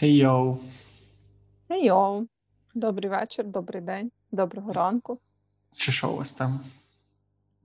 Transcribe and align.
Хей 0.00 0.16
йоу. 0.16 0.58
Йоу. 1.68 2.26
Добрий 2.74 3.10
вечір, 3.10 3.44
добрий 3.46 3.82
день, 3.82 4.12
доброго 4.32 4.72
ранку. 4.72 5.20
Чи 5.76 5.92
що 5.92 6.12
у 6.12 6.16
вас 6.16 6.32
там? 6.32 6.64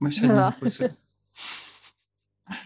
Ми 0.00 0.12
сьогодні 0.12 0.36
Да. 0.36 0.44
записуємо. 0.44 0.94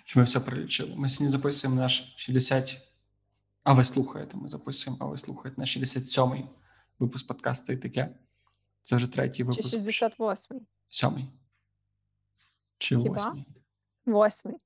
Чи 0.04 0.19
ми 0.19 0.25
все 0.25 0.41
прилічили? 0.41 0.95
Ми 0.96 1.09
сьогодні 1.09 1.29
записуємо 1.29 1.80
наш 1.80 2.14
60. 2.17 2.80
А 3.62 3.72
ви 3.72 3.85
слухаєте, 3.85 4.37
ми 4.37 4.48
записуємо, 4.48 5.04
а 5.04 5.04
ви 5.04 5.18
слухаєте 5.18 5.61
наш 5.61 5.77
67-й 5.77 6.45
випуск 6.98 7.27
подкасту 7.27 7.73
і 7.73 7.77
таке. 7.77 8.14
Це 8.82 8.96
вже 8.96 9.07
третій 9.07 9.37
Чи 9.37 9.45
випуск. 9.45 9.79
68-й? 9.79 10.61
Сьомий. 10.89 11.29
Чи 12.79 12.96
восьмий. 12.96 13.46
Восьмий. 14.07 14.57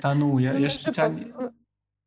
Та 0.00 0.14
ну, 0.14 0.40
я, 0.40 0.52
Ну, 0.52 0.58
я 0.58 0.68
ж 0.68 0.74
спеціально. 0.74 1.52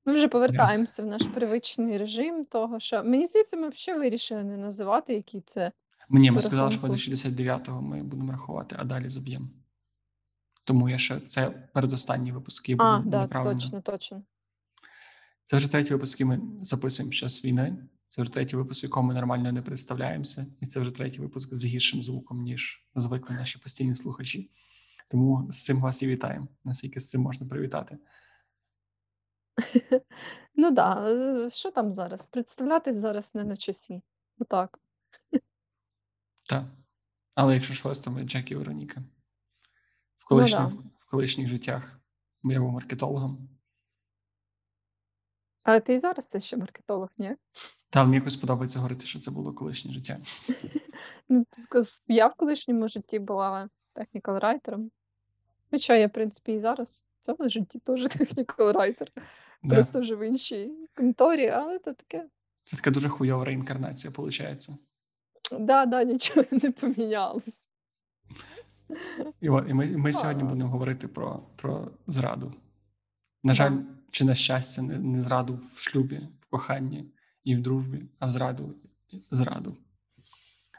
Ми 0.07 0.13
вже 0.13 0.27
повертаємося 0.27 1.03
в 1.03 1.05
наш 1.05 1.23
привичний 1.23 1.97
режим 1.97 2.45
того, 2.45 2.79
що 2.79 3.03
мені 3.03 3.25
здається, 3.25 3.57
ми 3.57 3.69
взагалі 3.69 4.01
вирішили 4.01 4.43
не 4.43 4.57
називати, 4.57 5.13
які 5.13 5.41
це. 5.45 5.71
Мені 6.09 6.31
ми 6.31 6.41
сказали, 6.41 6.71
що 6.71 6.87
до 6.87 6.93
69-го 6.93 7.81
ми 7.81 8.03
будемо 8.03 8.31
рахувати, 8.31 8.75
а 8.79 8.83
далі 8.83 9.09
заб'ємо. 9.09 9.49
Тому 10.63 10.89
я 10.89 10.97
ще 10.97 11.19
це 11.19 11.49
передостанній 11.73 12.31
випуск, 12.31 12.69
який 12.69 12.85
А, 12.85 13.01
да, 13.05 13.27
точно, 13.27 13.81
точно. 13.81 14.23
Це 15.43 15.57
вже 15.57 15.71
третій 15.71 15.93
випуск, 15.93 16.19
який 16.19 16.37
ми 16.37 16.41
записуємо 16.61 17.09
під 17.09 17.19
час 17.19 17.45
війни. 17.45 17.77
Це 18.09 18.21
вже 18.21 18.31
третій 18.31 18.55
випуск, 18.55 18.83
в 18.83 18.85
якому 18.85 19.07
ми 19.07 19.13
нормально 19.13 19.51
не 19.51 19.61
представляємося, 19.61 20.45
і 20.61 20.65
це 20.65 20.79
вже 20.79 20.91
третій 20.91 21.21
випуск 21.21 21.53
з 21.53 21.65
гіршим 21.65 22.03
звуком, 22.03 22.41
ніж 22.41 22.85
звикли 22.95 23.35
наші 23.35 23.59
постійні 23.59 23.95
слухачі. 23.95 24.51
Тому 25.09 25.47
з 25.51 25.63
цим 25.63 25.81
вас 25.81 26.03
і 26.03 26.07
вітаємо. 26.07 26.47
Наскільки 26.63 26.99
з 26.99 27.09
цим 27.09 27.21
можна 27.21 27.47
привітати. 27.47 27.97
Ну 30.55 30.71
да, 30.71 31.17
з- 31.17 31.53
що 31.55 31.71
там 31.71 31.91
зараз? 31.91 32.25
Представлятись 32.25 32.95
зараз 32.95 33.35
не 33.35 33.43
на 33.43 33.57
часі. 33.57 34.01
Отак. 34.39 34.79
Так. 36.49 36.63
Але 37.35 37.53
якщо 37.53 37.73
щось, 37.73 37.99
то 37.99 38.11
ми 38.11 38.23
Джек 38.23 38.51
і 38.51 38.55
Вероніка. 38.55 38.99
В 38.99 39.03
Ну 40.21 40.27
колишніх, 40.27 40.59
да. 40.59 40.65
в 40.99 41.09
колишніх 41.09 41.47
життях 41.47 41.99
я 42.43 42.59
був 42.59 42.71
маркетологом. 42.71 43.49
Але 45.63 45.79
ти 45.79 45.93
і 45.93 45.97
зараз 45.99 46.27
це 46.27 46.39
ще 46.39 46.57
маркетолог, 46.57 47.09
ні? 47.17 47.35
Та 47.89 48.03
мені 48.03 48.15
якось 48.15 48.35
подобається 48.35 48.79
говорити, 48.79 49.05
що 49.05 49.19
це 49.19 49.31
було 49.31 49.53
колишнє 49.53 49.91
життя. 49.91 50.17
Ну, 51.29 51.45
ти 51.49 51.61
в 51.61 51.67
ко- 51.67 51.85
Я 52.07 52.27
в 52.27 52.33
колишньому 52.35 52.87
житті 52.87 53.19
була 53.19 53.69
технікал 53.93 54.37
райтером. 54.37 54.91
Хоча 55.71 55.95
я, 55.95 56.07
в 56.07 56.11
принципі, 56.11 56.51
і 56.53 56.59
зараз 56.59 57.03
в 57.19 57.23
цьому 57.25 57.49
житті 57.49 57.79
теж 57.79 58.03
технікал 58.17 58.71
райтер. 58.71 59.11
Да. 59.63 59.75
Просто 59.75 59.99
вже 59.99 60.15
в 60.15 60.27
іншій 60.27 60.71
конторі, 60.95 61.47
але 61.47 61.79
то 61.79 61.93
таке. 61.93 62.29
Це 62.63 62.77
така 62.77 62.91
дуже 62.91 63.09
хуйова 63.09 63.45
реінкарнація, 63.45 64.13
виходить. 64.17 64.69
Да, 65.59 65.85
да, 65.85 66.03
нічого 66.03 66.45
не 66.51 66.71
помінялось. 66.71 67.67
І, 69.41 69.49
от, 69.49 69.69
і 69.69 69.73
ми, 69.73 69.97
ми 69.97 70.13
сьогодні 70.13 70.43
будемо 70.43 70.69
говорити 70.69 71.07
про, 71.07 71.43
про 71.55 71.91
зраду. 72.07 72.53
На 73.43 73.53
жаль, 73.53 73.71
Да. 73.71 73.83
чи 74.11 74.25
на 74.25 74.35
щастя, 74.35 74.81
не, 74.81 74.99
не 74.99 75.21
зраду 75.21 75.59
в 75.75 75.79
шлюбі, 75.79 76.27
в 76.41 76.49
коханні 76.49 77.11
і 77.43 77.55
в 77.55 77.61
дружбі, 77.61 78.05
а 78.19 78.27
в 78.27 78.31
зраду 78.31 78.75
зраду. 79.31 79.77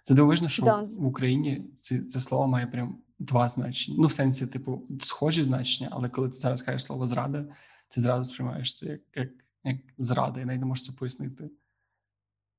Це 0.05 0.15
дивовижно, 0.15 0.49
що 0.49 0.63
Да. 0.63 0.83
в 0.83 1.07
Україні 1.07 1.73
це, 1.75 2.03
це 2.03 2.21
слово 2.21 2.47
має 2.47 2.67
прям 2.67 2.99
два 3.19 3.49
значення. 3.49 3.97
Ну, 4.01 4.07
в 4.07 4.13
сенсі, 4.13 4.47
типу, 4.47 4.87
схожі 5.01 5.45
значення, 5.45 5.89
але 5.93 6.09
коли 6.09 6.29
ти 6.29 6.35
зараз 6.35 6.63
кажеш 6.63 6.85
слово 6.85 7.07
зрада, 7.07 7.47
ти 7.89 8.01
зразу 8.01 8.33
сприймаєш 8.33 8.77
це 8.79 8.87
як, 8.87 9.01
як, 9.15 9.29
як 9.65 9.77
зрада, 9.99 10.41
і 10.41 10.45
навіть 10.45 10.61
не 10.61 10.67
можеш 10.67 10.85
це 10.85 10.93
пояснити. 10.93 11.51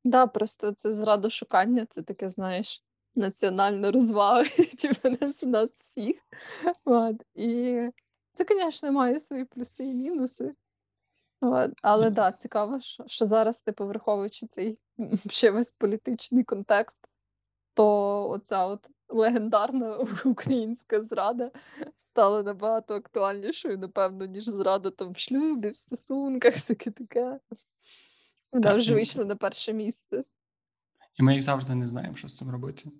Да, 0.04 0.28
просто 0.28 0.72
це 0.72 0.92
зрадошукання, 0.92 1.86
це 1.90 2.02
таке, 2.02 2.30
знаєш, 2.30 2.84
національна 3.16 3.92
розвага, 3.92 4.44
типу 4.80 5.10
нас, 5.22 5.44
нас 5.44 5.70
всіх. 5.78 6.18
От. 6.86 7.16
І 7.36 7.80
це, 8.34 8.46
звісно, 8.50 8.92
має 8.92 9.20
свої 9.20 9.46
плюси 9.46 9.86
і 9.86 9.94
мінуси. 9.94 10.54
От. 11.42 11.72
Але 11.82 12.10
да, 12.10 12.32
цікаво, 12.32 12.80
що, 12.80 13.04
що 13.08 13.26
зараз, 13.26 13.62
типу, 13.62 13.88
враховуючи 13.88 14.48
цей 14.48 14.78
ще 15.30 15.52
весь 15.52 15.72
політичний 15.72 16.44
контекст, 16.44 17.00
то 17.74 18.30
оця 18.30 18.66
от 18.66 18.88
легендарна 19.10 19.98
українська 20.26 21.04
зрада 21.04 21.52
стала 21.98 22.44
набагато 22.44 22.96
актуальнішою, 22.96 23.78
напевно, 23.78 24.26
ніж 24.26 24.44
зрада 24.44 24.92
там 24.92 25.12
в 25.12 25.18
шлюбі, 25.20 25.70
в 25.70 25.76
стосунках, 25.76 26.54
всяке 26.54 26.92
таке. 26.92 27.40
Вона 28.52 28.64
Так, 28.64 28.78
вже 28.78 28.94
вийшла 28.94 29.26
на 29.26 29.36
перше 29.36 29.74
місце. 29.74 30.24
І 31.16 31.24
ми, 31.24 31.34
як 31.34 31.42
завжди, 31.42 31.76
не 31.76 31.88
знаємо, 31.88 32.16
що 32.16 32.28
з 32.28 32.36
цим 32.36 32.52
робити. 32.52 32.92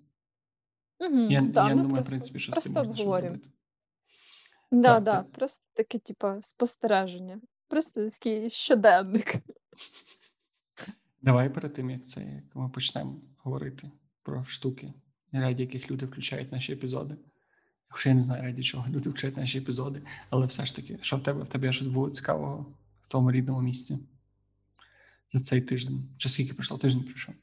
Угу, 1.00 1.18
Я, 1.18 1.40
да, 1.40 1.68
я 1.68 1.74
ми 1.74 1.82
думаю, 1.82 2.04
в 2.04 2.06
принципі, 2.06 2.38
що 2.38 2.52
з 2.52 2.62
цим 2.62 2.72
можна 2.72 2.94
щось 2.94 3.06
зробити. 3.06 3.48
Да, 4.70 4.94
Так, 4.94 5.02
да, 5.02 5.12
так. 5.12 5.32
просто 5.32 5.64
таке, 5.72 5.98
типа, 5.98 6.42
спостереження. 6.42 7.40
Просто 7.68 8.10
такий 8.10 8.50
щоденник. 8.50 9.34
Давай 11.22 11.50
перед 11.54 11.72
тим, 11.74 11.90
як 11.90 12.04
це 12.04 12.20
як 12.20 12.54
ми 12.54 12.68
почнемо 12.68 13.20
говорити 13.38 13.90
про 14.22 14.44
штуки, 14.44 14.92
раді 15.32 15.62
яких 15.62 15.90
люди 15.90 16.06
включають 16.06 16.52
наші 16.52 16.72
епізоди. 16.72 17.16
Хоча 17.88 18.08
я 18.08 18.14
не 18.14 18.20
знаю, 18.22 18.42
раді 18.42 18.62
чого 18.62 18.88
люди 18.88 19.10
включають 19.10 19.36
наші 19.36 19.58
епізоди, 19.58 20.02
але 20.30 20.46
все 20.46 20.66
ж 20.66 20.76
таки, 20.76 20.98
що 21.02 21.16
в 21.16 21.22
тебе 21.22 21.42
в 21.42 21.48
тебе 21.48 21.72
щось 21.72 21.86
було 21.86 22.10
цікавого 22.10 22.66
в 23.02 23.06
тому 23.06 23.32
рідному 23.32 23.60
місці 23.62 23.98
за 25.32 25.40
цей 25.40 25.60
тиждень? 25.60 26.08
Чи 26.16 26.28
скільки 26.28 26.54
пройшло? 26.54 26.78
Тиждень 26.78 27.04
пройшов. 27.04 27.34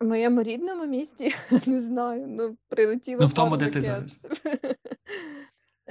В 0.00 0.04
моєму 0.04 0.42
рідному 0.42 0.86
місті, 0.86 1.34
не 1.66 1.80
знаю, 1.80 2.26
ну, 2.28 2.56
прилетіло 2.68 3.20
Ну, 3.20 3.26
в 3.26 3.32
тому, 3.32 3.56
де 3.56 3.68
ти 3.68 3.80
зараз. 3.82 4.20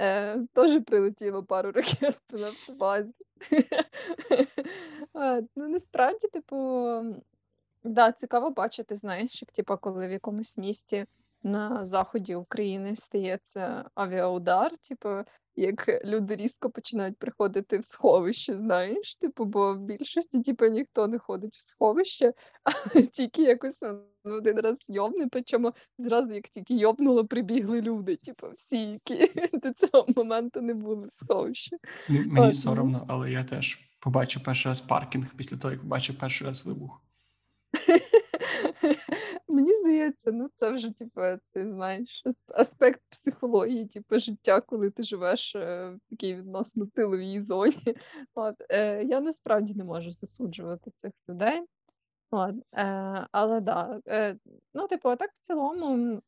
Е, 0.02 0.46
Теж 0.52 0.84
прилетіло 0.84 1.44
пару 1.44 1.72
ракет 1.72 2.20
по 2.26 2.38
нафтобазі. 2.38 3.12
Е, 5.16 5.42
Ну, 5.56 5.68
насправді, 5.68 6.28
типу, 6.28 6.56
да, 7.84 8.12
цікаво 8.12 8.50
бачити, 8.50 8.94
знаєш, 8.94 9.42
як 9.42 9.52
типу, 9.52 9.76
коли 9.76 10.08
в 10.08 10.10
якомусь 10.10 10.58
місті 10.58 11.06
на 11.42 11.84
заході 11.84 12.34
України 12.34 12.96
стається 12.96 13.90
авіаудар, 13.94 14.76
типу, 14.76 15.08
як 15.56 16.04
люди 16.04 16.36
різко 16.36 16.70
починають 16.70 17.18
приходити 17.18 17.78
в 17.78 17.84
сховище, 17.84 18.58
знаєш, 18.58 19.16
типу, 19.16 19.44
бо 19.44 19.74
в 19.74 19.80
більшості, 19.80 20.40
типу, 20.40 20.66
ніхто 20.66 21.08
не 21.08 21.18
ходить 21.18 21.54
в 21.54 21.60
сховище, 21.60 22.32
а 22.64 23.00
тільки 23.00 23.42
якось 23.42 23.82
один 24.24 24.60
раз 24.60 24.78
йобне, 24.88 25.26
причому 25.30 25.72
зразу, 25.98 26.34
як 26.34 26.48
тільки 26.48 26.74
йобнуло, 26.74 27.26
прибігли 27.26 27.80
люди, 27.80 28.16
типу, 28.16 28.46
всі, 28.56 28.76
які 28.76 29.32
до 29.52 29.72
цього 29.72 30.06
моменту 30.16 30.60
не 30.60 30.74
були 30.74 31.06
в 31.06 31.12
сховищі. 31.12 31.76
Мені, 32.08 32.26
мені 32.26 32.48
От, 32.48 32.56
соромно, 32.56 33.06
але 33.08 33.30
я 33.30 33.44
теж 33.44 33.78
побачив 34.00 34.42
перший 34.42 34.70
раз 34.70 34.80
паркінг 34.80 35.34
після 35.36 35.56
того, 35.56 35.72
як 35.72 35.82
побачив 35.82 36.18
перший 36.18 36.46
раз 36.46 36.66
вибух. 36.66 37.02
Мені 39.48 39.74
здається, 39.74 40.32
ну 40.32 40.50
це 40.54 40.70
вже 40.70 40.90
типу, 40.90 41.20
це 41.42 41.72
знаєш 41.72 42.22
аспект 42.48 43.00
психології, 43.08 43.86
типу, 43.86 44.18
життя, 44.18 44.60
коли 44.60 44.90
ти 44.90 45.02
живеш 45.02 45.54
е, 45.54 45.90
в 45.90 46.10
такій 46.10 46.34
відносно 46.34 46.86
тиловій 46.86 47.40
зоні. 47.40 47.96
От, 48.34 48.54
е, 48.68 49.04
я 49.04 49.20
насправді 49.20 49.74
не 49.74 49.84
можу 49.84 50.10
засуджувати 50.10 50.90
цих 50.96 51.12
людей. 51.28 51.62
От, 52.30 52.54
е, 52.74 52.84
але 53.32 53.60
да, 53.60 54.00
е, 54.08 54.36
ну, 54.74 54.88
типу, 54.88 55.08
а 55.08 55.16
так 55.16 55.30
в 55.32 55.46
цілому 55.46 56.22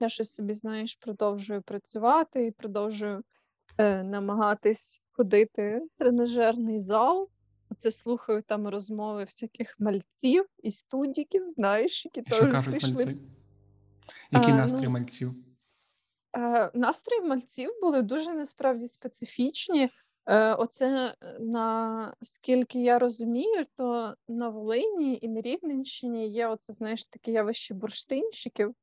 я 0.00 0.08
щось 0.08 0.34
собі, 0.34 0.52
знаєш, 0.52 0.94
продовжую 0.94 1.62
працювати 1.62 2.46
і 2.46 2.50
продовжую 2.50 3.22
е, 3.78 4.02
намагатись 4.02 5.02
ходити 5.12 5.78
в 5.78 5.98
тренажерний 5.98 6.78
зал. 6.78 7.28
Оце 7.78 7.90
слухаю 7.90 8.42
там 8.42 8.68
розмови 8.68 9.24
всяких 9.24 9.76
мальців 9.78 10.46
і 10.62 10.70
студіків, 10.70 11.50
знаєш, 11.52 12.04
які 12.04 12.34
що 12.34 12.50
кажуть 12.50 12.74
пішли. 12.74 12.90
мальці? 12.90 13.18
Які 14.30 14.50
А, 14.50 14.54
настрої 14.54 14.84
ну, 14.84 14.90
мальців? 14.90 15.34
Е, 16.36 16.70
Настрої 16.74 17.22
мальців 17.22 17.70
були 17.80 18.02
дуже 18.02 18.34
насправді 18.34 18.88
специфічні. 18.88 19.90
Е, 20.26 20.54
Оце 20.54 21.14
е, 21.22 21.38
наскільки 21.40 22.82
я 22.82 22.98
розумію, 22.98 23.66
то 23.76 24.14
на 24.28 24.48
Волині 24.48 25.18
і 25.22 25.28
на 25.28 25.40
Рівненщині 25.40 26.28
є 26.28 26.48
оце, 26.48 26.72
знаєш, 26.72 27.06
таке 27.06 27.32
явище 27.32 27.74
бурштинщиків. 27.74 28.74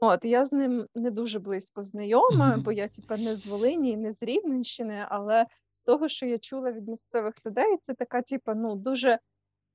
От 0.00 0.24
я 0.24 0.44
з 0.44 0.52
ним 0.52 0.86
не 0.94 1.10
дуже 1.10 1.38
близько 1.38 1.82
знайома, 1.82 2.48
Мгм. 2.50 2.62
бо 2.62 2.72
я 2.72 2.88
типа 2.88 3.16
не 3.16 3.36
з 3.36 3.46
Волині, 3.46 3.96
не 3.96 4.12
з 4.12 4.22
Рівненщини, 4.22 5.06
але 5.08 5.46
з 5.70 5.82
того, 5.82 6.08
що 6.08 6.26
я 6.26 6.38
чула 6.38 6.72
від 6.72 6.88
місцевих 6.88 7.34
людей, 7.46 7.76
це 7.82 7.94
така, 7.94 8.22
типа, 8.22 8.54
ну 8.54 8.76
дуже 8.76 9.18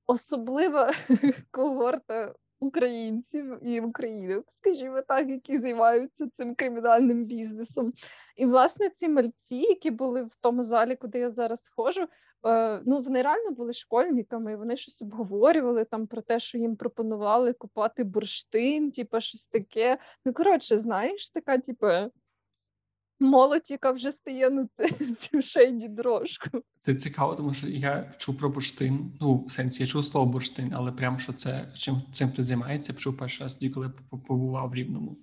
особлива 0.08 0.94
когорта 1.52 2.34
українців 2.62 3.60
і 3.62 3.82
українок, 3.82 4.46
скажімо 4.48 5.02
так, 5.08 5.30
які 5.30 5.58
займаються 5.58 6.28
цим 6.38 6.56
кримінальним 6.56 7.26
бізнесом. 7.26 7.94
І, 8.38 8.46
власне, 8.46 8.90
ці 8.90 9.10
мальці, 9.10 9.56
які 9.56 9.92
були 9.92 10.24
в 10.24 10.36
тому 10.36 10.64
залі, 10.64 10.96
куди 10.96 11.20
я 11.20 11.30
зараз 11.30 11.72
ходжу, 11.76 12.08
е, 12.46 12.82
ну 12.86 13.02
вони 13.02 13.22
реально 13.22 13.52
були 13.52 13.74
школьниками, 13.74 14.52
і 14.52 14.56
вони 14.56 14.78
щось 14.78 15.02
обговорювали 15.02 15.86
там 15.86 16.08
про 16.08 16.22
те, 16.22 16.40
що 16.40 16.58
їм 16.58 16.76
пропонували 16.76 17.54
купати 17.54 18.04
бурштин, 18.04 18.92
типу, 18.92 19.22
щось 19.22 19.46
таке. 19.46 19.98
Ну, 20.26 20.34
коротше, 20.34 20.78
знаєш, 20.78 21.30
така, 21.30 21.58
типу, 21.58 21.88
молодь, 23.22 23.72
яка 23.72 23.92
вже 23.92 24.12
стає 24.12 24.50
на 24.50 24.68
це, 24.68 24.90
цю 25.18 25.42
шейді 25.42 25.88
дорожку. 25.88 26.50
Це 26.82 26.96
цікаво, 26.96 27.36
тому 27.36 27.54
що 27.54 27.68
я 27.68 28.14
чув 28.18 28.38
про 28.38 28.50
бурштин. 28.50 29.12
Ну, 29.22 29.46
в 29.46 29.52
сенсі 29.52 29.84
я 29.84 29.88
чув 29.88 30.06
слово 30.06 30.32
бурштин, 30.32 30.74
але 30.74 30.92
прямо 30.92 31.18
що 31.20 31.34
це 31.34 31.74
чим 31.78 32.02
цим 32.12 32.32
ти 32.32 32.44
займається, 32.44 32.94
почув 32.94 33.18
перший 33.18 33.44
раз 33.44 33.60
коли 33.74 33.90
побував 34.28 34.70
в 34.70 34.76
Рівному. 34.76 35.18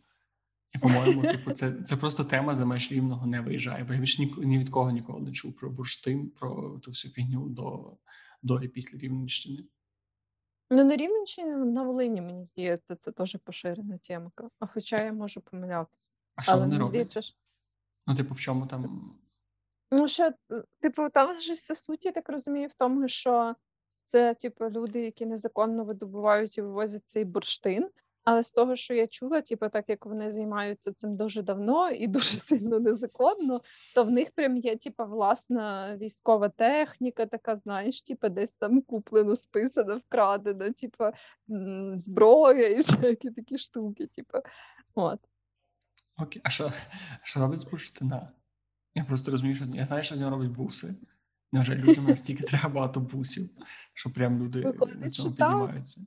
І, 0.74 0.78
по-моєму, 0.78 1.22
типу, 1.32 1.50
це 1.50 1.72
це 1.72 1.96
просто 1.96 2.24
тема 2.24 2.54
за 2.54 2.64
меж 2.64 2.92
рівного 2.92 3.26
не 3.26 3.40
виїжджає. 3.40 3.84
Бо 3.84 3.92
я 3.92 4.00
більше 4.00 4.22
ні, 4.22 4.34
ні 4.38 4.58
від 4.58 4.70
кого 4.70 4.90
ніколи 4.90 5.20
не 5.20 5.32
чув 5.32 5.56
про 5.56 5.70
бурштин, 5.70 6.30
про 6.30 6.78
ту 6.82 6.90
всю 6.90 7.12
фігню 7.12 7.48
до 7.48 7.96
до 8.42 8.60
і 8.60 8.68
після 8.68 8.98
Рівненщини. 8.98 9.64
Ну, 10.70 10.84
на 10.84 10.96
Рівненщині 10.96 11.50
на 11.50 11.82
Волині, 11.82 12.20
мені 12.20 12.42
здається, 12.42 12.96
це 12.96 13.12
теж 13.12 13.36
поширена 13.44 13.98
темка. 13.98 14.48
А 14.58 14.66
хоча 14.66 15.04
я 15.04 15.12
можу 15.12 15.40
помилятися. 15.40 16.10
А 16.34 16.42
що 16.42 16.52
Але 16.52 16.60
вони 16.60 16.70
мені 16.70 16.78
роблять? 16.78 16.90
здається, 16.90 17.22
що 17.22 17.36
Ну, 18.08 18.14
типу, 18.14 18.34
в 18.34 18.40
чому 18.40 18.66
там. 18.66 19.12
Ну, 19.90 20.08
що, 20.08 20.24
е, 20.24 20.32
типу, 20.80 21.08
там 21.08 21.40
же 21.40 21.52
вся 21.52 21.74
суть, 21.74 22.04
я 22.04 22.12
так 22.12 22.28
розумію, 22.28 22.68
в 22.68 22.74
тому, 22.74 23.08
що 23.08 23.54
це, 24.04 24.34
типу, 24.34 24.70
люди, 24.70 25.00
які 25.00 25.26
незаконно 25.26 25.84
видобувають 25.84 26.58
і 26.58 26.62
вивозять 26.62 27.08
цей 27.08 27.24
бурштин. 27.24 27.90
Але 28.24 28.42
з 28.42 28.52
того, 28.52 28.76
що 28.76 28.94
я 28.94 29.06
чула, 29.06 29.40
типу, 29.40 29.68
так 29.68 29.84
як 29.88 30.06
вони 30.06 30.30
займаються 30.30 30.92
цим 30.92 31.16
дуже 31.16 31.42
давно 31.42 31.90
і 31.90 32.06
дуже 32.08 32.38
сильно 32.38 32.80
незаконно, 32.80 33.62
то 33.94 34.04
в 34.04 34.10
них 34.10 34.30
прям 34.30 34.56
є, 34.56 34.76
типу, 34.76 35.04
власна 35.04 35.96
військова 35.96 36.48
техніка, 36.48 37.26
така, 37.26 37.56
знаєш, 37.56 38.02
типу, 38.02 38.28
десь 38.28 38.52
там 38.52 38.82
куплено, 38.82 39.36
списано, 39.36 39.98
вкрадено, 39.98 40.72
типу, 40.72 41.04
зброя 41.96 42.68
і 42.68 42.76
всякі 42.80 43.30
такі 43.30 43.58
штуки, 43.58 44.06
типу. 44.06 44.38
От. 44.94 45.18
Окей, 46.18 46.42
а 46.44 46.50
що, 46.50 46.72
що 47.22 47.40
робить 47.40 47.60
з 47.60 47.64
бурштина? 47.64 48.32
Я 48.94 49.04
просто 49.04 49.30
розумію, 49.30 49.56
що 49.56 49.64
я 49.64 49.86
знаю, 49.86 50.02
що 50.02 50.14
з 50.14 50.18
нього 50.18 50.30
роблять 50.30 50.50
буси. 50.50 50.94
Невже 51.52 51.74
людям 51.74 52.04
настільки 52.04 52.44
треба 52.44 52.68
багато 52.68 53.00
бусів, 53.00 53.50
що 53.94 54.10
прям 54.10 54.42
люди 54.42 54.60
Виходить, 54.60 55.00
на 55.00 55.10
цьому 55.10 55.30
піднімаються. 55.30 56.00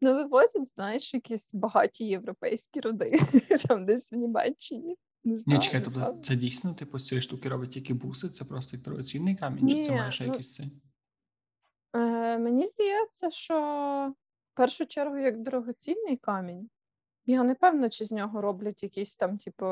Ну, 0.00 0.14
вивозять, 0.14 0.74
знаєш, 0.74 1.14
якісь 1.14 1.50
багаті 1.54 1.90
європейські 1.98 2.80
роди, 2.80 3.20
там 3.68 3.86
десь 3.86 4.12
в 4.12 4.16
Німеччині. 4.16 4.96
Не 5.24 5.38
Ні, 5.46 5.58
чекай, 5.58 5.84
тобто 5.84 6.18
це 6.22 6.36
дійсно, 6.36 6.74
типу, 6.74 6.98
з 6.98 7.06
цієї 7.06 7.22
штуки 7.22 7.48
робить 7.48 7.70
тільки 7.70 7.94
буси, 7.94 8.28
це 8.28 8.44
просто 8.44 8.76
як 8.76 8.84
дорогоцінний 8.84 9.36
камінь, 9.36 9.68
чи 9.68 9.82
це 9.82 9.90
має 9.90 10.12
ще 10.12 10.24
ну- 10.24 10.30
якийсь 10.30 10.54
цей? 10.54 10.72
Е, 11.96 12.38
мені 12.38 12.66
здається, 12.66 13.30
що 13.30 13.54
в 14.52 14.56
першу 14.56 14.86
чергу 14.86 15.18
як 15.18 15.42
дорогоцінний 15.42 16.16
камінь. 16.16 16.70
Я 17.26 17.42
не 17.42 17.54
певна, 17.54 17.88
чи 17.88 18.04
з 18.04 18.12
нього 18.12 18.40
роблять 18.40 18.82
якісь 18.82 19.16
там, 19.16 19.38
типу, 19.38 19.66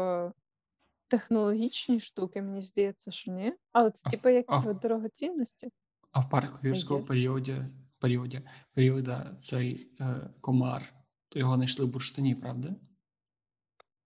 технологічні 1.09 2.01
штуки, 2.01 2.43
мені 2.43 2.63
здається, 2.63 3.11
що 3.11 3.33
ні. 3.33 3.55
Але 3.73 3.91
це, 3.91 4.11
типу, 4.11 4.29
як 4.29 4.45
а 4.49 4.59
в- 4.59 4.81
дорогоцінності. 4.81 5.69
А 6.13 6.21
в 6.21 6.31
парку 6.31 6.59
юрського 6.67 7.01
Yes. 7.01 7.07
періоді, 7.07 7.63
періоді, 7.99 8.43
періода 8.75 9.35
цей 9.39 9.91
е, 10.01 10.31
комар, 10.41 10.95
то 11.29 11.39
його 11.39 11.55
знайшли 11.57 11.85
в 11.85 11.89
бурштині, 11.89 12.35
правда? 12.35 12.75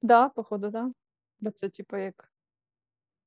Да, 0.02 0.28
походу, 0.28 0.70
да. 0.70 0.92
Бо 1.40 1.50
це, 1.50 1.68
типу, 1.68 1.96
як 1.96 2.32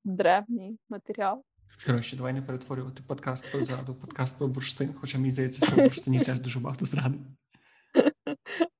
древній 0.03 0.79
матеріал. 0.89 1.43
Коротше, 1.85 2.17
давай 2.17 2.33
не 2.33 2.41
перетворювати 2.41 3.03
подкаст 3.07 3.51
про 3.51 3.61
зраду, 3.61 3.95
подкаст 3.95 4.37
про 4.37 4.47
бурштин, 4.47 4.93
хоча 4.93 5.17
мені 5.17 5.31
здається, 5.31 5.65
що 5.65 5.75
в 5.75 5.79
бурштині 5.79 6.23
теж 6.23 6.39
дуже 6.39 6.59
багато 6.59 6.85
зради. 6.85 7.17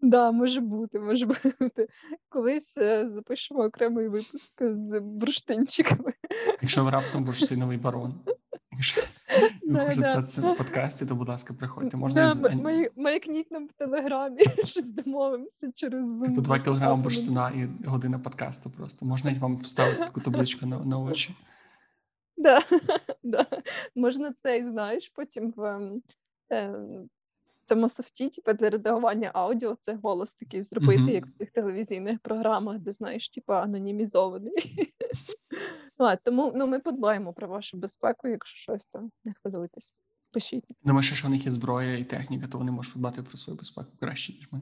Да, 0.10 0.32
може 0.32 0.62
бути, 0.62 1.00
може 1.00 1.26
бути. 1.26 1.88
Колись 2.30 2.78
е, 2.78 3.08
запишемо 3.08 3.64
окремий 3.64 4.08
випуск 4.08 4.62
з 4.62 5.00
бурштинчиками. 5.00 6.14
Якщо 6.62 6.84
ви 6.84 6.92
раптом 6.92 7.24
бурштиновий 7.24 7.78
барон, 7.78 8.14
якщо 8.72 9.02
ви 9.68 9.80
хочете 9.80 9.96
записатися 9.96 10.42
на 10.42 10.54
подкасті, 10.54 11.06
то, 11.06 11.16
будь 11.16 11.30
ласка, 11.30 11.54
приходьте. 11.54 11.98
Можна 11.98 12.34
маякніть 12.96 13.52
нам 13.52 13.68
в 13.68 13.72
телеграмі, 13.72 14.42
щось 14.58 14.94
домовимося 14.94 15.72
через 15.76 16.22
Zoom. 16.22 16.26
типу 16.26 16.42
2 16.42 16.60
кілограми 16.60 17.04
бурштина 17.04 17.50
і 17.50 17.88
година 17.88 18.20
подкасту 18.20 18.70
просто. 18.70 19.06
Можна 19.06 19.34
вам 19.40 19.58
поставити 19.58 20.00
таку 20.00 20.22
табличку 20.22 20.66
на, 20.66 21.00
очі. 21.00 21.36
Да, 22.38 22.62
да. 23.24 23.46
Можна 23.96 24.34
цей, 24.34 24.64
знаєш, 24.64 25.12
потім 25.16 25.54
в 25.56 25.64
ем, 25.64 26.02
ем, 26.50 27.10
цьому 27.68 27.90
софті, 27.90 28.30
типу, 28.30 28.54
для 28.54 28.70
редагування 28.70 29.32
аудіо, 29.34 29.78
це 29.80 29.96
голос 30.04 30.34
такий 30.34 30.62
зробити, 30.62 31.00
Мгм. 31.00 31.10
як 31.10 31.26
в 31.26 31.34
цих 31.34 31.52
телевізійних 31.52 32.20
програмах, 32.20 32.80
де, 32.80 32.92
знаєш, 32.92 33.30
типу, 33.30 33.54
анонімізований. 33.54 34.54
Тому 36.24 36.52
ну, 36.56 36.68
ми 36.68 36.80
подбаємо 36.80 37.34
про 37.34 37.48
вашу 37.48 37.78
безпеку, 37.78 38.28
якщо 38.28 38.58
щось 38.58 38.86
там, 38.86 39.12
не 39.24 39.34
хвилюйтесь. 39.34 39.96
Пишіть. 40.32 40.66
Думаю, 40.84 41.04
що 41.04 41.12
якщо 41.12 41.28
в 41.28 41.32
них 41.32 41.46
є 41.46 41.52
зброя 41.52 41.98
і 41.98 42.04
техніка, 42.04 42.48
то 42.48 42.58
вони 42.58 42.72
можуть 42.72 42.94
подбати 42.94 43.24
про 43.24 43.38
свою 43.38 43.58
безпеку 43.58 43.92
краще, 44.00 44.34
ніж 44.34 44.52
ми. 44.52 44.62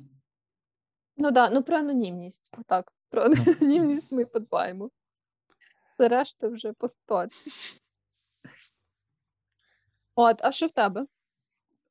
Ну 1.18 1.32
да, 1.32 1.50
ну 1.50 1.64
про 1.64 1.78
анонімність. 1.78 2.52
Так, 2.68 2.94
про 3.10 3.22
анонімність 3.24 4.12
ми 4.12 4.26
подбаємо. 4.26 4.90
Це 5.98 6.08
решта 6.08 6.48
вже 6.48 6.74
по 6.74 6.88
ситуації. 6.88 7.54
От, 10.16 10.38
а 10.42 10.52
що 10.52 10.68
в 10.68 10.72
тебе? 10.72 11.06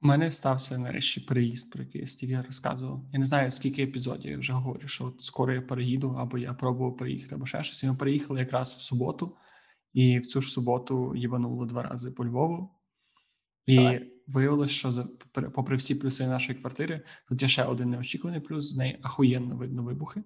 У 0.04 0.06
мене 0.06 0.30
стався 0.30 0.78
нарешті 0.78 1.20
переїзд, 1.20 1.72
про 1.72 1.82
який 1.82 2.00
я 2.00 2.06
стільки 2.06 2.42
розказував. 2.42 3.04
Я 3.12 3.18
не 3.18 3.24
знаю, 3.24 3.50
скільки 3.50 3.82
епізодів 3.82 4.30
я 4.30 4.38
вже 4.38 4.52
говорю, 4.52 4.88
що 4.88 5.04
от 5.04 5.22
скоро 5.22 5.52
я 5.52 5.62
переїду, 5.62 6.10
або 6.10 6.38
я 6.38 6.54
пробував 6.54 6.96
переїхати, 6.96 7.34
або 7.34 7.46
ще 7.46 7.62
щось. 7.62 7.82
І 7.82 7.86
ми 7.86 7.94
переїхали 7.94 8.40
якраз 8.40 8.74
в 8.74 8.80
суботу, 8.80 9.36
і 9.92 10.18
в 10.18 10.26
цю 10.26 10.40
ж 10.40 10.50
суботу 10.52 11.14
їбануло 11.16 11.66
два 11.66 11.82
рази 11.82 12.10
по 12.10 12.26
Львову. 12.26 12.70
І 13.66 13.76
Так. 13.76 14.02
виявилося, 14.26 14.74
що 14.74 14.92
попри- 15.54 15.76
всі 15.76 15.94
плюси 15.94 16.26
нашої 16.26 16.58
квартири, 16.58 17.02
тут 17.28 17.42
є 17.42 17.48
ще 17.48 17.64
один 17.64 17.90
неочікуваний 17.90 18.40
плюс. 18.40 18.64
З 18.72 18.76
неї 18.76 18.98
ахуєнно 19.02 19.56
видно 19.56 19.82
вибухи. 19.82 20.22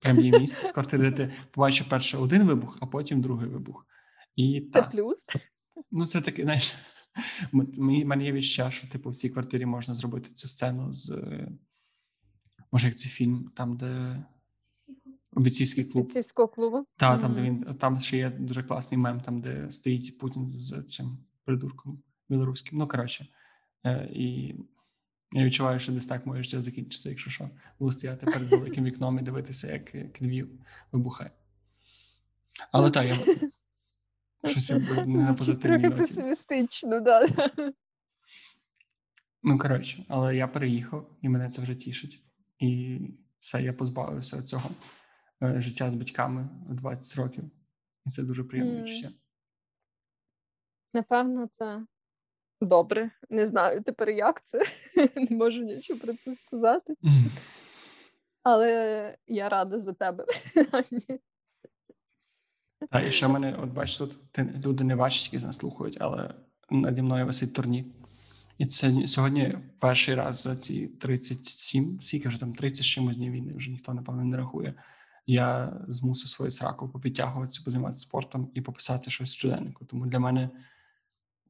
Прям 0.00 0.20
є 0.20 0.38
місце 0.38 0.66
з 0.66 0.72
квартири, 0.72 1.10
де 1.10 1.16
ти 1.16 1.32
побачив 1.50 1.88
перше 1.88 2.18
один 2.18 2.44
вибух, 2.44 2.78
а 2.80 2.86
потім 2.86 3.20
другий 3.20 3.48
вибух. 3.48 3.86
І 4.36 4.70
Це 4.72 4.82
плюс. 4.82 5.26
Ну, 5.90 6.06
це 6.06 6.20
таке, 6.20 6.42
знаєш, 6.42 6.74
мені, 7.82 8.24
є 8.24 8.32
відчуття, 8.32 8.70
що 8.70 8.88
типу 8.88 9.10
в 9.10 9.14
цій 9.14 9.30
квартирі 9.30 9.66
можна 9.66 9.94
зробити 9.94 10.30
цю 10.30 10.48
сцену 10.48 10.92
з. 10.92 11.10
е, 11.10 11.48
Може, 12.72 12.86
як 12.86 12.96
цей 12.96 13.10
фільм, 13.10 13.50
там, 13.54 13.76
де 13.76 14.24
Обіцівський 15.32 15.84
клуб. 15.84 16.06
Бійцівського 16.06 16.48
клубу. 16.48 16.86
Та, 16.96 17.18
там, 17.18 17.34
де 17.34 17.42
він 17.42 17.64
там 17.64 17.98
ще 17.98 18.16
є 18.16 18.30
дуже 18.30 18.62
класний 18.62 18.98
мем, 18.98 19.20
там, 19.20 19.40
де 19.40 19.70
стоїть 19.70 20.18
Путін 20.18 20.46
з 20.48 20.82
цим 20.82 21.18
придурком 21.44 22.02
білоруським. 22.28 22.78
Ну, 22.78 22.88
коротше, 22.88 23.26
е, 23.84 24.08
і 24.12 24.54
я 25.32 25.44
відчуваю, 25.44 25.80
що 25.80 25.92
десь 25.92 26.06
так 26.06 26.26
моє 26.26 26.42
життя 26.42 26.60
закінчиться, 26.60 27.08
якщо 27.08 27.30
що, 27.30 27.50
буду 27.78 27.92
стояти 27.92 28.26
перед 28.26 28.48
великим 28.50 28.84
вікном 28.84 29.18
і 29.18 29.22
дивитися, 29.22 29.72
як, 29.72 29.94
як 29.94 30.22
Львів 30.22 30.50
вибухає. 30.92 31.30
Але 32.72 32.90
так, 32.90 33.06
я 33.06 33.16
щось 34.46 34.70
я 34.70 34.78
не 35.06 35.22
на 35.22 35.34
трохи 35.34 35.90
песимістично, 35.90 37.00
да. 37.00 37.28
Ну, 39.42 39.58
коротше, 39.58 40.04
але 40.08 40.36
я 40.36 40.48
переїхав, 40.48 41.16
і 41.22 41.28
мене 41.28 41.50
це 41.50 41.62
вже 41.62 41.74
тішить. 41.74 42.22
І 42.58 42.98
все, 43.38 43.62
я 43.62 43.72
позбавився 43.72 44.42
цього 44.42 44.70
е, 45.42 45.60
життя 45.60 45.90
з 45.90 45.94
батьками 45.94 46.48
в 46.68 46.74
20 46.74 47.18
років. 47.18 47.44
І 48.06 48.10
це 48.10 48.22
дуже 48.22 48.44
приємне 48.44 48.74
Мгм. 48.74 48.84
відчуття. 48.84 49.12
Напевно, 50.94 51.46
це 51.46 51.86
добре. 52.60 53.10
Не 53.30 53.46
знаю 53.46 53.82
тепер, 53.82 54.10
як 54.10 54.44
це. 54.44 54.62
Не 55.16 55.36
можу 55.36 55.62
нічого 55.62 56.00
про 56.00 56.14
це 56.14 56.34
сказати. 56.34 56.94
Але 58.42 59.18
я 59.26 59.48
рада 59.48 59.80
за 59.80 59.92
тебе. 59.92 60.26
Та 62.90 63.00
і 63.00 63.10
ще 63.10 63.28
мене, 63.28 63.56
от 63.62 63.70
бачиш, 63.70 63.96
тут 63.96 64.18
люди 64.64 64.84
не 64.84 64.96
бачать, 64.96 65.32
які 65.32 65.46
нас 65.46 65.56
слухають, 65.56 65.96
але 66.00 66.34
наді 66.70 67.02
мною 67.02 67.26
висить 67.26 67.54
турнік. 67.54 67.86
І 68.58 68.66
це 68.66 69.06
сьогодні 69.06 69.58
перший 69.78 70.14
раз 70.14 70.42
за 70.42 70.56
ці 70.56 70.86
37, 70.86 71.98
скільки 72.02 72.28
вже 72.28 72.40
там 72.40 72.54
30 72.54 72.84
з 72.84 72.86
чимось 72.86 73.16
днів 73.16 73.32
війни, 73.32 73.54
вже 73.54 73.70
ніхто, 73.70 73.94
напевно, 73.94 74.24
не 74.24 74.36
рахує. 74.36 74.74
Я 75.26 75.76
змусив 75.88 76.28
свою 76.28 76.50
сраку 76.50 76.88
попідтягуватися, 76.88 77.62
позайматися 77.64 78.00
спортом 78.00 78.50
і 78.54 78.60
пописати 78.60 79.10
щось 79.10 79.32
в 79.32 79.38
щоденнику. 79.38 79.84
Тому 79.84 80.06
для 80.06 80.18
мене, 80.18 80.50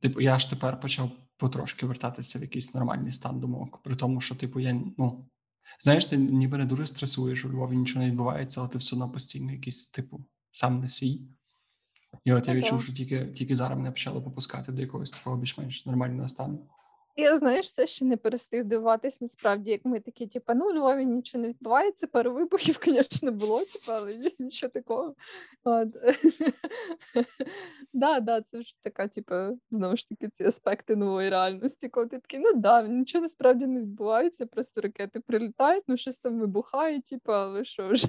типу, 0.00 0.20
я 0.20 0.38
ж 0.38 0.50
тепер 0.50 0.80
почав 0.80 1.10
потрошки 1.36 1.86
вертатися 1.86 2.38
в 2.38 2.42
якийсь 2.42 2.74
нормальний 2.74 3.12
стан 3.12 3.40
думок. 3.40 3.82
При 3.82 3.96
тому, 3.96 4.20
що, 4.20 4.34
типу, 4.34 4.60
я 4.60 4.80
ну, 4.98 5.28
Знаєш, 5.80 6.06
ти 6.06 6.16
ніби 6.16 6.58
не 6.58 6.64
дуже 6.64 6.86
стресуєш, 6.86 7.44
у 7.44 7.50
Львові 7.50 7.76
нічого 7.76 8.00
не 8.04 8.10
відбувається, 8.10 8.60
але 8.60 8.68
ти 8.68 8.78
все 8.78 8.96
одно 8.96 9.10
постійно 9.10 9.52
якийсь, 9.52 9.86
типу, 9.86 10.24
сам 10.54 10.80
не 10.80 10.88
свій. 10.88 11.20
І 12.24 12.32
от 12.32 12.48
я 12.48 12.54
Ну, 12.54 12.60
відчув, 12.60 12.82
що 12.82 12.92
тільки, 12.92 13.26
тільки 13.26 13.54
зараз 13.54 13.78
мене 13.78 13.90
почало 13.90 14.22
попускати 14.22 14.72
до 14.72 14.82
якогось 14.82 15.10
такого 15.10 15.36
більш-менш 15.36 15.86
нормального 15.86 16.28
стану. 16.28 16.66
Я, 17.16 17.38
знаєш, 17.38 17.66
все 17.66 17.86
ще 17.86 18.04
не 18.04 18.16
перестаю 18.16 18.64
дивуватись, 18.64 19.20
насправді, 19.20 19.70
як 19.70 19.84
ми 19.84 20.00
такі, 20.00 20.26
типу, 20.26 20.52
ну, 20.54 20.70
у 20.70 20.72
Львові 20.72 21.06
нічого 21.06 21.42
не 21.42 21.48
відбувається, 21.48 22.06
пару 22.06 22.32
вибухів, 22.32 22.78
звісно, 22.84 23.32
було, 23.32 23.58
типу, 23.60 23.92
але 23.92 24.18
нічого 24.38 24.70
такого. 24.70 25.14
Да, 27.92 28.20
да, 28.20 28.40
це 28.40 28.58
вже 28.58 28.74
така, 28.82 29.08
типу, 29.08 29.34
знову 29.70 29.96
ж 29.96 30.08
таки, 30.08 30.28
ці 30.28 30.44
аспекти 30.44 30.96
нової 30.96 31.30
реальності, 31.30 31.88
коли 31.88 32.06
ти 32.06 32.18
такий, 32.18 32.40
ну 32.40 32.54
да, 32.54 32.82
нічого 32.82 33.22
насправді 33.22 33.66
не 33.66 33.80
відбувається, 33.80 34.46
просто 34.46 34.80
ракети 34.80 35.20
прилітають, 35.20 35.84
ну 35.88 35.96
щось 35.96 36.16
там 36.16 36.40
вибухає, 36.40 37.00
типу, 37.00 37.32
але 37.32 37.64
що 37.64 37.88
вже. 37.88 38.08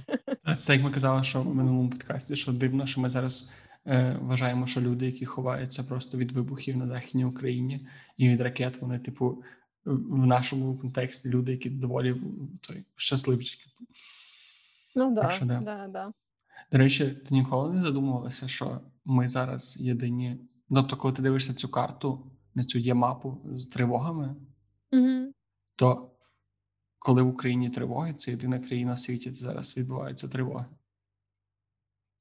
Це 0.57 0.73
як 0.73 0.83
ми 0.83 0.91
казали, 0.91 1.23
що 1.23 1.41
в 1.41 1.55
минулому 1.55 1.89
подкасті, 1.89 2.35
що 2.35 2.51
дивно, 2.51 2.85
що 2.85 3.01
ми 3.01 3.09
зараз 3.09 3.49
е, 3.51 3.64
вважаємо, 4.21 4.67
що 4.67 4.81
люди, 4.81 5.05
які 5.05 5.25
ховаються 5.25 5.83
просто 5.83 6.17
від 6.17 6.31
вибухів 6.31 6.77
на 6.77 6.87
Західній 6.87 7.25
Україні 7.25 7.87
і 8.17 8.29
від 8.29 8.41
ракет, 8.41 8.81
вони, 8.81 8.99
типу, 8.99 9.43
в 9.85 10.27
нашому 10.27 10.77
контексті 10.77 11.29
люди, 11.29 11.51
які 11.51 11.69
доволі 11.69 12.21
той, 12.61 12.85
щасливчики. 12.95 13.63
Ну 14.95 15.13
да, 15.15 15.29
що 15.29 15.45
да. 15.45 15.61
да, 15.61 15.87
да. 15.87 16.11
До 16.71 16.77
речі, 16.77 17.09
ти 17.09 17.33
ніколи 17.33 17.73
не 17.73 17.81
задумувалася, 17.81 18.47
що 18.47 18.81
ми 19.05 19.27
зараз 19.27 19.77
єдині. 19.79 20.37
Тобто, 20.69 20.97
коли 20.97 21.13
ти 21.13 21.21
дивишся 21.21 21.53
цю 21.53 21.69
карту, 21.69 22.31
на 22.55 22.63
цю 22.63 22.79
є 22.79 22.93
мапу 22.93 23.41
з 23.53 23.67
тривогами, 23.67 24.35
Угу. 24.91 25.31
то 25.75 26.11
коли 26.99 27.21
в 27.21 27.27
Україні 27.27 27.69
тривоги, 27.69 28.13
це 28.13 28.31
єдина 28.31 28.59
країна 28.59 28.93
в 28.93 28.99
світі, 28.99 29.29
де 29.29 29.35
зараз 29.35 29.77
відбуваються 29.77 30.27
тривоги. 30.27 30.65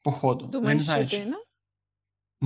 Походу. 0.02 0.40
Ну, 0.40 0.50
я 0.52 0.52
не 0.52 0.58
Думаєш, 0.60 0.82
знаю, 0.82 1.08
чи- 1.08 1.16
єдина? 1.16 1.36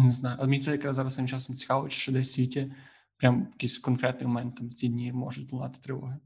Не 0.05 0.12
знаю. 0.12 0.37
Але 0.38 0.49
мені 0.49 0.62
це 0.62 0.73
якраз 0.73 0.97
зараз 0.97 1.14
своїм 1.14 1.28
часом 1.28 1.57
цікаво, 1.57 1.88
чи 1.88 2.00
що 2.00 2.12
десь 2.12 2.31
в 2.31 2.33
світі 2.35 2.73
прям 3.17 3.49
якийсь 3.52 3.78
конкретний 3.78 4.26
момент 4.26 4.57
там 4.57 4.67
в 4.69 4.73
ці 4.73 4.88
дні 4.88 5.12
можуть 5.12 5.52
лунати 5.52 5.81
тривоги. 5.81 6.19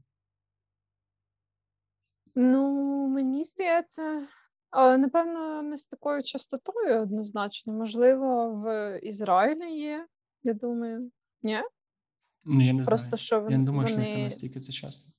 Ну, 2.35 3.07
мені 3.07 3.43
здається, 3.43 4.27
але 4.69 4.97
напевно 4.97 5.61
не 5.61 5.77
з 5.77 5.85
такою 5.85 6.23
частотою 6.23 7.01
однозначно. 7.01 7.73
Можливо, 7.73 8.49
в 8.55 8.99
Ізраїлі 9.03 9.77
є, 9.77 10.07
я 10.43 10.53
думаю. 10.53 11.11
Ні? 11.41 11.61
Ну, 12.43 12.65
я 12.65 12.73
не 12.73 12.83
Просто 12.83 13.17
знаю. 13.17 13.17
що 13.17 13.51
Я 13.51 13.57
не 13.57 13.65
думаю, 13.65 13.87
що 13.87 14.01
в 14.01 14.05
там 14.05 14.23
настільки 14.23 14.59
це 14.59 14.71
часто. 14.71 15.11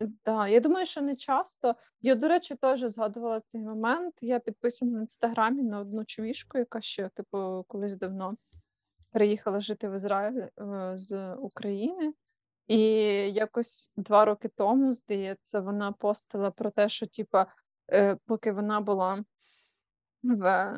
Да, 0.00 0.48
я 0.48 0.60
думаю, 0.60 0.86
що 0.86 1.02
не 1.02 1.16
часто. 1.16 1.74
Я, 2.00 2.14
до 2.14 2.28
речі, 2.28 2.54
теж 2.54 2.80
згадувала 2.80 3.40
цей 3.40 3.60
момент. 3.60 4.14
Я 4.20 4.38
підписана 4.38 4.98
в 4.98 5.00
інстаграмі 5.00 5.62
на 5.62 5.80
одну 5.80 6.04
човішку, 6.04 6.58
яка 6.58 6.80
ще, 6.80 7.08
типу, 7.08 7.64
колись 7.68 7.96
давно 7.96 8.36
приїхала 9.10 9.60
жити 9.60 9.88
в 9.88 9.94
Ізраїль 9.94 10.40
е, 10.40 10.50
з 10.94 11.34
України. 11.34 12.14
І 12.66 12.78
якось 13.32 13.90
два 13.96 14.24
роки 14.24 14.48
тому, 14.48 14.92
здається, 14.92 15.60
вона 15.60 15.92
постила 15.92 16.50
про 16.50 16.70
те, 16.70 16.88
що, 16.88 17.06
типа, 17.06 17.46
е, 17.92 18.16
поки 18.26 18.52
вона 18.52 18.80
була 18.80 19.24
в 20.22 20.74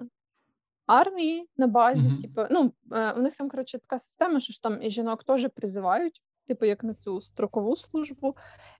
армії 0.86 1.48
на 1.56 1.66
базі, 1.66 2.08
Мгм. 2.08 2.18
типу, 2.18 2.42
ну, 2.50 2.72
е, 2.92 3.12
у 3.12 3.20
них 3.20 3.36
там, 3.36 3.50
коротше, 3.50 3.78
така 3.78 3.98
система, 3.98 4.40
що 4.40 4.52
ж 4.52 4.62
там 4.62 4.82
і 4.82 4.90
жінок 4.90 5.24
теж 5.24 5.48
призивають, 5.54 6.22
типу, 6.46 6.66
як 6.66 6.84
на 6.84 6.94
цю 6.94 7.20
строкову 7.20 7.76
службу, 7.76 8.36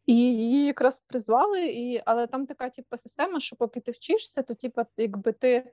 і 0.07 0.15
її 0.15 0.65
якраз 0.65 1.01
призвали, 1.01 1.67
і, 1.67 2.03
але 2.07 2.27
там 2.27 2.47
така, 2.47 2.71
типу, 2.71 2.97
система, 2.97 3.41
що 3.41 3.57
поки 3.57 3.81
ти 3.81 3.93
вчишся, 3.93 4.43
то, 4.43 4.55
типу, 4.55 4.83
якби 4.97 5.33
ти 5.33 5.53
е, 5.55 5.73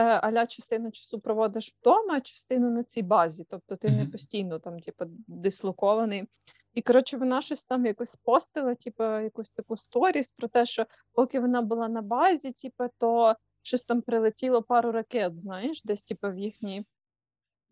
аля 0.00 0.46
частину 0.46 0.90
часу 0.90 1.20
проводиш 1.20 1.76
вдома, 1.80 2.14
а 2.14 2.20
частину 2.20 2.70
на 2.70 2.84
цій 2.84 3.02
базі, 3.02 3.46
тобто 3.48 3.76
ти 3.76 3.90
не 3.90 4.06
постійно 4.06 4.58
там, 4.58 4.80
типу, 4.80 5.04
дислокований. 5.26 6.28
І 6.74 6.82
коротше, 6.82 7.16
вона 7.16 7.42
щось 7.42 7.64
там 7.64 7.86
якось 7.86 8.16
постила, 8.16 8.74
типу, 8.74 9.04
якусь 9.04 9.52
таку 9.52 9.76
сторіс 9.76 10.30
про 10.30 10.48
те, 10.48 10.66
що 10.66 10.86
поки 11.12 11.40
вона 11.40 11.62
була 11.62 11.88
на 11.88 12.02
базі, 12.02 12.52
типу, 12.52 12.84
то 12.98 13.36
щось 13.62 13.84
там 13.84 14.02
прилетіло 14.02 14.62
пару 14.62 14.92
ракет, 14.92 15.36
знаєш, 15.36 15.82
десь 15.82 16.02
типу, 16.02 16.30
в 16.30 16.38
їхній 16.38 16.84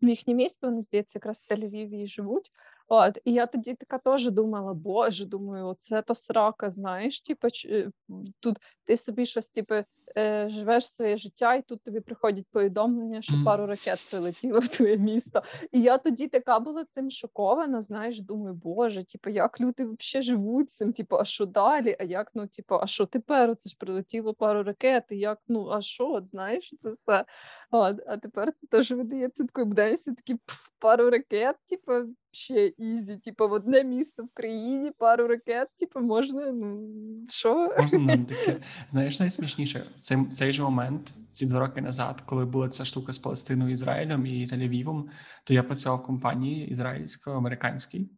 в 0.01 0.09
їхнє 0.09 0.33
місто, 0.33 0.67
вони, 0.67 0.81
здається, 0.81 1.19
якраз 1.19 1.45
в 1.47 1.53
Тель-Авіві 1.53 1.95
і 1.95 2.07
живуть. 2.07 2.51
От, 2.93 3.19
і 3.25 3.33
я 3.33 3.45
тоді 3.45 3.73
така 3.73 3.97
теж 3.97 4.31
думала, 4.31 4.73
боже, 4.73 5.25
думаю, 5.25 5.65
оце 5.65 6.01
то 6.01 6.15
срака, 6.15 6.69
знаєш, 6.69 7.21
типу, 7.21 7.47
м, 7.69 8.25
тут 8.39 8.57
ти 8.85 8.95
собі 8.97 9.25
щось, 9.25 9.49
типу, 9.49 9.75
е, 10.17 10.49
живеш 10.49 10.87
своє 10.87 11.17
життя, 11.17 11.55
і 11.55 11.61
тут 11.61 11.83
тобі 11.83 11.99
приходять 11.99 12.45
повідомлення, 12.51 13.21
що 13.21 13.33
пару 13.45 13.65
ракет 13.65 13.99
прилетіло 14.11 14.59
в 14.59 14.67
твоє 14.67 14.97
місто. 14.97 15.43
І 15.71 15.81
я 15.81 15.97
тоді 15.97 16.27
така 16.27 16.59
була 16.59 16.85
цим 16.85 17.11
шокована, 17.11 17.81
знаєш, 17.81 18.21
думаю, 18.21 18.53
боже, 18.53 19.03
типу, 19.03 19.29
як 19.29 19.61
люди 19.61 19.85
взагалі 19.85 20.25
живуть 20.25 20.71
цим, 20.71 20.93
типу, 20.93 21.15
а 21.17 21.25
що 21.25 21.45
далі? 21.45 21.95
А 21.99 22.03
як, 22.03 22.31
ну, 22.33 22.47
типу, 22.47 22.75
а 22.75 22.87
що 22.87 23.05
тепер? 23.05 23.55
Це 23.55 23.69
ж 23.69 23.75
прилетіло 23.79 24.33
пару 24.33 24.63
ракет, 24.63 25.03
і 25.09 25.17
як, 25.17 25.39
ну, 25.47 25.69
а 25.69 25.81
що, 25.81 26.11
от, 26.11 26.27
знаєш, 26.27 26.73
це 26.79 26.91
все. 26.91 27.25
А, 27.71 27.93
а 28.07 28.17
тепер 28.17 28.51
це 28.53 28.67
теж 28.67 28.91
видається 28.91 29.43
такою 29.43 29.67
буденністю, 29.67 30.15
такі 30.15 30.35
пф, 30.35 30.67
пару 30.79 31.09
ракет, 31.09 31.55
типу, 31.67 31.93
ще 32.31 32.67
easy, 32.67 33.17
типу, 33.17 33.49
в 33.49 33.51
одне 33.51 33.83
місто 33.83 34.23
в 34.23 34.29
країні, 34.33 34.91
пару 34.97 35.27
ракет, 35.27 35.67
типу, 35.75 35.99
можна, 35.99 36.51
ну, 36.51 36.89
що? 37.29 37.75
Можна 37.77 37.99
нам 37.99 38.25
таке. 38.25 38.61
Знаєш, 38.91 39.19
найсмішніше, 39.19 39.85
цей, 39.95 40.25
цей 40.25 40.51
же 40.51 40.63
момент, 40.63 41.11
ці 41.31 41.45
два 41.45 41.59
роки 41.59 41.81
назад, 41.81 42.21
коли 42.21 42.45
була 42.45 42.69
ця 42.69 42.85
штука 42.85 43.13
з 43.13 43.17
Палестиною, 43.17 43.71
Ізраїлем 43.71 44.25
і 44.25 44.45
Тель-Авівом, 44.45 45.03
то 45.43 45.53
я 45.53 45.63
працював 45.63 45.99
в 45.99 46.03
компанії 46.03 46.67
ізраїльсько-американській. 46.67 48.09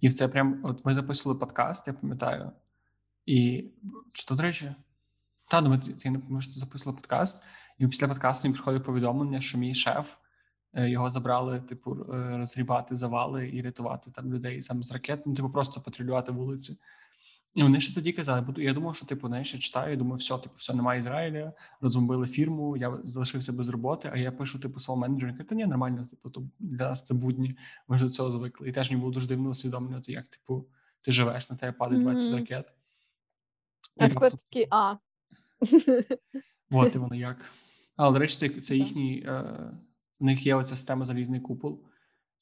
І 0.00 0.08
в 0.08 0.12
це 0.12 0.28
прям, 0.28 0.60
от 0.64 0.84
ми 0.84 0.94
записували 0.94 1.40
подкаст, 1.40 1.88
я 1.88 1.94
пам'ятаю. 1.94 2.52
І 3.26 3.70
чи 4.12 4.26
то, 4.26 4.34
до 4.34 4.42
речі, 4.42 4.74
та, 5.50 5.60
ну, 5.60 5.70
ми, 5.70 5.80
я 6.04 6.10
не 6.10 6.20
записували 6.40 6.96
подкаст, 6.96 7.44
і 7.78 7.86
після 7.86 8.08
подкасту 8.08 8.48
мені 8.48 8.54
приходить 8.54 8.84
повідомлення, 8.84 9.40
що 9.40 9.58
мій 9.58 9.74
шеф 9.74 10.16
його 10.74 11.08
забрали, 11.08 11.60
типу, 11.60 12.06
е, 12.14 12.36
розгрібати 12.36 12.96
завали 12.96 13.50
і 13.52 13.62
рятувати 13.62 14.10
там 14.10 14.32
людей 14.32 14.62
саме 14.62 14.82
з 14.82 14.92
ракет, 14.92 15.26
ну, 15.26 15.34
типу, 15.34 15.50
просто 15.50 15.80
патрулювати 15.80 16.32
вулиці. 16.32 16.78
І 17.54 17.62
вони 17.62 17.80
ще 17.80 17.94
тоді 17.94 18.12
казали, 18.12 18.40
бо 18.40 18.60
я 18.60 18.74
думав, 18.74 18.96
що 18.96 19.06
типу, 19.06 19.28
знаєш, 19.28 19.54
я 19.54 19.60
читаю, 19.60 19.96
думаю, 19.96 20.16
все, 20.16 20.38
типу, 20.38 20.54
все, 20.56 20.74
немає 20.74 20.98
Ізраїля, 20.98 21.52
розбомбили 21.80 22.26
фірму, 22.26 22.76
я 22.76 22.98
залишився 23.04 23.52
без 23.52 23.68
роботи, 23.68 24.10
а 24.12 24.16
я 24.16 24.32
пишу, 24.32 24.58
типу, 24.58 24.80
свого 24.80 25.00
менеджера, 25.00 25.32
кажу, 25.32 25.44
та 25.44 25.54
ні, 25.54 25.66
нормально, 25.66 26.04
типу, 26.10 26.30
то 26.30 26.42
для 26.58 26.88
нас 26.88 27.02
це 27.02 27.14
будні, 27.14 27.56
ми 27.88 27.98
ж 27.98 28.04
до 28.04 28.10
цього 28.10 28.30
звикли. 28.30 28.68
І 28.68 28.72
теж 28.72 28.90
мені 28.90 29.00
було 29.00 29.12
дуже 29.12 29.28
дивно 29.28 29.50
усвідомлювати, 29.50 30.12
як, 30.12 30.28
типу, 30.28 30.66
ти 31.00 31.12
живеш, 31.12 31.50
на 31.50 31.56
тебе 31.56 31.72
падає 31.72 32.00
20 32.00 32.28
Мгм. 32.28 32.38
ракет. 32.38 32.72
А 33.96 34.08
тепер 34.08 34.32
такий, 34.32 34.66
а. 34.70 34.96
От 36.70 36.94
і 36.94 36.98
воно 36.98 37.14
як. 37.14 37.36
Але, 37.96 38.12
до 38.12 38.18
речі, 38.18 38.36
це, 38.36 38.60
це 38.60 38.76
їхній. 38.76 39.24
Е, 39.26 39.70
в 40.20 40.24
них 40.24 40.46
є 40.46 40.54
оця 40.54 40.76
система 40.76 41.04
залізний 41.04 41.40
купол. 41.40 41.82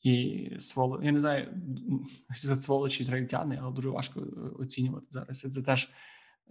І 0.03 0.51
своло, 0.59 1.01
я 1.03 1.13
не 1.13 1.21
знаю, 1.21 1.55
сволочі 2.57 3.03
ізраїльтяни, 3.03 3.59
але 3.63 3.75
дуже 3.75 3.91
важко 3.91 4.21
е, 4.21 4.25
оцінювати 4.59 5.07
зараз. 5.11 5.41
Це 5.41 5.63
теж 5.63 5.91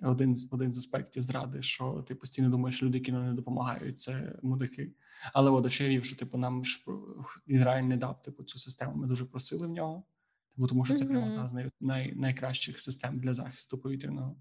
один 0.01 0.35
з 0.35 0.47
один 0.51 0.73
з 0.73 0.77
аспектів 0.77 1.23
зради, 1.23 1.61
що 1.61 2.05
ти 2.07 2.15
постійно 2.15 2.49
думаєш, 2.49 2.83
люди, 2.83 2.97
які 2.97 3.11
нам 3.11 3.25
не 3.25 3.33
допомагають, 3.33 3.99
це 3.99 4.39
мудахи. 4.43 4.93
Але 5.33 5.51
от 5.51 5.71
ще 5.71 5.89
вів, 5.89 6.05
що 6.05 6.15
типу 6.15 6.37
нам 6.37 6.65
ж 6.65 6.83
е, 6.87 6.91
Ізраїль 7.47 7.85
не 7.85 7.97
дав 7.97 8.21
типу 8.21 8.43
цю 8.43 8.59
систему. 8.59 8.95
Ми 8.95 9.07
дуже 9.07 9.25
просили 9.25 9.67
в 9.67 9.71
нього. 9.71 10.03
Типу, 10.55 10.67
тому 10.67 10.85
що 10.85 10.93
це 10.93 11.05
прямо 11.05 11.25
одна 11.25 11.47
з 11.47 11.53
най, 11.53 11.69
най, 11.79 12.15
найкращих 12.15 12.81
систем 12.81 13.19
для 13.19 13.33
захисту 13.33 13.77
повітряного. 13.77 14.35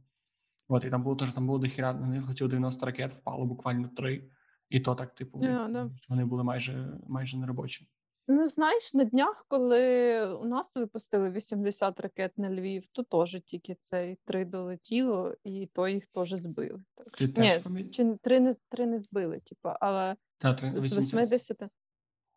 От, 0.68 0.84
і 0.84 0.90
там 0.90 1.02
було 1.02 1.16
теж 1.16 1.32
там 1.32 1.46
було 1.46 1.58
дохіра, 1.58 1.92
на 1.92 2.06
них 2.08 2.28
летіло 2.28 2.50
90 2.50 2.86
ракет, 2.86 3.10
впало 3.10 3.46
буквально 3.46 3.88
три. 3.88 4.30
І 4.70 4.80
то 4.80 4.94
так, 4.94 5.14
типу, 5.14 5.38
Yeah, 5.38 5.90
що 5.96 6.06
вони 6.08 6.24
були 6.24 6.44
майже 6.44 6.98
майже 7.08 7.36
неробочі. 7.38 7.88
Ну, 8.28 8.46
знаєш, 8.46 8.94
на 8.94 9.04
днях, 9.04 9.44
коли 9.48 10.26
у 10.34 10.44
нас 10.44 10.76
випустили 10.76 11.30
80 11.30 12.00
ракет 12.00 12.38
на 12.38 12.50
Львів, 12.50 12.84
то 12.92 13.02
теж 13.02 13.40
тільки 13.44 13.74
цей 13.74 14.18
три 14.24 14.44
долетіло, 14.44 15.34
і 15.44 15.66
то 15.72 15.88
їх 15.88 16.06
теж 16.06 16.28
збили. 16.34 16.82
Ти 17.18 17.24
що- 17.26 17.34
теж 17.34 17.60
Ні, 17.66 17.88
чи 17.88 18.16
три 18.22 18.40
не, 18.40 18.52
з- 18.52 18.62
три 18.68 18.86
не 18.86 18.98
збили, 18.98 19.40
типу, 19.40 19.68
але 19.80 20.16
Та, 20.38 20.54
три- 20.54 20.72
з 20.80 20.84
80. 20.84 21.14
80, 21.22 21.58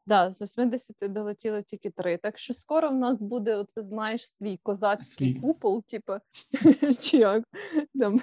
да, 0.08 0.32
з 0.32 0.42
80 0.42 0.96
долетіло 1.14 1.62
тільки 1.62 1.90
три. 1.90 2.18
Так 2.18 2.38
що 2.38 2.54
скоро 2.54 2.90
в 2.90 2.96
нас 2.96 3.22
буде 3.22 3.56
оце, 3.56 3.82
знаєш, 3.82 4.32
свій 4.32 4.58
козацький 4.64 5.34
Свій. 5.34 5.40
купол, 5.42 5.84
типу, 5.84 6.14
чи 7.00 7.18
як 7.18 7.44
там. 8.00 8.22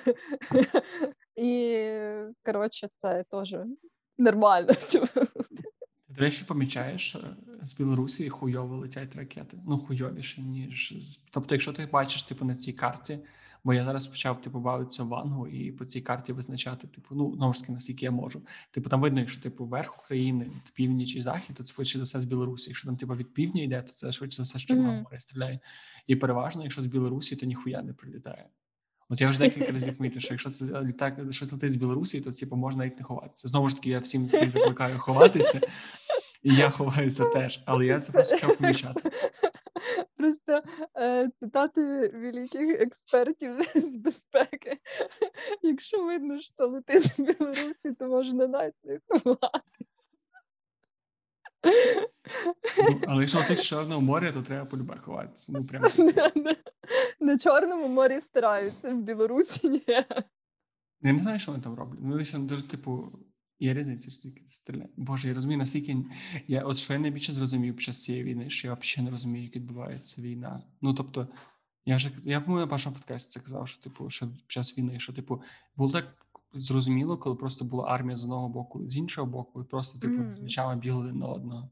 І, 1.37 1.85
коротше, 2.45 2.89
це 2.95 3.25
теж 3.31 3.57
нормально. 4.19 4.73
Ти, 4.93 5.01
до 6.09 6.21
речі, 6.21 6.45
помічаєш, 6.45 7.17
з 7.63 7.75
Білорусі 7.75 8.29
хуйово 8.29 8.77
летять 8.77 9.17
ракети. 9.17 9.59
Ну, 9.67 9.79
хуйовіше, 9.79 10.41
ніж. 10.43 10.95
Тобто, 11.31 11.55
якщо 11.55 11.73
ти 11.73 11.87
бачиш, 11.87 12.23
типу, 12.23 12.45
на 12.45 12.55
цій 12.55 12.73
карті, 12.73 13.19
бо 13.65 13.75
я 13.75 13.85
зараз 13.85 14.07
почав 14.07 14.41
типу 14.41 14.61
бавитися 14.61 15.03
в 15.03 15.09
вангу 15.09 15.49
і 15.49 15.73
по 15.73 15.85
цій 15.85 16.01
карті 16.01 16.33
визначати, 16.33 16.87
типу, 16.87 17.15
ну 17.15 17.35
знову 17.37 17.53
ж 17.53 17.61
таки, 17.61 17.73
наскільки 17.73 18.05
я 18.05 18.11
можу. 18.11 18.43
Типу, 18.71 18.91
там 18.91 19.01
видно, 19.01 19.21
якщо 19.21 19.43
типу 19.43 19.65
верх 19.65 19.99
України, 19.99 20.51
північ 20.75 21.17
і 21.17 21.21
захід, 21.21 21.57
то 21.57 21.65
це 21.65 21.75
швидше 21.75 21.99
за 21.99 22.05
все 22.05 22.21
з 22.21 22.25
Білорусі. 22.25 22.71
Якщо 22.71 22.89
там 22.89 22.97
типу 22.97 23.15
від 23.15 23.35
півдня 23.35 23.63
йде, 23.63 23.83
то 23.83 23.93
це 23.93 24.13
швидше 24.13 24.37
за 24.37 24.43
все 24.43 24.59
з 24.59 24.63
Чорного 24.63 25.03
моря 25.03 25.21
стріляє. 25.21 25.61
І 26.07 26.17
переважно, 26.17 26.63
якщо 26.63 26.83
з 26.83 26.87
Білорусі, 26.87 27.37
то 27.37 27.47
ніхуя 27.47 27.83
не 27.83 27.93
прилітає. 27.93 28.49
От 29.09 29.21
я 29.21 29.31
вже 29.31 29.39
декілька 29.39 29.73
разів 29.73 29.97
помітив, 29.99 30.23
що 30.23 30.35
якщо 30.35 30.51
це 30.51 30.83
літак 30.83 31.15
щось 31.31 31.53
летить 31.53 31.73
з 31.73 31.77
Білорусі, 31.77 32.21
то 32.21 32.33
типу 32.33 32.57
можна 32.57 32.79
навіть 32.79 32.99
не 32.99 33.05
ховатися. 33.05 33.49
Знову 33.49 33.69
ж 33.69 33.77
таки, 33.77 33.91
я 33.91 33.99
всім 33.99 34.27
всіх 34.27 34.49
закликаю 34.49 34.99
ховатися, 34.99 35.61
і 36.43 36.55
я 36.55 36.71
ховаюся 36.71 37.25
теж, 37.25 37.63
але 37.67 37.87
я 37.87 38.01
це 38.01 38.13
просто 38.13 38.35
почав 38.35 38.57
помічати. 38.57 39.11
Просто 40.17 40.63
е, 40.97 41.29
цитати 41.35 42.09
великих 42.15 42.81
експертів 42.81 43.53
з 43.75 43.97
безпеки. 43.97 44.79
Якщо 45.63 46.05
видно, 46.05 46.39
що 46.39 46.67
летить 46.67 47.03
з 47.03 47.19
Білорусі, 47.19 47.93
то 47.99 48.07
можна 48.07 48.47
навіть 48.47 48.85
не 48.85 48.99
ховатися. 49.09 49.86
Ну, 51.65 53.01
але 53.09 53.21
якщо 53.23 53.39
летить 53.39 53.59
з 53.59 53.65
Чорного 53.65 54.01
моря, 54.01 54.33
то 54.33 54.43
треба 54.43 54.65
полюбе 54.65 54.97
ховатися. 54.97 55.53
Ну 55.53 55.65
прям 55.65 55.83
На- 55.99 56.33
на- 56.35 56.57
На 57.21 57.39
Чорному 57.39 57.89
морі 57.89 58.21
стараються, 58.21 58.91
в 58.95 59.03
Білорусі 59.03 59.69
ні. 59.69 59.83
я 61.01 61.13
не 61.13 61.19
знаю, 61.19 61.39
що 61.39 61.53
вони 61.53 61.65
там 61.65 61.75
роблять. 61.75 62.01
Ну, 62.03 62.25
там 62.25 62.47
дуже, 62.47 62.63
типу, 62.63 63.19
є 63.61 63.75
різниця, 63.75 64.11
що 64.11 64.23
тільки 64.23 64.43
стріляє. 64.51 64.89
Боже, 64.97 65.29
я 65.29 65.35
розумію, 65.35 65.59
наскільки 65.59 65.97
я 66.49 66.63
от 66.63 66.77
що 66.77 66.93
я 66.93 66.99
найбільше 66.99 67.33
зрозумів 67.33 67.77
під 67.77 67.83
час 67.83 68.03
цієї 68.03 68.25
війни, 68.25 68.51
що 68.51 68.69
я 68.69 68.75
взагалі 68.75 69.05
не 69.05 69.11
розумію, 69.11 69.45
як 69.45 69.57
відбувається 69.57 70.23
війна. 70.23 70.63
Ну 70.81 70.95
тобто, 70.95 71.29
я 71.87 71.97
вже 71.97 72.11
я 72.25 72.41
по-моєму, 72.41 72.67
на 72.67 72.71
першому 72.71 72.97
подкасті 72.97 73.31
це 73.33 73.41
казав, 73.45 73.69
що 73.69 73.83
типу, 73.83 74.11
що 74.11 74.27
під 74.29 74.45
час 74.47 74.79
війни, 74.79 75.01
що 75.01 75.13
типу, 75.13 75.43
було 75.77 75.93
так 75.93 76.26
зрозуміло, 76.53 77.19
коли 77.19 77.37
просто 77.37 77.65
була 77.65 77.85
армія 77.89 78.17
з 78.17 78.25
одного 78.25 78.49
боку, 78.49 78.89
з 78.89 78.97
іншого 78.97 79.27
боку, 79.27 79.61
і 79.63 79.65
просто 79.65 79.99
типу 79.99 80.15
Мгм. 80.15 80.33
з 80.33 80.39
мечами 80.39 80.77
бігли 80.77 81.01
один 81.05 81.19
на 81.19 81.27
одного. 81.29 81.71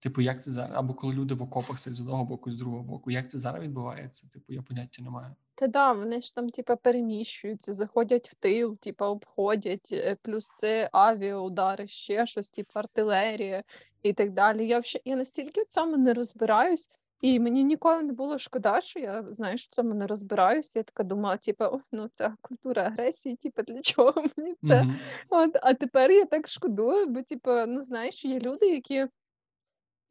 Типу, 0.00 0.20
як 0.20 0.42
це 0.42 0.50
зараз? 0.50 0.72
Або 0.74 0.94
коли 0.94 1.14
люди 1.14 1.34
в 1.34 1.42
окопах 1.42 1.78
сидять 1.78 1.96
з 1.96 2.00
одного 2.00 2.24
боку, 2.24 2.52
з 2.52 2.56
другого 2.58 2.82
боку. 2.82 3.10
Як 3.10 3.30
це 3.30 3.38
зараз 3.38 3.62
відбувається? 3.62 4.28
Типу, 4.32 4.52
я 4.52 4.62
поняття 4.62 5.02
не 5.02 5.10
маю. 5.10 5.34
Та 5.54 5.66
да, 5.66 5.92
вони 5.92 6.20
ж 6.20 6.34
там, 6.34 6.50
типа, 6.50 6.76
переміщуються, 6.76 7.74
заходять 7.74 8.28
в 8.28 8.34
тил, 8.34 8.76
типа, 8.78 9.08
обходять, 9.08 9.88
е, 9.92 10.16
плюс 10.22 10.46
це 10.56 10.88
авіаудари, 10.92 11.86
ще 11.88 12.26
щось, 12.26 12.50
типу 12.50 12.70
артилерія 12.74 13.64
і 14.02 14.12
так 14.12 14.32
далі. 14.32 14.66
Я 14.66 14.80
взагалі 14.80 15.02
я 15.04 15.16
настільки 15.16 15.62
в 15.62 15.66
цьому 15.68 15.96
не 15.96 16.14
розбираюсь, 16.14 16.90
і 17.22 17.40
мені 17.40 17.64
ніколи 17.64 18.02
не 18.02 18.12
було 18.12 18.38
шкода, 18.38 18.80
що 18.80 19.00
я 19.00 19.24
знаєш, 19.28 19.64
в 19.64 19.68
цьому 19.68 19.94
не 19.94 20.06
розбираюся. 20.06 20.78
Я 20.78 20.82
така 20.82 21.02
думала, 21.02 21.36
типу, 21.36 21.64
ну 21.92 22.08
ця 22.12 22.36
культура 22.40 22.82
агресії, 22.82 23.36
типу, 23.36 23.62
для 23.62 23.80
чого 23.80 24.14
мені 24.36 24.54
це? 24.68 24.82
Мгм. 24.82 24.98
От, 25.28 25.56
а 25.62 25.74
тепер 25.74 26.10
я 26.10 26.24
так 26.24 26.48
шкодую, 26.48 27.06
бо, 27.06 27.22
типу, 27.22 27.50
ну 27.50 27.82
знаєш, 27.82 28.24
є 28.24 28.38
люди, 28.40 28.66
які 28.66 29.06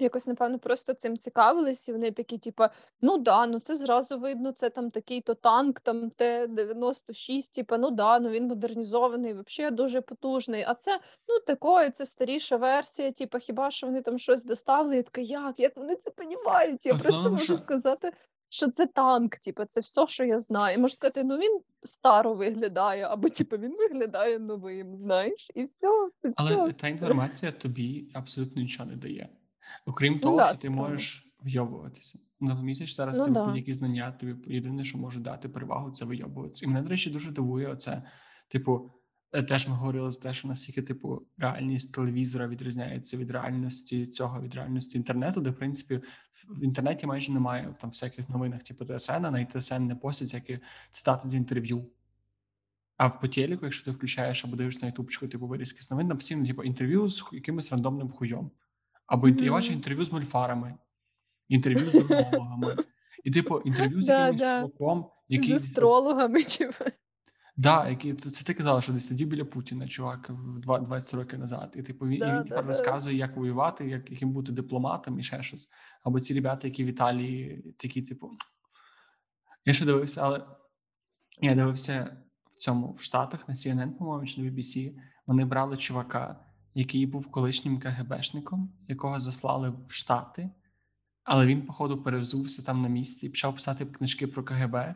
якось, 0.01 0.27
напевно, 0.27 0.60
просто 0.60 0.93
цим 0.93 1.17
цікавились, 1.17 1.89
і 1.89 1.91
вони 1.91 2.12
такі, 2.12 2.38
типу, 2.38 2.63
ну 3.01 3.17
да, 3.17 3.48
ну 3.48 3.60
це 3.60 3.75
зразу 3.75 4.20
видно, 4.20 4.51
це 4.51 4.70
там 4.70 4.91
такий-то 4.91 5.34
танк, 5.34 5.79
там 5.79 6.10
Т-96, 6.10 7.53
типу, 7.55 7.77
ну 7.77 7.91
да, 7.91 8.20
ну 8.20 8.29
він 8.29 8.48
модернізований, 8.48 9.34
взагалі 9.34 9.75
дуже 9.75 10.01
потужний. 10.01 10.63
А 10.67 10.74
це 10.74 11.00
ну 11.27 11.39
такое, 11.48 11.89
це 11.89 12.05
старіша 12.05 12.58
версія, 12.58 13.12
типу, 13.12 13.39
хіба 13.39 13.72
що 13.72 13.88
вони 13.88 14.01
там 14.01 14.20
щось 14.20 14.43
доставили? 14.43 14.96
Я 14.96 15.03
така, 15.03 15.22
як? 15.22 15.60
Як 15.60 15.77
вони 15.77 15.96
це 15.96 16.10
понімають? 16.10 16.86
Я 16.86 16.93
А 16.93 16.98
просто 16.98 17.29
можу 17.31 17.43
що- 17.43 17.58
сказати. 17.58 18.12
Що 18.53 18.72
це 18.72 18.86
танк, 18.86 19.38
типу, 19.38 19.65
це 19.65 19.81
все, 19.81 20.08
що 20.08 20.24
я 20.24 20.39
знаю. 20.39 20.79
Можу 20.79 20.96
сказати, 20.96 21.24
ну 21.24 21.38
він 21.38 21.60
старо 21.84 22.34
виглядає, 22.34 23.03
або 23.03 23.29
типу 23.29 23.58
він 23.58 23.75
виглядає 23.77 24.39
новим, 24.39 24.96
знаєш, 24.98 25.51
і 25.55 25.63
все, 25.63 26.10
це 26.22 26.29
все. 26.29 26.34
Але 26.36 26.74
та 26.74 26.88
інформація 26.88 27.51
тобі 27.51 28.12
абсолютно 28.13 28.62
нічого 28.62 28.89
не 28.89 28.96
дає. 28.96 29.29
Окрім 29.86 30.13
Ну 30.13 30.20
того, 30.20 30.38
да, 30.38 30.46
що 30.46 30.56
ти 30.58 30.68
правда. 30.68 30.89
можеш 30.91 31.34
вйобуватися. 31.46 32.20
Ну, 32.39 32.62
місяць 32.63 32.96
зараз 32.96 33.18
Ну 33.20 33.24
тобі 33.24 33.34
да. 33.34 33.46
будь-які 33.46 33.74
знання, 33.74 34.12
тобі 34.12 34.53
єдине, 34.53 34.84
що 34.84 34.98
може 34.98 35.20
дати 35.20 35.50
перевагу, 35.50 35.91
це 35.91 36.06
вийобуватися. 36.06 36.65
І 36.65 36.70
мене, 36.70 36.82
до 36.82 36.89
речі, 36.89 37.09
дуже 37.09 37.31
дивує 37.31 37.68
оце. 37.68 38.03
Типу, 38.48 38.92
е, 39.33 39.44
теж 39.44 39.68
ми 39.68 39.75
говорили 39.75 40.12
за 40.12 40.20
те, 40.20 40.33
що 40.33 40.48
наскільки, 40.48 40.81
типу, 40.81 41.22
реальність 41.38 41.94
телевізора 41.94 42.48
відрізняється 42.48 43.18
від 43.18 43.31
реальності 43.31 44.07
цього, 44.07 44.42
від 44.42 44.55
реальності 44.55 44.98
інтернету, 44.98 45.42
де, 45.42 45.50
в 45.50 45.55
принципі, 45.55 46.01
в- 46.50 46.64
інтернеті 46.64 47.07
майже 47.07 47.31
немає 47.33 47.74
там 47.81 47.90
всяких 47.90 48.29
новинах, 48.29 48.64
типу 48.64 48.85
ТСН, 48.85 49.12
а 49.25 49.31
на 49.31 49.46
ТСН 49.46 49.81
не 49.88 49.96
постять 49.96 50.27
всякі 50.27 50.59
цитати 50.92 51.29
з 51.29 51.35
інтерв'ю. 51.35 51.85
А 52.98 53.07
в 53.07 53.20
по 53.20 53.27
телеку, 53.27 53.66
якщо 53.66 53.85
ти 53.85 53.92
включаєш 53.92 54.46
або 54.46 54.55
дивишся 54.55 54.85
на 54.85 54.88
ютубчику, 54.90 55.27
типу 55.27 55.48
вирізки 55.48 55.81
з 55.81 55.92
новин, 55.92 56.07
там 56.07 56.18
постійно 56.18 56.46
типу, 56.46 56.64
інтерв'ю 56.64 57.07
з 57.07 57.24
якимось 57.31 57.72
рандомним 57.72 58.09
хуйом. 58.09 58.51
Або 59.07 59.27
інт- 59.27 59.44
я 59.44 59.51
бачу 59.51 59.74
інтерв'ю 59.74 60.05
з 60.05 60.11
мульфарами, 60.11 60.75
інтерв'ю 61.50 61.85
з 61.85 61.96
урологами. 61.96 62.75
І, 63.24 63.31
типу, 63.31 63.59
інтерв'ю 63.59 64.01
з 64.01 64.09
якимось 64.09 64.42
чуваком, 64.42 65.05
З 65.29 65.33
який 65.33 65.53
десь- 65.53 65.66
астрологами, 65.66 66.44
типу. 66.57 66.85
Да, 67.57 67.90
який 67.90 68.14
це, 68.14 68.44
ти 68.46 68.53
казала, 68.53 68.81
що 68.81 68.94
десь 68.94 69.07
сидів 69.07 69.27
біля 69.27 69.46
Путіна, 69.46 69.87
чувак, 69.87 70.29
в 70.29 70.59
два- 70.59 70.79
20 70.79 71.14
років 71.20 71.40
назад. 71.40 71.74
І 71.75 71.81
типу 71.81 72.05
він, 72.05 72.14
і 72.14 72.18
Да, 72.18 72.25
він 72.27 72.35
да, 72.35 72.44
тепер 72.44 72.64
да. 72.64 72.68
розказує, 72.68 73.18
як 73.18 73.37
воювати, 73.37 73.90
як 73.90 74.11
яким 74.11 74.31
бути 74.31 74.51
дипломатом 74.51 75.20
і 75.20 75.24
ще 75.24 75.44
щось. 75.44 75.70
Або 76.03 76.20
ці 76.20 76.33
ребята, 76.33 76.68
які 76.68 76.83
в 76.83 76.87
Італії, 76.87 77.74
такі, 77.77 78.01
типу. 78.01 78.31
Я 79.66 79.74
ще 79.74 79.85
дивився, 79.85 80.22
але 80.24 80.42
я 81.42 81.55
дивився 81.55 82.18
в 82.51 82.55
цьому 82.55 82.92
в 82.92 83.01
Штатах 83.01 83.48
на 83.50 83.53
CNN, 83.53 83.92
по-моєму, 83.92 84.25
чи 84.27 84.42
на 84.42 84.51
BBC. 84.51 84.96
Вони 85.27 85.46
брали 85.46 85.77
чувака, 85.77 86.46
який 86.74 87.05
був 87.05 87.31
колишнім 87.31 87.79
КГБшником, 87.79 88.74
якого 88.88 89.20
заслали 89.20 89.74
в 89.88 89.92
Штати, 89.92 90.50
але 91.24 91.46
він, 91.46 91.62
походу, 91.62 92.03
перевзувся 92.03 92.62
там 92.62 92.81
на 92.81 92.88
місці 92.88 93.29
почав 93.29 93.53
писати 93.53 93.86
книжки 93.86 94.27
про 94.27 94.44
КГБ. 94.44 94.96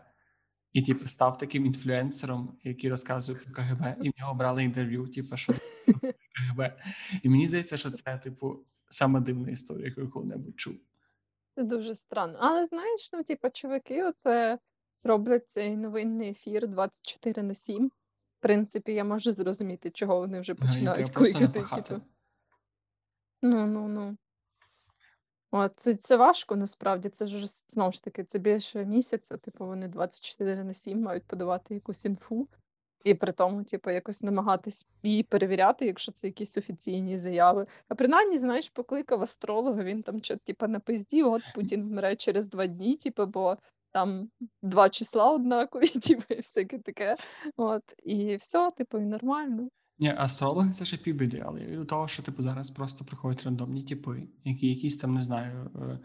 І, 0.74 0.82
типу, 0.82 1.08
став 1.08 1.38
таким 1.38 1.66
інфлюенсером, 1.66 2.58
який 2.64 2.90
розказує 2.90 3.40
про 3.40 3.54
КГБ, 3.54 3.98
і 4.02 4.10
в 4.10 4.14
нього 4.20 4.34
брали 4.34 4.64
інтерв'ю, 4.64 5.08
типу, 5.08 5.38
що 5.38 5.54
КГБ. 6.34 6.82
І 7.24 7.30
мені 7.30 7.48
здається, 7.48 7.78
що 7.78 7.90
це, 7.90 8.18
типу, 8.18 8.66
саме 8.90 9.20
дивна 9.20 9.50
історія, 9.50 9.88
яку 9.88 10.02
я 10.02 10.08
коли-небудь 10.08 10.60
чув. 10.60 10.76
Це 11.56 11.64
дуже 11.64 11.96
странно. 11.96 12.38
Але 12.42 12.66
знаєш, 12.66 13.10
ну, 13.14 13.24
типу, 13.24 13.50
чуваки, 13.50 14.04
оце 14.04 14.60
роблять 15.04 15.52
цей 15.52 15.76
новинний 15.76 16.30
ефір 16.30 16.68
24 16.68 17.44
на 17.44 17.56
7. 17.56 17.92
Принципі, 18.46 18.94
я 18.94 19.04
можу 19.04 19.32
зрозуміти, 19.32 19.90
чого 19.90 20.18
вони 20.20 20.40
вже 20.40 20.56
починають 20.56 21.12
треба 21.12 21.32
кликати. 21.32 21.82
Типу. 21.82 22.02
Ну, 23.42 23.68
ну, 23.68 23.88
ну. 23.88 24.18
От, 25.52 25.74
це, 25.76 25.94
це 25.94 26.18
важко 26.18 26.56
насправді. 26.56 27.10
Це 27.10 27.28
ж 27.28 27.48
знову 27.68 27.92
ж 27.92 28.04
таки, 28.04 28.24
це 28.24 28.40
більше 28.40 28.86
місяця. 28.86 29.38
Типу, 29.38 29.66
вони 29.66 29.88
24 29.88 30.64
на 30.64 30.74
7 30.74 31.02
мають 31.02 31.24
подавати 31.24 31.74
якусь 31.74 32.06
інфу. 32.06 32.48
І 33.04 33.14
при 33.14 33.32
тому, 33.32 33.64
типу, 33.64 33.90
якось 33.90 34.24
намагатись 34.24 34.88
її 35.04 35.24
перевіряти, 35.24 35.86
якщо 35.86 36.12
це 36.12 36.28
якісь 36.28 36.58
офіційні 36.58 37.18
заяви. 37.18 37.68
А 37.88 37.96
принаймні, 37.96 38.38
знаєш, 38.38 38.70
покликав 38.70 39.22
астролога, 39.22 39.84
він 39.84 40.04
там 40.04 40.24
що, 40.24 40.38
типу, 40.38 40.68
напиздів, 40.68 41.28
от 41.28 41.42
Путін 41.56 41.84
вмре 41.84 42.16
через 42.16 42.48
два 42.48 42.68
дні, 42.68 42.98
типу, 42.98 43.26
бо 43.26 43.58
там 43.96 44.30
два 44.62 44.90
числа 44.90 45.32
однакові, 45.32 45.88
типу, 46.08 46.34
і 46.34 46.38
всяке 46.38 46.80
таке. 46.80 47.16
От, 47.58 47.84
і 48.04 48.36
все, 48.36 48.72
типу, 48.78 48.98
і 48.98 49.06
нормально. 49.06 49.70
Ні, 50.00 50.16
астрологи 50.18 50.72
це 50.72 50.86
ще 50.86 50.98
півбіди, 50.98 51.44
але 51.46 51.60
від 51.60 51.88
того, 51.88 52.08
що 52.08 52.24
типу 52.24 52.42
зараз 52.42 52.72
просто 52.72 53.06
приходять 53.06 53.44
рандомні 53.44 53.84
типи, 53.84 54.28
які 54.44 54.68
якісь 54.68 54.98
там 54.98 55.14
не 55.14 55.22
знаю, 55.22 55.72
е, 55.76 56.00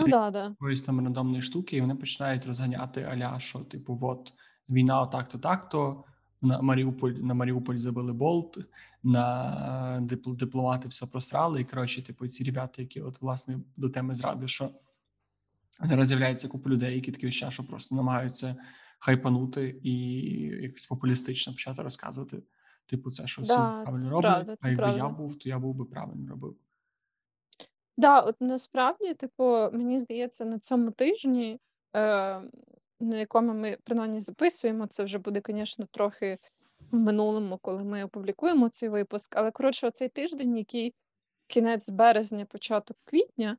Ну 0.00 0.08
да, 0.08 0.30
да. 0.30 0.44
якоїсь 0.44 0.82
там 0.82 1.00
рандомної 1.00 1.42
штуки, 1.42 1.76
і 1.76 1.80
вони 1.80 1.94
починають 1.94 2.46
розганяти 2.46 3.02
аля, 3.02 3.38
що 3.38 3.58
типу, 3.58 3.98
от 4.02 4.32
війна 4.68 5.02
отак-то, 5.02 5.38
так-то. 5.38 6.04
На 6.42 6.62
Маріуполь 6.62 7.10
на 7.10 7.34
Маріуполь 7.34 7.76
забили 7.76 8.12
болт, 8.12 8.58
на 9.02 10.06
дипломати 10.26 10.88
все 10.88 11.06
просрали. 11.06 11.60
І 11.60 11.64
коротше, 11.64 12.02
типу, 12.02 12.28
ці 12.28 12.44
ребята, 12.44 12.82
які 12.82 13.00
от 13.00 13.22
власне 13.22 13.58
до 13.76 13.88
теми 13.88 14.14
зради, 14.14 14.48
що 14.48 14.70
зараз 15.88 16.08
з'являється 16.08 16.48
купа 16.48 16.70
людей, 16.70 16.94
які 16.94 17.12
такі 17.12 17.30
ще, 17.30 17.50
що 17.50 17.64
просто 17.64 17.94
намагаються 17.94 18.56
хайпанути 18.98 19.80
і 19.82 19.92
якось 20.62 20.86
популістично 20.86 21.52
почати 21.52 21.82
розказувати. 21.82 22.42
Типу, 22.86 23.10
це 23.10 23.26
що 23.26 23.42
всі 23.42 23.52
Да, 23.52 23.82
правильно 23.82 24.10
роблять, 24.10 24.58
а 24.62 24.68
якби 24.68 24.90
я 24.96 25.08
був, 25.08 25.38
то 25.38 25.48
я 25.48 25.58
був 25.58 25.74
би 25.74 25.84
правильно 25.84 26.30
робив. 26.30 26.56
Да, 27.96 28.20
от 28.20 28.36
насправді, 28.40 29.14
типу, 29.14 29.44
мені 29.72 29.98
здається, 29.98 30.44
на 30.44 30.58
цьому 30.58 30.90
тижні, 30.90 31.60
е, 31.96 32.00
на 33.00 33.16
якому 33.16 33.54
ми 33.54 33.78
принаймні 33.84 34.20
записуємо, 34.20 34.86
це 34.86 35.04
вже 35.04 35.18
буде, 35.18 35.42
звісно, 35.48 35.86
трохи 35.90 36.38
в 36.90 36.96
минулому, 36.96 37.58
коли 37.62 37.84
ми 37.84 38.04
опублікуємо 38.04 38.68
цей 38.68 38.88
випуск. 38.88 39.36
Але 39.36 39.50
коротше, 39.50 39.86
оцей 39.86 40.08
тиждень, 40.08 40.56
який 40.56 40.94
кінець 41.46 41.88
березня, 41.88 42.44
початок 42.44 42.96
квітня. 43.04 43.56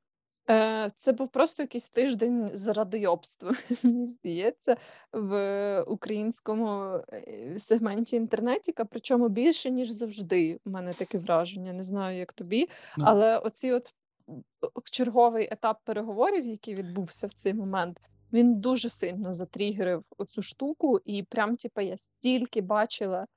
Е, 0.51 0.91
Це 0.95 1.11
був 1.11 1.27
просто 1.29 1.63
якийсь 1.63 1.89
тиждень 1.89 2.49
з 2.53 2.67
радойобства, 2.67 3.51
мені 3.83 4.07
здається, 4.07 4.77
в 5.13 5.81
українському 5.87 6.99
е, 7.13 7.59
сегменті 7.59 8.15
інтернетіка, 8.15 8.85
причому 8.85 9.29
більше, 9.29 9.71
ніж 9.71 9.89
завжди. 9.89 10.59
У 10.65 10.69
мене 10.69 10.93
таке 10.93 11.17
враження. 11.17 11.73
Не 11.73 11.83
знаю, 11.83 12.17
як 12.17 12.33
тобі, 12.33 12.69
Ну, 12.97 13.03
але 13.07 13.37
оці 13.37 13.71
от 13.71 13.93
черговий 14.91 15.47
етап 15.51 15.79
переговорів, 15.83 16.45
який 16.45 16.75
відбувся 16.75 17.27
в 17.27 17.33
цей 17.33 17.53
момент, 17.53 18.01
він 18.33 18.55
дуже 18.55 18.89
сильно 18.89 19.33
затригерив 19.33 20.03
оцю 20.17 20.41
штуку, 20.41 20.99
і 21.05 21.23
прям, 21.23 21.55
типа, 21.55 21.81
я 21.81 21.97
стільки 21.97 22.61
бачила 22.61 23.27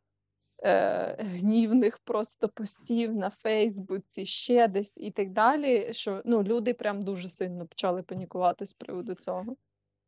е, 0.65 1.17
гнівних 1.25 1.99
просто 1.99 2.49
постів 2.49 3.15
на 3.15 3.31
Фейсбуці, 3.31 4.27
ще 4.27 4.69
десь 4.69 4.93
і 4.97 5.11
так 5.11 5.33
далі. 5.33 5.89
Що 5.93 6.23
ну, 6.25 6.43
люди 6.43 6.75
прям 6.75 7.03
дуже 7.03 7.29
сильно 7.29 7.67
почали 7.67 8.03
панікувати 8.03 8.67
з 8.67 8.73
приводу 8.73 9.15
цього. 9.15 9.57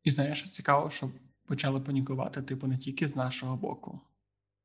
і 0.03 0.11
знаєш, 0.11 0.39
що 0.39 0.49
цікаво, 0.49 0.89
що 0.89 1.11
почали 1.45 1.79
панікувати, 1.79 2.41
типу, 2.41 2.67
не 2.67 2.77
тільки 2.77 3.07
з 3.07 3.15
нашого 3.15 3.55
боку, 3.57 3.99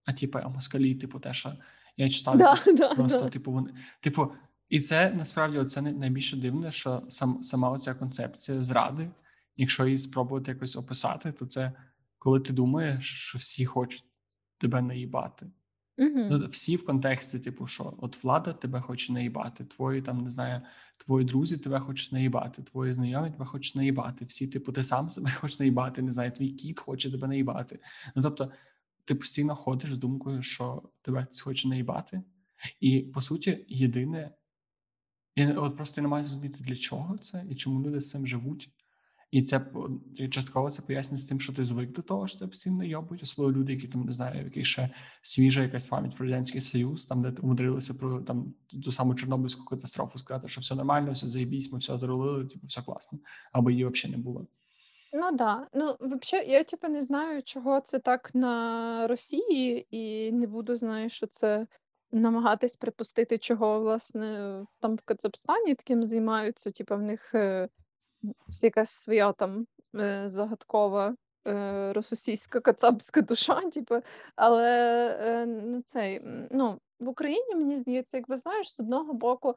а 0.05 0.13
типу, 0.13 0.39
а 0.43 0.49
москалі, 0.49 0.95
типу, 0.95 1.21
те, 1.21 1.33
що 1.33 1.53
я 1.97 2.11
читав 2.11 2.37
Да, 2.37 2.45
якось 2.45 2.75
да, 2.75 2.95
просто, 2.95 3.21
да. 3.21 3.29
типу, 3.29 3.53
вони, 3.53 3.75
типу, 4.01 4.33
і 4.69 4.81
це 4.81 5.11
насправді 5.11 5.81
най- 5.83 5.93
найбільше 5.93 6.37
дивне, 6.37 6.73
що 6.73 7.03
сам 7.09 7.43
сама 7.43 7.71
оця 7.71 7.95
концепція 7.95 8.63
зради, 8.63 9.11
якщо 9.57 9.87
її 9.87 9.99
спробувати 9.99 10.51
якось 10.51 10.77
описати, 10.77 11.33
то 11.33 11.47
це 11.47 11.73
коли 12.19 12.41
ти 12.41 12.53
думаєш, 12.53 13.27
що 13.29 13.39
всі 13.39 13.67
хочуть 13.67 14.05
тебе 14.59 14.83
наїбати. 14.83 15.47
Угу. 15.99 16.47
Всі 16.51 16.77
в 16.77 16.85
контексті, 16.85 17.39
типу, 17.39 17.67
що 17.67 17.95
от 17.99 18.25
влада 18.25 18.53
тебе 18.53 18.81
хоче 18.81 19.13
наїбати, 19.13 19.65
твої 19.65 20.03
там 20.03 20.21
не 20.21 20.31
знаю, 20.31 20.61
твої 20.97 21.25
друзі 21.25 21.59
тебе 21.59 21.81
хочуть 21.81 22.13
наїбати, 22.13 22.63
твої 22.63 22.93
знайомі 22.93 23.31
тебе 23.31 23.45
хочуть 23.45 23.77
наїбати. 23.77 24.25
Всі, 24.25 24.49
типу, 24.49 24.73
ти 24.73 24.83
сам 24.83 25.11
себе 25.11 25.31
хочеш 25.31 25.59
наїбати, 25.59 26.03
не 26.03 26.13
знаю, 26.13 26.31
твій 26.31 26.51
кіт 26.51 26.81
хоче 26.81 27.11
тебе 27.11 27.29
наїбати. 27.29 27.79
Ну 28.17 28.23
тобто, 28.23 28.53
ти 29.05 29.15
постійно 29.15 29.57
ходиш 29.57 29.93
з 29.93 29.99
думкою, 29.99 30.43
що 30.43 30.83
тебе 31.03 31.25
хтось 31.25 31.41
хоче 31.41 31.69
наїбати, 31.69 32.23
і 32.81 33.01
по 33.01 33.21
суті, 33.21 33.67
єдине, 33.69 34.31
я 35.37 35.53
от 35.53 35.77
просто 35.77 36.03
не 36.03 36.09
маю 36.09 36.25
зрозуміти, 36.25 36.59
для 36.61 36.77
чого 36.77 37.19
це 37.19 37.45
і 37.51 37.55
чому 37.55 37.83
люди 37.83 38.01
з 38.01 38.11
цим 38.11 38.27
живуть. 38.27 38.71
І 39.33 39.43
це 39.43 39.67
частково 40.31 40.71
це 40.71 40.83
пояснює 40.83 41.19
з 41.19 41.25
тим, 41.25 41.41
що 41.41 41.53
ти 41.53 41.65
звик 41.65 41.93
до 41.93 42.03
того, 42.03 42.27
що 42.27 42.39
тебе 42.39 42.49
постійно 42.49 42.77
найобують, 42.77 43.23
особливо 43.23 43.59
люди, 43.59 43.73
які 43.73 43.89
там 43.89 44.05
не 44.05 44.13
знаю, 44.13 44.43
в 44.43 44.45
яких 44.45 44.67
ще 44.67 44.91
свіжа 45.23 45.63
якась 45.63 45.87
пам'ять 45.87 46.17
про 46.17 46.27
радянський 46.27 46.61
союз, 46.61 47.05
там 47.07 47.23
де 47.23 47.43
умудрилися 47.43 47.95
про 47.95 48.21
там 48.21 48.55
ту 48.85 48.93
саму 48.93 49.15
Чорнобильську 49.15 49.65
катастрофу 49.65 50.19
сказати, 50.19 50.49
що 50.49 50.61
все 50.61 50.75
нормально, 50.75 51.13
все 51.13 51.29
заєбісь, 51.29 51.73
ми 51.73 51.79
все 51.79 51.97
зарулили, 51.97 52.45
типу, 52.45 52.67
все 52.67 52.83
класно, 52.83 53.19
або 53.53 53.71
її 53.71 53.85
взагалі 53.85 54.17
не 54.17 54.23
було. 54.23 54.47
Ну 55.13 55.33
да. 55.33 55.67
Ну, 55.75 55.97
вообще, 56.01 56.37
я 56.37 56.65
типу 56.65 56.89
не 56.89 57.01
знаю, 57.01 57.43
чого 57.43 57.81
це 57.81 57.99
так 57.99 58.35
на 58.35 59.07
Росії, 59.07 59.87
і 59.91 60.33
не 60.33 60.47
буду 60.47 60.75
знаю, 60.75 61.11
що 61.11 61.27
це 61.27 61.67
намагатись 62.13 62.77
припустити, 62.77 63.39
чого 63.39 63.81
власне 63.81 64.65
там 64.81 64.97
в 64.97 65.01
Казахстані 65.05 65.75
таким 65.75 66.07
займаються. 66.07 66.71
Типу, 66.71 66.97
в 66.97 67.03
них 67.03 67.35
е, 67.35 67.69
якась 68.63 68.91
своя 68.91 69.33
там 69.33 69.67
е, 69.97 70.29
загадкова 70.29 71.15
е, 71.47 71.93
російська 71.93 72.61
кацапська 72.61 73.21
душа, 73.21 73.61
типу, 73.73 73.95
але 74.37 74.69
е, 75.21 75.83
цей, 75.87 76.21
ну, 76.51 76.81
в 77.01 77.09
Україні, 77.09 77.55
мені 77.55 77.77
здається, 77.77 78.17
якби 78.17 78.37
знаєш, 78.37 78.75
з 78.75 78.81
одного 78.81 79.13
боку. 79.13 79.55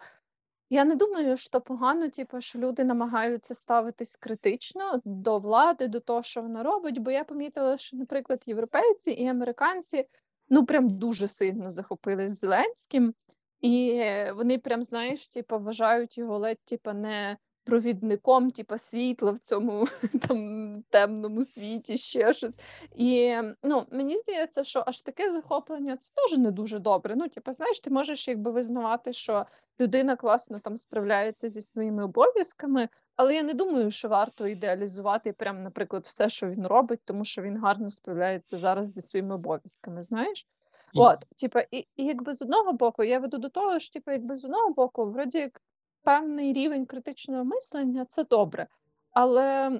Я 0.70 0.86
не 0.86 0.96
думаю, 0.96 1.38
що 1.38 1.62
погано, 1.62 2.10
типу, 2.10 2.42
що 2.42 2.60
люди 2.60 2.84
намагаються 2.84 3.54
ставитись 3.54 4.16
критично 4.16 5.02
до 5.06 5.40
влади, 5.40 5.88
до 5.88 6.00
того, 6.00 6.24
що 6.24 6.42
вона 6.42 6.64
робить. 6.64 6.98
Бо 6.98 7.12
я 7.12 7.24
помітила, 7.24 7.78
що, 7.78 7.98
наприклад, 7.98 8.44
європейці 8.46 9.12
і 9.12 9.28
американці 9.28 10.08
ну 10.50 10.66
прям 10.66 10.90
дуже 10.90 11.28
сильно 11.28 11.72
захопились 11.72 12.40
Зеленським, 12.40 13.14
і 13.62 14.04
вони 14.36 14.58
прям, 14.58 14.84
знаєш, 14.84 15.28
типу, 15.28 15.60
вважають 15.60 16.18
його 16.18 16.38
ледь 16.38 16.64
типу, 16.64 16.94
не 16.94 17.38
провідником, 17.66 18.52
типу, 18.52 18.78
світла 18.78 19.32
в 19.32 19.40
цьому 19.40 19.88
там 20.28 20.84
темному 20.90 21.44
світі, 21.44 21.98
ще 21.98 22.34
щось. 22.34 22.60
І 22.96 23.36
ну, 23.64 23.86
мені 23.92 24.18
здається, 24.18 24.64
що 24.64 24.84
аж 24.88 25.02
таке 25.02 25.32
захоплення 25.32 25.98
це 25.98 26.12
теж 26.16 26.38
не 26.38 26.52
дуже 26.52 26.80
добре. 26.80 27.16
Ну, 27.16 27.28
типу, 27.28 27.52
знаєш, 27.52 27.80
ти 27.80 27.90
можеш 27.90 28.28
якби 28.28 28.52
визнавати, 28.52 29.14
що 29.14 29.46
людина 29.80 30.16
класно 30.16 30.60
там 30.60 30.78
справляється 30.78 31.50
зі 31.50 31.62
своїми 31.62 32.04
обов'язками, 32.04 32.90
але 33.16 33.36
я 33.36 33.44
не 33.44 33.54
думаю, 33.54 33.92
що 33.92 34.10
варто 34.10 34.48
ідеалізувати 34.48 35.34
прям, 35.34 35.64
наприклад, 35.64 36.04
все, 36.06 36.30
що 36.30 36.48
він 36.48 36.68
робить, 36.68 37.02
тому 37.06 37.26
що 37.26 37.42
він 37.42 37.58
гарно 37.58 37.92
справляється 37.92 38.58
зараз 38.58 38.94
зі 38.94 39.02
своїми 39.02 39.36
обов'язками. 39.36 40.02
Знаєш? 40.02 40.48
От, 40.96 41.26
типа, 41.42 41.64
і, 41.72 41.78
і 41.96 42.06
якби 42.06 42.34
з 42.34 42.42
одного 42.42 42.74
боку, 42.74 43.04
я 43.04 43.20
веду 43.20 43.38
до 43.38 43.50
того, 43.50 43.80
що 43.80 43.94
типу, 43.94 44.12
якби 44.12 44.36
з 44.36 44.46
одного 44.46 44.74
боку, 44.74 45.12
вроді 45.12 45.38
як 45.38 45.62
певний 46.06 46.54
рівень 46.54 46.86
критичного 46.86 47.44
мислення 47.44 48.06
це 48.06 48.24
добре. 48.24 48.68
Але 49.12 49.80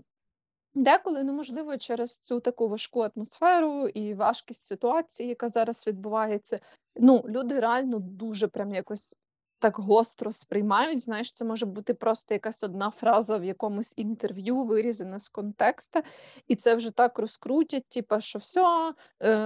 Деколи, 0.76 1.24
ну, 1.24 1.34
можливо, 1.34 1.78
через 1.78 2.18
цю 2.18 2.40
таку 2.40 2.68
важку 2.68 3.02
атмосферу 3.02 3.88
і 3.88 4.14
важкість 4.14 4.64
ситуації, 4.64 5.30
яка 5.30 5.48
зараз 5.48 5.88
відбувається, 5.88 6.60
ну, 6.96 7.24
люди 7.28 7.60
реально 7.60 8.00
дуже 8.00 8.48
прям 8.48 8.74
якось 8.74 9.16
так 9.60 9.78
гостро 9.80 10.32
сприймають. 10.32 11.04
Знаєш, 11.04 11.34
це 11.34 11.46
може 11.46 11.66
бути 11.66 11.94
просто 11.94 12.34
якась 12.34 12.64
одна 12.64 12.92
фраза 12.92 13.38
в 13.38 13.44
якомусь 13.44 13.94
інтерв'ю, 13.98 14.64
вирізана 14.64 15.20
з 15.20 15.30
контекста, 15.30 16.04
і 16.48 16.56
це 16.56 16.76
вже 16.76 16.92
так 16.92 17.20
розкрутять, 17.20 17.88
типу, 17.88 18.22
що 18.22 18.40
все, 18.40 18.94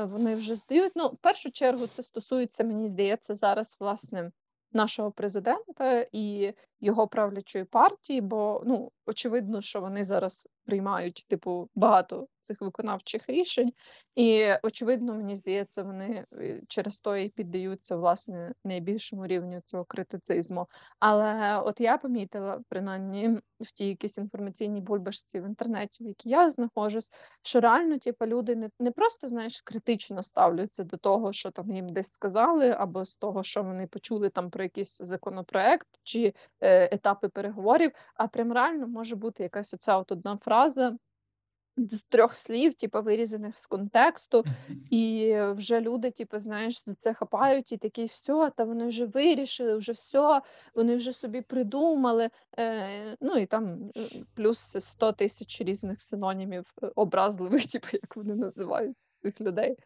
вони 0.05 0.35
вже 0.35 0.55
здають. 0.55 0.93
Ну, 0.95 1.07
в 1.07 1.17
першу 1.17 1.51
чергу, 1.51 1.87
це 1.87 2.03
стосується, 2.03 2.63
мені 2.63 2.87
здається, 2.87 3.33
зараз, 3.33 3.77
власне, 3.79 4.31
нашого 4.73 5.11
президента 5.11 6.05
і 6.11 6.53
його 6.79 7.07
правлячої 7.07 7.65
партії, 7.65 8.21
бо 8.21 8.63
ну 8.65 8.91
очевидно, 9.05 9.61
що 9.61 9.81
вони 9.81 10.03
зараз 10.03 10.47
приймають 10.69 11.25
типу 11.27 11.69
багато 11.75 12.27
цих 12.41 12.61
виконавчих 12.61 13.29
рішень, 13.29 13.73
і 14.15 14.45
очевидно, 14.63 15.13
мені 15.13 15.35
здається, 15.35 15.83
вони 15.83 16.25
е, 16.33 16.61
через 16.67 16.99
то 16.99 17.17
і 17.17 17.29
піддаються 17.29 17.95
власне 17.95 18.53
найбільшому 18.65 19.27
рівню 19.27 19.61
цього 19.65 19.85
критицизму. 19.85 20.67
Але 20.99 21.59
от 21.59 21.81
я 21.81 21.97
помітила, 21.97 22.61
принаймні 22.69 23.39
в 23.59 23.71
тій 23.71 23.87
якійсь 23.87 24.17
інформаційній 24.17 24.81
бульбашці 24.81 25.41
в 25.41 25.45
інтернеті, 25.45 26.03
в 26.03 26.07
якій 26.07 26.29
я 26.29 26.49
знаходжусь, 26.49 27.11
що 27.43 27.59
реально, 27.59 27.97
типу, 27.97 28.25
люди 28.25 28.55
не, 28.55 28.69
не 28.79 28.91
просто 28.91 29.27
знаєш 29.27 29.61
критично 29.61 30.23
ставляться 30.23 30.83
до 30.83 30.97
того, 30.97 31.33
що 31.33 31.51
там 31.51 31.71
їм 31.71 31.89
десь 31.89 32.13
сказали, 32.13 32.69
або 32.69 33.05
з 33.05 33.17
того, 33.17 33.43
що 33.43 33.63
вони 33.63 33.87
почули 33.87 34.29
там 34.29 34.49
про 34.49 34.63
якийсь 34.63 34.97
законопроект 35.01 35.87
чи 36.03 36.33
е, 36.61 36.95
етапи 36.95 37.29
переговорів, 37.29 37.91
а 38.15 38.27
прям 38.27 38.53
реально 38.53 38.87
може 38.87 39.15
бути 39.15 39.43
якась 39.43 39.73
оця 39.73 39.97
от 39.97 40.11
одна 40.11 40.37
фраза. 40.37 40.58
З 40.67 42.03
трьох 42.09 42.35
слів, 42.35 42.73
типу, 42.73 43.01
вирізаних 43.01 43.57
з 43.57 43.65
контексту, 43.65 44.43
і 44.89 45.35
вже 45.41 45.81
люди, 45.81 46.11
типу, 46.11 46.39
знаєш, 46.39 46.85
за 46.85 46.93
це 46.93 47.13
хапають 47.13 47.71
і 47.71 47.77
такі, 47.77 48.05
все, 48.05 48.51
та 48.55 48.63
вони 48.63 48.87
вже 48.87 49.05
вирішили, 49.05 49.75
вже 49.75 49.91
все, 49.91 50.41
вони 50.75 50.95
вже 50.95 51.13
собі 51.13 51.41
придумали. 51.41 52.29
Е, 52.57 53.17
Ну 53.21 53.37
і 53.37 53.45
там 53.45 53.91
е, 53.97 54.01
плюс 54.33 54.77
100 54.79 55.11
тисяч 55.11 55.61
різних 55.61 56.01
синонімів 56.01 56.73
е, 56.83 56.91
образливих, 56.95 57.65
типу, 57.71 57.87
як 57.91 58.15
вони 58.15 58.35
називають 58.35 58.97
цих 59.21 59.41
людей. 59.41 59.77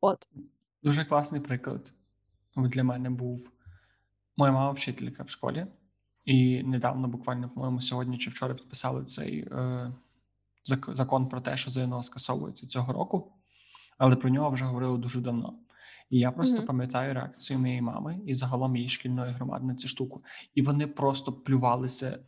От. 0.00 0.28
Дуже 0.82 1.04
класний 1.04 1.40
приклад 1.40 1.92
для 2.56 2.84
мене 2.84 3.10
був 3.10 3.50
моя 4.36 4.52
мама 4.52 4.70
вчителька 4.70 5.22
в 5.22 5.28
школі, 5.28 5.66
і 6.28 6.62
недавно, 6.62 7.08
буквально, 7.08 7.48
по-моєму, 7.48 7.80
сьогодні 7.80 8.18
чи 8.18 8.30
вчора 8.30 8.54
підписали 8.54 9.04
цей 9.04 9.40
е, 9.40 9.92
закон 10.88 11.28
про 11.28 11.40
те, 11.40 11.56
що 11.56 11.70
ЗНО 11.70 12.02
скасовується 12.02 12.66
цього 12.66 12.92
року, 12.92 13.32
але 13.98 14.16
про 14.16 14.30
нього 14.30 14.50
вже 14.50 14.64
говорили 14.64 14.98
дуже 14.98 15.20
давно. 15.20 15.54
І 16.10 16.18
я 16.18 16.32
просто 16.32 16.56
Мгм. 16.56 16.66
пам'ятаю 16.66 17.14
реакцію 17.14 17.58
моєї 17.58 17.82
мами 17.82 18.20
і 18.26 18.34
загалом 18.34 18.76
її 18.76 18.88
шкільної 18.88 19.32
громади 19.32 19.66
на 19.66 19.74
цю 19.74 19.88
штуку. 19.88 20.24
І 20.54 20.62
вони 20.62 20.86
просто 20.86 21.32
плювалися 21.32 22.18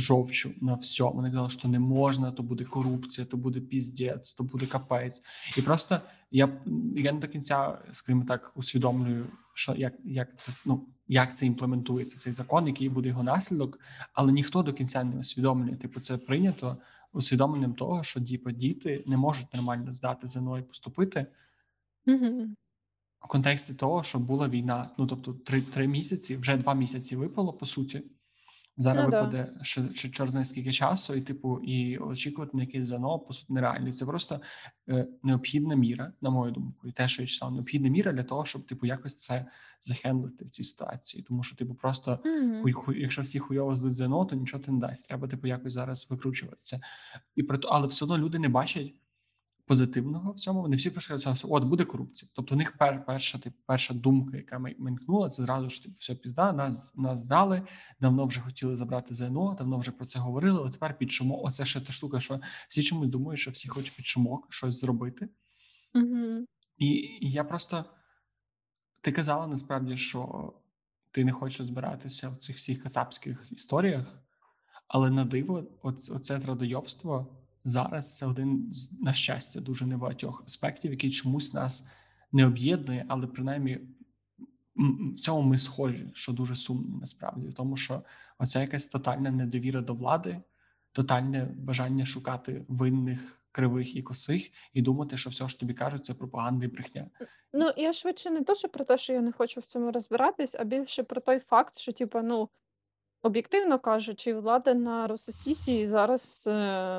жовчу 0.00 0.50
на 0.60 0.74
все. 0.74 1.04
Вони 1.04 1.30
казали, 1.30 1.50
що 1.50 1.68
не 1.68 1.78
можна, 1.78 2.32
то 2.32 2.42
буде 2.42 2.64
корупція, 2.64 3.26
то 3.26 3.36
буде 3.36 3.60
піздець, 3.60 4.32
то 4.32 4.44
буде 4.44 4.66
капець. 4.66 5.22
І 5.56 5.62
просто 5.62 6.00
я, 6.30 6.60
я 6.96 7.12
не 7.12 7.20
до 7.20 7.28
кінця, 7.28 7.78
скажімо 7.90 8.24
так, 8.28 8.52
усвідомлюю, 8.54 9.26
що 9.54 9.74
як, 9.74 9.94
як 10.04 10.38
це 10.38 10.52
ну, 10.66 10.86
як 11.08 11.36
це 11.36 11.46
імплементується 11.46 12.16
цей 12.16 12.32
закон, 12.32 12.66
який 12.66 12.88
буде 12.88 13.08
його 13.08 13.22
наслідок, 13.22 13.80
але 14.12 14.32
ніхто 14.32 14.62
до 14.62 14.72
кінця 14.72 15.04
не 15.04 15.16
усвідомлює. 15.16 15.76
Типу, 15.76 16.00
це 16.00 16.18
прийнято 16.18 16.76
усвідомленням 17.12 17.74
того, 17.74 18.02
що 18.02 18.24
типу, 18.24 18.50
діти 18.50 19.04
не 19.06 19.16
можуть 19.16 19.54
нормально 19.54 19.92
здати 19.92 20.26
ЗНО 20.26 20.58
і 20.58 20.62
поступити. 20.62 21.26
Мгм. 22.06 22.56
в 23.20 23.28
контексті 23.28 23.74
того, 23.74 24.02
що 24.02 24.18
була 24.18 24.48
війна. 24.48 24.90
Ну 24.98 25.06
тобто, 25.06 25.32
три 25.32 25.60
три 25.60 25.88
місяці, 25.88 26.36
вже 26.36 26.56
два 26.56 26.74
місяці 26.74 27.16
випало 27.16 27.52
по 27.52 27.66
суті. 27.66 28.02
Зараз 28.80 29.04
Ну 29.04 29.10
да. 29.10 29.22
випаде 29.22 29.52
ще, 29.62 29.94
ще 29.94 30.26
знає 30.26 30.44
скільки 30.44 30.72
часу, 30.72 31.14
і 31.14 31.20
типу, 31.20 31.58
і 31.58 31.98
очікувати 31.98 32.56
на 32.56 32.62
якийсь 32.62 32.84
ЗНО, 32.84 33.18
по 33.18 33.32
суті, 33.32 33.52
нереально. 33.52 33.92
Це 33.92 34.06
просто 34.06 34.40
е, 34.88 35.06
необхідна 35.22 35.74
міра, 35.74 36.12
на 36.20 36.30
мою 36.30 36.52
думку, 36.52 36.88
і 36.88 36.92
те, 36.92 37.08
що 37.08 37.22
я 37.22 37.28
читав, 37.28 37.52
необхідна 37.52 37.88
міра 37.88 38.12
для 38.12 38.22
того, 38.22 38.44
щоб 38.44 38.66
типу 38.66 38.86
якось 38.86 39.16
це 39.16 39.46
захендлити 39.80 40.44
в 40.44 40.50
цій 40.50 40.64
ситуації. 40.64 41.22
Тому 41.22 41.42
що, 41.42 41.56
типу, 41.56 41.74
просто 41.74 42.18
Мгм. 42.24 42.62
хуй, 42.62 42.72
хуй, 42.72 43.00
якщо 43.00 43.22
всі 43.22 43.38
хуйово 43.38 43.74
здуть 43.74 43.96
ЗНО, 43.96 44.24
то 44.24 44.36
нічого 44.36 44.62
ти 44.62 44.72
не 44.72 44.78
дасть. 44.78 45.08
Треба, 45.08 45.28
типу, 45.28 45.46
якось 45.46 45.72
зараз 45.72 46.06
викручуватися. 46.10 46.80
І 47.36 47.42
при 47.42 47.58
то- 47.58 47.68
але 47.68 47.86
все 47.86 48.04
одно 48.04 48.18
люди 48.18 48.38
не 48.38 48.48
бачать 48.48 48.94
позитивного 49.68 50.32
в 50.32 50.36
цьому. 50.36 50.62
Вони 50.62 50.76
всі 50.76 50.90
прийшли 50.90 51.18
що 51.18 51.34
от 51.48 51.64
буде 51.64 51.84
корупція. 51.84 52.30
Тобто, 52.34 52.54
у 52.54 52.58
них 52.58 52.76
пер, 52.78 53.04
перша 53.06 53.38
тип, 53.38 53.54
перша 53.66 53.94
думка, 53.94 54.36
яка 54.36 54.58
менькнула, 54.58 55.28
це 55.28 55.42
зразу 55.42 55.70
ж 55.70 55.82
типу, 55.82 55.94
все 55.98 56.14
пізда. 56.14 56.52
Нас 56.52 56.94
нас 56.96 57.18
здали. 57.18 57.62
Давно 58.00 58.24
вже 58.24 58.40
хотіли 58.40 58.76
забрати 58.76 59.14
ЗНО, 59.14 59.54
давно 59.58 59.78
вже 59.78 59.90
про 59.90 60.06
це 60.06 60.18
говорили. 60.18 60.60
От 60.60 60.72
тепер 60.72 60.98
під 60.98 61.12
шумок. 61.12 61.40
Оце 61.44 61.64
ще 61.64 61.80
та 61.80 61.92
штука, 61.92 62.20
що 62.20 62.40
всі 62.68 62.82
чомусь 62.82 63.08
думають, 63.08 63.40
що 63.40 63.50
всі 63.50 63.68
хочуть 63.68 63.96
під 63.96 64.06
шумок 64.06 64.46
щось 64.50 64.80
зробити. 64.80 65.28
Мгм. 65.94 66.46
І, 66.76 66.86
і 67.20 67.30
я 67.30 67.44
просто 67.44 67.84
ти 69.00 69.12
казала 69.12 69.46
насправді, 69.46 69.96
що 69.96 70.52
ти 71.10 71.24
не 71.24 71.32
хочеш 71.32 71.66
збиратися 71.66 72.28
в 72.28 72.36
цих 72.36 72.56
всіх 72.56 72.82
кацапських 72.82 73.46
історіях, 73.50 74.06
але 74.88 75.10
на 75.10 75.24
диво, 75.24 75.62
оц- 75.82 76.14
оце 76.14 76.38
зрадойобство 76.38 77.38
зараз 77.64 78.16
це 78.16 78.26
один 78.26 78.68
з 78.72 79.00
на 79.00 79.12
щастя 79.12 79.60
дуже 79.60 79.86
небагатьох 79.86 80.42
аспектів, 80.46 80.90
який 80.90 81.10
чомусь 81.10 81.54
нас 81.54 81.88
не 82.32 82.46
об'єднує, 82.46 83.04
але 83.08 83.26
принаймні 83.26 83.80
в 85.12 85.18
цьому 85.18 85.42
ми 85.42 85.58
схожі, 85.58 86.10
що 86.14 86.32
дуже 86.32 86.56
сумно 86.56 86.98
насправді, 87.00 87.48
тому 87.52 87.76
що 87.76 88.02
оця 88.38 88.60
якась 88.60 88.88
тотальна 88.88 89.30
недовіра 89.30 89.80
до 89.80 89.94
влади, 89.94 90.40
тотальне 90.92 91.44
бажання 91.44 92.06
шукати 92.06 92.64
винних, 92.68 93.40
кривих 93.52 93.96
і 93.96 94.02
косих, 94.02 94.50
і 94.72 94.82
думати, 94.82 95.16
що 95.16 95.30
все 95.30 95.48
ж 95.48 95.60
тобі 95.60 95.74
кажуть, 95.74 96.04
це 96.04 96.14
пропаганда 96.14 96.64
і 96.64 96.68
брехня. 96.68 97.10
Ну, 97.52 97.72
я 97.76 97.92
швидше 97.92 98.30
не 98.30 98.44
то, 98.44 98.54
що 98.54 98.68
про 98.68 98.84
те, 98.84 98.98
що 98.98 99.12
я 99.12 99.20
не 99.20 99.32
хочу 99.32 99.60
в 99.60 99.64
цьому 99.64 99.92
розбиратись, 99.92 100.54
а 100.54 100.64
більше 100.64 101.02
про 101.02 101.20
той 101.20 101.38
факт, 101.38 101.78
що, 101.78 101.92
типу, 101.92 102.20
ну, 102.22 102.48
об'єктивно 103.28 103.78
кажучи, 103.78 104.34
влада 104.34 104.74
на 104.74 105.06
Рососісії 105.06 105.86
зараз 105.86 106.44
е, 106.46 106.52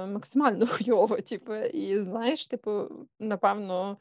максимально 0.05 0.67
хуйова. 0.71 1.21
Типу, 1.21 1.55
і 1.55 2.01
знаєш, 2.01 2.47
типу, 2.47 2.87
напевно, 3.19 3.97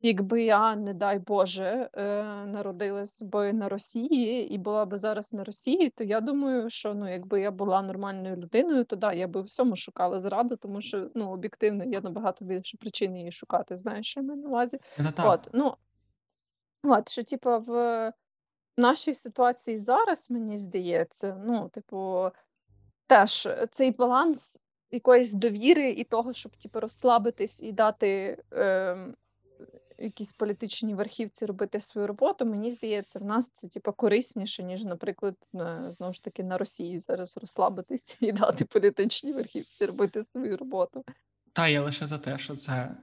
якби 0.00 0.42
я, 0.42 0.76
не 0.76 0.94
дай 0.94 1.18
Боже, 1.18 1.90
е, 1.94 2.24
народилась 2.46 3.22
би 3.22 3.52
на 3.52 3.68
Росії 3.68 4.54
і 4.54 4.58
була 4.58 4.84
би 4.84 4.96
зараз 4.96 5.32
на 5.32 5.44
Росії, 5.44 5.90
то 5.90 6.04
я 6.04 6.20
думаю, 6.20 6.70
що 6.70 6.94
ну, 6.94 7.12
якби 7.12 7.40
я 7.40 7.50
була 7.50 7.82
нормальною 7.82 8.36
людиною, 8.36 8.84
то 8.84 8.96
да, 8.96 9.12
я 9.12 9.28
би 9.28 9.42
всьому 9.42 9.76
шукала 9.76 10.18
зраду, 10.18 10.56
тому 10.56 10.80
що 10.80 11.10
ну, 11.14 11.30
об'єктивно 11.30 11.84
є 11.84 12.00
набагато 12.00 12.44
більше 12.44 12.76
причин 12.76 13.16
її 13.16 13.32
шукати. 13.32 13.76
Знаєш, 13.76 14.06
що 14.06 14.20
я 14.20 14.26
маю 14.26 14.40
на 14.40 14.48
увазі? 14.48 14.78
От, 15.28 15.48
ну, 15.52 15.74
от, 16.84 17.08
що, 17.08 17.24
типу, 17.24 17.50
в 17.50 18.12
нашій 18.80 19.14
ситуації 19.14 19.78
зараз, 19.78 20.30
мені 20.30 20.58
здається, 20.58 21.40
ну, 21.46 21.68
типу, 21.68 22.30
теж 23.06 23.46
е, 23.46 23.68
цей 23.70 23.90
баланс 23.90 24.58
якоїсь 24.90 25.32
довіри 25.32 25.90
і 25.90 26.04
того, 26.04 26.32
щоб, 26.32 26.56
типу, 26.56 26.80
розслабитись 26.80 27.60
і 27.60 27.72
дати 27.72 28.42
ем, 28.52 29.14
якісь 29.98 30.32
політичній 30.32 30.94
верхівці 30.94 31.46
робити 31.46 31.80
свою 31.80 32.06
роботу, 32.06 32.46
мені 32.46 32.70
здається, 32.70 33.18
в 33.18 33.24
нас 33.24 33.50
це, 33.52 33.68
типу, 33.68 33.92
корисніше, 33.92 34.62
ніж, 34.62 34.84
наприклад, 34.84 35.36
на, 35.52 35.92
знову 35.92 36.12
ж 36.12 36.24
таки, 36.24 36.44
на 36.44 36.58
Росії 36.58 36.98
зараз 36.98 37.36
розслабитись 37.36 38.16
і 38.20 38.32
дати 38.32 38.64
політичній 38.64 39.32
верхівці 39.32 39.86
робити 39.86 40.24
свою 40.24 40.56
роботу. 40.56 41.04
Та 41.52 41.68
я 41.68 41.82
лише 41.82 42.06
за 42.06 42.18
те, 42.18 42.38
що 42.38 42.56
це, 42.56 42.96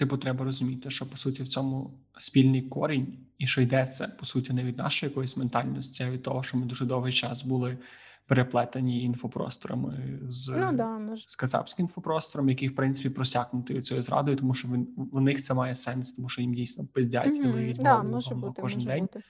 типу, 0.00 0.16
треба 0.16 0.44
розуміти, 0.44 0.90
що 0.90 1.10
по 1.10 1.16
суті 1.16 1.42
в 1.42 1.48
цьому 1.48 1.90
спільний 2.18 2.62
корінь, 2.62 3.18
і 3.38 3.46
що 3.46 3.60
йде 3.62 3.86
це 3.86 4.08
по 4.08 4.26
суті 4.26 4.52
не 4.52 4.64
від 4.64 4.78
нашої 4.78 5.10
якоїсь 5.10 5.36
ментальності, 5.36 6.02
а 6.02 6.10
від 6.10 6.22
того, 6.22 6.42
що 6.42 6.58
ми 6.58 6.66
дуже 6.66 6.84
довгий 6.86 7.12
час 7.12 7.44
були 7.44 7.78
переплетені 8.26 9.02
інфопросторами 9.04 10.18
з, 10.28 10.48
Ну, 10.48 10.72
да, 10.72 10.98
може. 10.98 11.24
з 11.26 11.36
казапським 11.36 11.84
інфопростором, 11.84 12.48
який 12.48 12.68
в 12.68 12.74
принципі 12.74 13.14
просякнутий 13.14 13.80
цією 13.80 14.02
зрадою, 14.02 14.36
тому 14.36 14.54
що 14.54 14.68
він 14.68 14.88
в 15.12 15.20
них 15.20 15.42
це 15.42 15.54
має 15.54 15.74
сенс, 15.74 16.12
тому 16.12 16.28
що 16.28 16.40
їм 16.42 16.54
дійсно 16.54 16.86
пиздять 16.86 17.38
Мгм, 17.38 17.52
лиють 17.52 17.76
да, 17.76 18.02
може 18.02 18.34
бути, 18.34 18.62
кожен 18.62 18.78
може 18.78 18.90
день. 18.90 19.00
бути. 19.00 19.20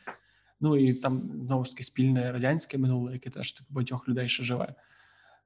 Ну 0.61 0.77
і 0.77 0.95
там 0.95 1.31
знову 1.47 1.65
ж 1.65 1.71
таки 1.71 1.83
спільне 1.83 2.33
радянське 2.33 2.79
минуле, 2.79 3.13
яке 3.13 3.31
теж 3.31 3.53
типу 3.53 3.75
багатьох 3.75 4.09
людей 4.09 4.29
ще 4.29 4.45
живе. 4.45 4.75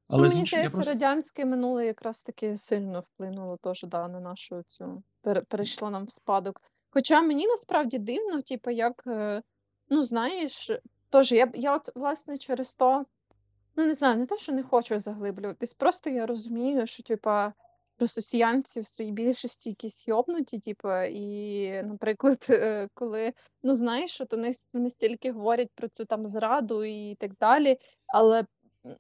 Але 0.08 0.22
Ну, 0.22 0.28
мені 0.28 0.40
іншого, 0.40 0.60
здається, 0.60 0.76
просто 0.76 0.92
радянське 0.92 1.44
минуле 1.44 1.86
якраз 1.86 2.22
таки 2.22 2.56
сильно 2.56 3.00
вплинуло 3.00 3.56
теж 3.56 3.82
да, 3.82 4.08
на 4.08 4.20
нашу 4.20 4.62
цю 4.66 5.02
перейшло 5.48 5.90
нам 5.90 6.04
в 6.04 6.10
спадок. 6.10 6.62
Хоча 6.90 7.22
мені 7.22 7.46
насправді 7.46 7.98
дивно, 7.98 8.42
типу, 8.42 8.70
як, 8.70 9.02
е, 9.06 9.42
ну 9.88 10.02
знаєш, 10.02 10.70
теж 11.10 11.32
я, 11.32 11.50
я 11.54 11.76
от 11.76 11.90
власне 11.94 12.38
через 12.38 12.74
то, 12.74 13.04
ну 13.76 13.86
не 13.86 13.94
знаю, 13.94 14.18
не 14.18 14.26
те, 14.26 14.38
що 14.38 14.52
не 14.52 14.62
хочу 14.62 14.98
заглиблюватись, 14.98 15.72
просто 15.72 16.10
я 16.10 16.26
розумію, 16.26 16.86
що 16.86 17.02
типа 17.02 17.52
росіянці 17.98 18.80
в 18.80 18.86
своїй 18.86 19.12
більшості 19.12 19.68
якісь 19.68 20.08
йобнуті, 20.08 20.58
типу, 20.58 20.92
і, 21.02 21.82
наприклад, 21.82 22.46
е, 22.50 22.88
коли 22.94 23.32
ну 23.62 23.74
знаєш, 23.74 24.20
от 24.20 24.32
вони, 24.32 24.52
вони 24.72 24.90
стільки 24.90 25.32
говорять 25.32 25.70
про 25.74 25.88
цю 25.88 26.04
там 26.04 26.26
зраду 26.26 26.84
і 26.84 27.14
так 27.14 27.34
далі, 27.40 27.78
але 28.06 28.44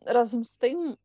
разом 0.06 0.44
з 0.44 0.56
тим 0.56 0.96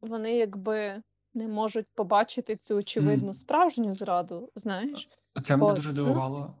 вони 0.00 0.36
якби 0.36 1.02
не 1.34 1.48
можуть 1.48 1.86
побачити 1.94 2.56
цю 2.56 2.76
очевидну 2.76 3.28
м, 3.28 3.34
справжню 3.34 3.94
зраду, 3.94 4.50
знаєш? 4.54 5.08
це 5.42 5.56
мене 5.56 5.70
От, 5.70 5.76
дуже 5.76 5.88
ну, 5.88 5.94
дивувало, 5.94 6.56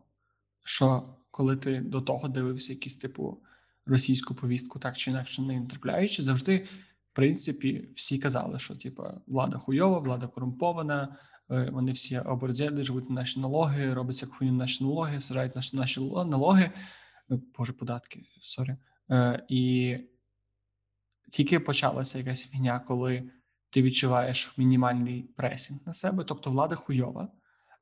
що 0.64 1.16
коли 1.30 1.56
ти 1.56 1.80
до 1.80 2.00
того 2.00 2.28
дивився 2.28 2.72
якісь 2.72 2.96
типу 2.96 3.42
російську 3.86 4.34
повістку, 4.34 4.78
так 4.78 4.96
чи 4.96 5.10
інакше 5.10 5.42
не 5.42 5.54
інтерпляючи, 5.54 6.22
завжди, 6.22 6.58
в 7.12 7.14
принципі, 7.14 7.88
всі 7.94 8.18
казали, 8.18 8.58
що 8.58 8.76
типу, 8.76 9.04
влада 9.26 9.58
хуйова, 9.58 9.98
влада 9.98 10.26
корумпована, 10.26 11.16
е, 11.50 11.70
вони 11.72 11.92
всі 11.92 12.18
оборзели, 12.18 12.84
живуть 12.84 13.10
на 13.10 13.14
наші 13.14 13.40
налоги, 13.40 13.94
роблять 13.94 14.22
як 14.22 14.30
хуйню 14.30 14.52
на 14.52 14.58
наші 14.58 14.84
налоги, 14.84 15.20
сирають 15.20 15.56
наші 15.56 15.76
наші 15.76 16.00
налоги, 16.00 16.70
е, 17.30 17.40
боже, 17.58 17.72
податки, 17.72 18.24
sorry. 18.40 18.76
Е, 19.10 19.46
І 19.48 19.96
тільки 21.32 21.60
почалася 21.60 22.18
якась 22.18 22.46
фігня, 22.46 22.80
коли 22.80 23.30
ти 23.70 23.82
відчуваєш 23.82 24.54
мінімальний 24.58 25.22
пресінг 25.22 25.80
на 25.86 25.92
себе, 25.92 26.24
тобто 26.24 26.50
влада 26.50 26.74
хуйова. 26.74 27.28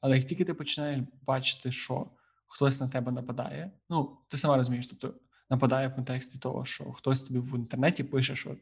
Але 0.00 0.16
як 0.16 0.24
тільки 0.24 0.44
ти 0.44 0.54
починаєш 0.54 1.00
бачити, 1.26 1.72
що 1.72 2.10
хтось 2.46 2.80
на 2.80 2.88
тебе 2.88 3.12
нападає, 3.12 3.72
ну 3.88 4.18
ти 4.28 4.36
сама 4.36 4.56
розумієш, 4.56 4.86
тобто 4.86 5.14
нападає 5.50 5.88
в 5.88 5.94
контексті 5.94 6.38
того, 6.38 6.64
що 6.64 6.92
хтось 6.92 7.22
тобі 7.22 7.38
в 7.38 7.56
інтернеті 7.56 8.04
пише, 8.04 8.36
що 8.36 8.56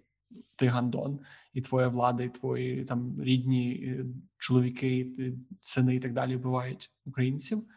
ти 0.57 0.67
гандон, 0.67 1.21
і 1.53 1.61
твоя 1.61 1.89
влада, 1.89 2.23
і 2.23 2.29
твої 2.29 2.85
там 2.85 3.23
рідні 3.23 3.73
е, 3.73 4.07
чоловіки, 4.39 5.15
е, 5.19 5.33
сини 5.61 5.95
і 5.95 6.01
так 6.01 6.13
далі 6.13 6.37
вбивають 6.37 6.91
українців. 7.07 7.69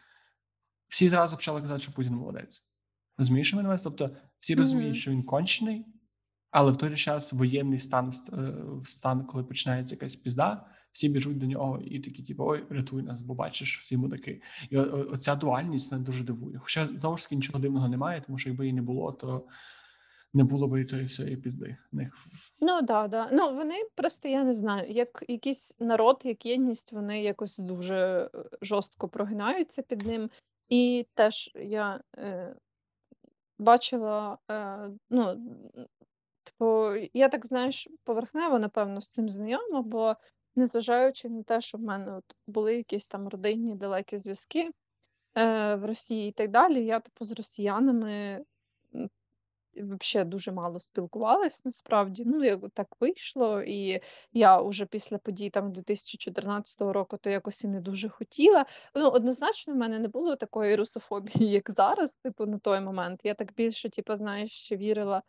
Всі 0.88 1.08
зразу 1.08 1.36
почали 1.36 1.60
казати, 1.60 1.82
що 1.82 1.92
Путін 1.92 2.14
молодець. 2.14 2.66
Розумієш, 3.18 3.48
що 3.48 3.58
увазі? 3.58 3.84
Тобто 3.84 4.16
всі 4.40 4.54
розуміють, 4.54 4.92
Мгм. 4.92 5.00
що 5.00 5.10
він 5.10 5.22
кончений, 5.22 5.86
але 6.52 6.72
в 6.72 6.76
той 6.76 6.90
же 6.90 6.96
час 6.96 7.32
воєнний 7.32 7.78
стан, 7.78 8.12
е, 8.32 8.36
в 8.80 8.88
стан, 8.88 9.24
коли 9.24 9.44
починається 9.44 9.94
якась 9.94 10.16
пізда, 10.16 10.64
всі 10.92 11.08
біжуть 11.08 11.38
до 11.38 11.46
нього 11.46 11.80
і 11.84 12.00
такі, 12.00 12.22
типу, 12.22 12.44
ой, 12.46 12.64
рятуй 12.70 13.02
нас, 13.02 13.22
бо 13.22 13.34
бачиш, 13.34 13.80
всі 13.80 13.96
мудаки. 13.96 14.42
І 14.70 14.76
оця 14.76 15.36
дуальність 15.36 15.92
мене 15.92 16.04
дуже 16.04 16.24
дивує. 16.24 16.58
Хоча 16.58 16.86
знову 16.86 17.16
ж 17.16 17.24
таки 17.24 17.36
нічого 17.36 17.58
дивного 17.58 17.88
немає, 17.88 18.22
тому 18.26 18.38
що 18.38 18.50
якби 18.50 18.64
її 18.64 18.72
не 18.72 18.82
було, 18.82 19.12
то 19.12 19.46
не 20.34 20.44
було 20.44 20.68
б 20.68 20.80
і 20.80 20.84
цієї 20.84 21.06
всієї 21.06 21.36
пізди. 21.36 21.76
Них 21.92 22.14
Ну 22.60 22.82
да, 22.82 23.08
да. 23.08 23.28
Ну 23.32 23.56
вони 23.56 23.74
просто 23.94 24.28
я 24.28 24.44
не 24.44 24.54
знаю, 24.54 24.90
як 24.90 25.24
якийсь 25.28 25.74
народ, 25.80 26.20
як 26.24 26.46
єдність, 26.46 26.92
вони 26.92 27.22
якось 27.22 27.58
дуже 27.58 28.30
е, 28.34 28.44
жорстко 28.62 29.08
прогинаються 29.08 29.82
під 29.82 30.06
ним. 30.06 30.30
І 30.68 31.06
теж 31.14 31.50
я 31.54 32.00
е, 32.16 32.56
бачила, 33.58 34.38
е, 34.50 34.90
ну, 35.10 35.40
типу, 36.62 37.08
я 37.12 37.28
так 37.28 37.46
знаєш, 37.46 37.88
поверхнево, 38.04 38.58
напевно, 38.58 39.00
з 39.00 39.10
цим 39.10 39.28
знайома, 39.28 39.82
бо 39.82 40.16
незважаючи 40.56 41.28
на 41.28 41.42
те, 41.42 41.60
що 41.60 41.78
в 41.78 41.80
мене 41.80 42.16
от 42.16 42.24
були 42.46 42.76
якісь 42.76 43.06
там 43.06 43.28
родинні 43.28 43.74
далекі 43.74 44.16
зв'язки 44.16 44.70
е, 45.34 45.74
в 45.74 45.84
Росії 45.84 46.28
і 46.28 46.32
так 46.32 46.50
далі, 46.50 46.84
я, 46.84 47.00
типу, 47.00 47.24
з 47.24 47.32
росіянами 47.32 48.44
вообще 49.76 50.24
дуже 50.24 50.52
мало 50.52 50.78
спілкувалась 50.78 51.64
насправді. 51.64 52.22
Ну, 52.26 52.44
як 52.44 52.60
так 52.74 52.86
вийшло, 53.00 53.62
і 53.62 54.00
я 54.32 54.60
уже 54.60 54.86
після 54.86 55.18
подій 55.18 55.50
там 55.50 55.72
2014 55.72 56.80
року 56.80 57.16
то 57.16 57.30
якось 57.30 57.64
і 57.64 57.68
не 57.68 57.80
дуже 57.80 58.08
хотіла. 58.08 58.66
Ну, 58.94 59.08
однозначно, 59.08 59.74
в 59.74 59.76
мене 59.76 59.98
не 59.98 60.08
було 60.08 60.36
такої 60.36 60.76
русофобії, 60.76 61.50
як 61.50 61.70
зараз, 61.70 62.12
типу, 62.12 62.46
на 62.46 62.58
той 62.58 62.80
момент. 62.80 63.20
Я 63.24 63.34
так 63.34 63.54
більше, 63.54 63.90
типу, 63.90 64.14
знаєш, 64.14 64.52
ще 64.52 64.76
вірила 64.76 65.22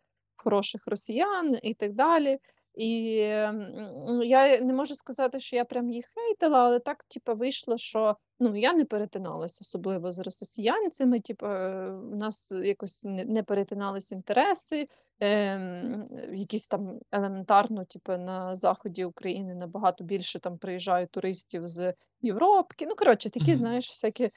хороших 0.43 0.87
росіян 0.87 1.57
і 1.63 1.73
так 1.73 1.93
далі. 1.93 2.39
І 2.75 3.19
м, 3.21 4.23
я 4.23 4.61
не 4.61 4.73
можу 4.73 4.95
сказати, 4.95 5.39
що 5.39 5.55
я 5.55 5.65
прям 5.65 5.91
їх 5.91 6.05
хейтила, 6.15 6.59
але 6.59 6.79
так, 6.79 7.03
типу, 7.03 7.35
вийшло, 7.35 7.77
що 7.77 8.17
ну 8.39 8.55
я 8.55 8.73
не 8.73 8.85
перетиналася 8.85 9.59
особливо 9.61 10.11
з 10.11 10.19
росіянцями. 10.19 11.19
Типу, 11.19 11.45
у 11.45 12.15
нас 12.15 12.51
якось 12.51 13.01
не, 13.03 13.43
перетинались 13.43 14.11
інтереси. 14.11 14.87
Ем, 15.19 16.07
якісь 16.33 16.67
там 16.67 16.99
елементарно, 17.11 17.85
типу, 17.85 18.11
на 18.11 18.55
заході 18.55 19.05
України 19.05 19.55
набагато 19.55 20.03
більше 20.03 20.39
там 20.39 20.57
приїжджають 20.57 21.11
туристів 21.11 21.67
з 21.67 21.93
Європки. 22.21 22.85
Ну, 22.85 22.95
коротше, 22.95 23.29
такі, 23.29 23.55
знаєш, 23.55 23.89
всякі 23.89 24.31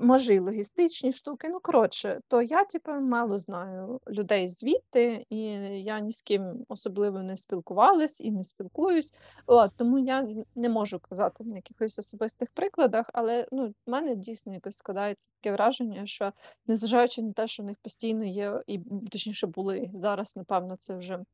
Може, 0.00 0.34
і 0.34 0.38
логістичні 0.38 1.12
штуки. 1.12 1.48
Ну, 1.48 1.60
коротше, 1.60 2.20
то 2.28 2.42
я, 2.42 2.64
типу, 2.64 2.92
мало 2.92 3.38
знаю 3.38 4.00
людей 4.08 4.48
звідти, 4.48 5.26
і 5.28 5.38
я 5.82 6.00
ні 6.00 6.12
з 6.12 6.22
ким 6.22 6.64
особливо 6.68 7.22
не 7.22 7.36
спілкувалась 7.36 8.20
і 8.20 8.30
не 8.30 8.44
спілкуюсь. 8.44 9.14
От, 9.46 9.70
тому 9.76 9.98
я 9.98 10.26
не 10.54 10.68
можу 10.68 11.00
казати 11.00 11.44
на 11.44 11.56
якихось 11.56 11.98
особистих 11.98 12.50
прикладах, 12.50 13.10
але 13.12 13.48
ну, 13.52 13.74
в 13.86 13.90
мене 13.90 14.16
дійсно 14.16 14.54
якось 14.54 14.76
складається 14.76 15.28
таке 15.40 15.52
враження, 15.52 16.06
що 16.06 16.32
незважаючи 16.66 17.22
на 17.22 17.32
те, 17.32 17.46
що 17.46 17.62
в 17.62 17.66
них 17.66 17.76
постійно 17.82 18.24
є, 18.24 18.62
і 18.66 18.80
точніше 19.10 19.46
були 19.46 19.90
зараз, 19.94 20.36
напевно, 20.36 20.76
це 20.76 20.96
вже 20.96 21.24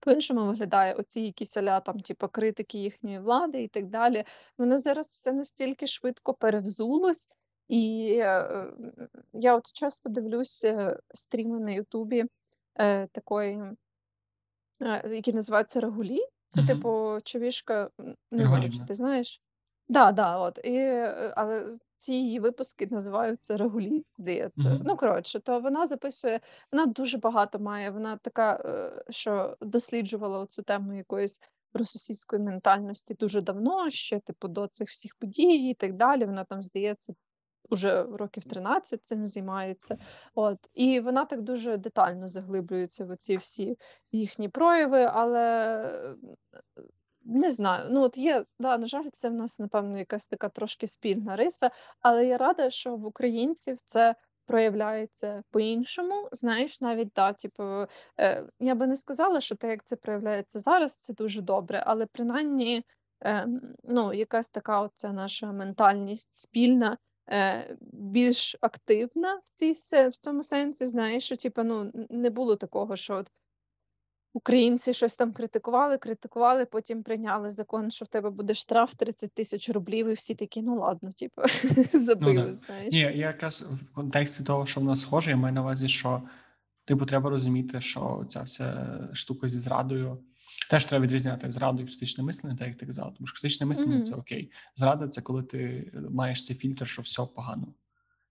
по-іншому 0.00 0.46
виглядає 0.46 0.94
оці 0.94 1.20
якісь 1.20 1.56
аля 1.56 1.80
там, 1.80 2.00
типу, 2.00 2.28
критики 2.28 2.78
їхньої 2.78 3.18
влади 3.18 3.62
і 3.62 3.68
так 3.68 3.86
далі. 3.86 4.24
Воно 4.58 4.78
зараз 4.78 5.08
все 5.08 5.32
настільки 5.32 5.86
швидко 5.86 6.34
перевзулось, 6.34 7.28
і 7.70 8.14
е, 8.20 8.66
я 9.32 9.56
от 9.56 9.72
часто 9.72 10.08
дивлюся 10.08 11.00
стріми 11.14 11.60
на 11.60 11.70
Ютубі 11.70 12.24
е, 12.78 13.06
такої, 13.06 13.62
які 15.10 15.32
називаються 15.32 15.80
Рагулі. 15.80 16.20
Це, 16.48 16.60
Мгм. 16.60 16.68
типу, 16.68 17.18
човішка, 17.24 17.90
не 18.30 18.44
знаю, 18.44 18.72
чи 18.72 18.78
ти 18.88 18.94
знаєш. 18.94 19.42
Да, 19.88 20.12
да, 20.12 20.38
от. 20.38 20.58
І, 20.64 20.78
але 21.36 21.78
ці 21.96 22.12
її 22.12 22.40
випуски 22.40 22.88
називаються 22.90 23.56
Рагулі, 23.56 24.04
здається. 24.16 24.80
Ну, 24.84 24.96
коротше, 24.96 25.40
то 25.40 25.60
вона 25.60 25.86
записує, 25.86 26.40
вона 26.72 26.86
дуже 26.86 27.18
багато 27.18 27.58
має. 27.58 27.90
Вона 27.90 28.16
така, 28.16 28.62
е, 28.64 29.04
що 29.12 29.56
досліджувала 29.60 30.46
цю 30.46 30.62
тему 30.62 30.94
якоїсь 30.94 31.40
російської 31.74 32.42
ментальності 32.42 33.14
дуже 33.14 33.40
давно, 33.40 33.90
ще, 33.90 34.20
типу, 34.20 34.48
до 34.48 34.66
цих 34.66 34.90
всіх 34.90 35.14
подій 35.14 35.70
і 35.70 35.74
так 35.74 35.92
далі. 35.96 36.24
Вона 36.24 36.44
там, 36.44 36.62
здається, 36.62 37.14
уже 37.70 38.02
років 38.02 38.44
13 38.44 39.00
цим 39.04 39.26
займається. 39.26 39.98
От. 40.34 40.58
І 40.74 41.00
вона 41.00 41.24
так 41.24 41.42
дуже 41.42 41.76
детально 41.76 42.28
заглиблюється 42.28 43.04
в 43.04 43.16
ці 43.16 43.36
всі 43.36 43.78
їхні 44.12 44.48
прояви, 44.48 45.08
але 45.12 46.16
не 47.24 47.50
знаю. 47.50 47.88
Ну, 47.90 48.02
от 48.02 48.16
є, 48.16 48.44
да, 48.58 48.78
на 48.78 48.86
жаль, 48.86 49.04
це 49.12 49.28
в 49.28 49.34
нас, 49.34 49.58
напевно, 49.58 49.98
якась 49.98 50.28
така 50.28 50.48
трошки 50.48 50.86
спільна 50.86 51.36
риса, 51.36 51.70
але 52.00 52.26
я 52.26 52.38
рада, 52.38 52.70
що 52.70 52.96
в 52.96 53.06
українців 53.06 53.78
це 53.84 54.14
проявляється 54.46 55.42
по-іншому. 55.50 56.28
Знаєш, 56.32 56.80
навіть 56.80 57.12
да, 57.14 57.32
типу, 57.32 57.86
е, 58.20 58.44
я 58.60 58.74
би 58.74 58.86
не 58.86 58.96
сказала, 58.96 59.40
що 59.40 59.54
те, 59.54 59.68
як 59.68 59.84
це 59.84 59.96
проявляється 59.96 60.60
зараз, 60.60 60.96
це 60.96 61.14
дуже 61.14 61.42
добре, 61.42 61.82
але 61.86 62.06
принаймні, 62.06 62.84
е, 63.24 63.46
ну, 63.84 64.12
якась 64.12 64.50
така 64.50 64.80
оця 64.80 65.12
наша 65.12 65.52
ментальність 65.52 66.34
спільна. 66.34 66.98
Е, 67.30 67.76
Більш 67.92 68.56
активна 68.60 69.40
в 69.44 69.50
цій 69.54 69.72
в 70.08 70.16
цьому 70.20 70.42
сенсі, 70.42 70.86
знаєш, 70.86 71.24
що 71.24 71.36
типу, 71.36 71.62
ну 71.62 71.92
не 72.10 72.30
було 72.30 72.56
такого, 72.56 72.96
що 72.96 73.14
от 73.14 73.30
Українці 74.32 74.94
щось 74.94 75.16
там 75.16 75.32
критикували, 75.32 75.98
критикували, 75.98 76.66
потім 76.66 77.02
прийняли 77.02 77.50
закон, 77.50 77.90
що 77.90 78.04
в 78.04 78.08
тебе 78.08 78.30
буде 78.30 78.54
штраф 78.54 78.94
30 78.94 79.32
тисяч 79.32 79.68
рублів, 79.68 80.08
і 80.08 80.12
всі 80.12 80.34
такі, 80.34 80.62
ну 80.62 80.78
ладно, 80.78 81.12
типу, 81.12 81.42
Ну 81.94 82.00
забили, 82.00 82.42
да. 82.42 82.56
знаєш. 82.66 82.92
Ні, 82.92 82.98
якраз 82.98 83.62
в 83.62 83.94
контексті 83.94 84.44
того, 84.44 84.66
що 84.66 84.80
воно 84.80 84.96
схоже, 84.96 85.30
я 85.30 85.36
маю 85.36 85.54
на 85.54 85.60
увазі, 85.60 85.88
що 85.88 86.22
типу 86.84 87.06
треба 87.06 87.30
розуміти, 87.30 87.80
що 87.80 88.24
ця 88.28 88.42
вся 88.42 88.98
штука 89.12 89.48
зі 89.48 89.58
зрадою. 89.58 90.18
Теж 90.70 90.84
треба 90.84 91.04
відрізняти 91.04 91.50
зраду 91.50 91.82
і 91.82 91.86
критичне 91.86 92.24
мислення, 92.24 92.56
так 92.56 92.68
як 92.68 92.76
ти 92.76 92.86
казала. 92.86 93.10
Тому 93.10 93.26
що 93.26 93.40
критичне 93.40 93.66
мислення 93.66 94.02
це 94.02 94.14
окей. 94.14 94.52
Зрада 94.76 95.08
це 95.08 95.22
коли 95.22 95.42
ти 95.42 95.92
маєш 96.10 96.46
цей 96.46 96.56
фільтр, 96.56 96.86
що 96.86 97.02
все 97.02 97.22
погано. 97.34 97.74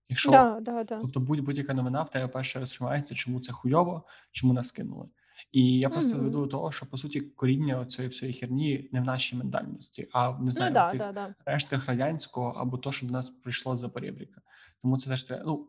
Якщо 0.10 0.30
Да, 0.32 0.60
да, 0.62 0.84
да. 0.84 1.00
Тобто 1.02 1.20
будь- 1.20 1.40
будь-яка 1.40 1.74
новина 1.74 2.04
в 2.04 2.10
тебе 2.10 2.28
перше 2.28 2.60
розкривається, 2.60 3.16
чому 3.16 3.40
це 3.40 3.54
хуйово, 3.54 4.04
чому 4.32 4.54
нас 4.54 4.72
кинули. 4.72 5.08
І 5.52 5.80
я 5.80 5.90
просто 5.90 6.16
Мгм. 6.16 6.24
веду 6.26 6.40
до 6.42 6.48
того, 6.48 6.72
що 6.72 6.86
по 6.86 6.98
суті 6.98 7.22
коріння 7.22 7.86
цієї 7.86 8.10
всієї 8.10 8.38
херні 8.38 8.90
не 8.92 9.02
в 9.02 9.04
нашій 9.04 9.36
ментальності, 9.36 10.08
а 10.14 10.32
не 10.32 10.38
Ну 10.42 10.52
знаю, 10.52 10.72
в 10.72 10.74
да, 10.74 10.90
тих 10.90 11.00
да, 11.00 11.12
да. 11.12 11.36
рештках 11.46 11.86
радянського 11.86 12.50
або 12.50 12.78
то, 12.78 12.92
що 12.92 13.06
до 13.08 13.14
нас 13.14 13.30
прийшло 13.30 13.76
з 13.76 13.80
Запорєбріка. 13.80 14.42
Тому 14.82 14.98
це 14.98 15.10
теж 15.10 15.24
треба. 15.24 15.44
Ну, 15.46 15.68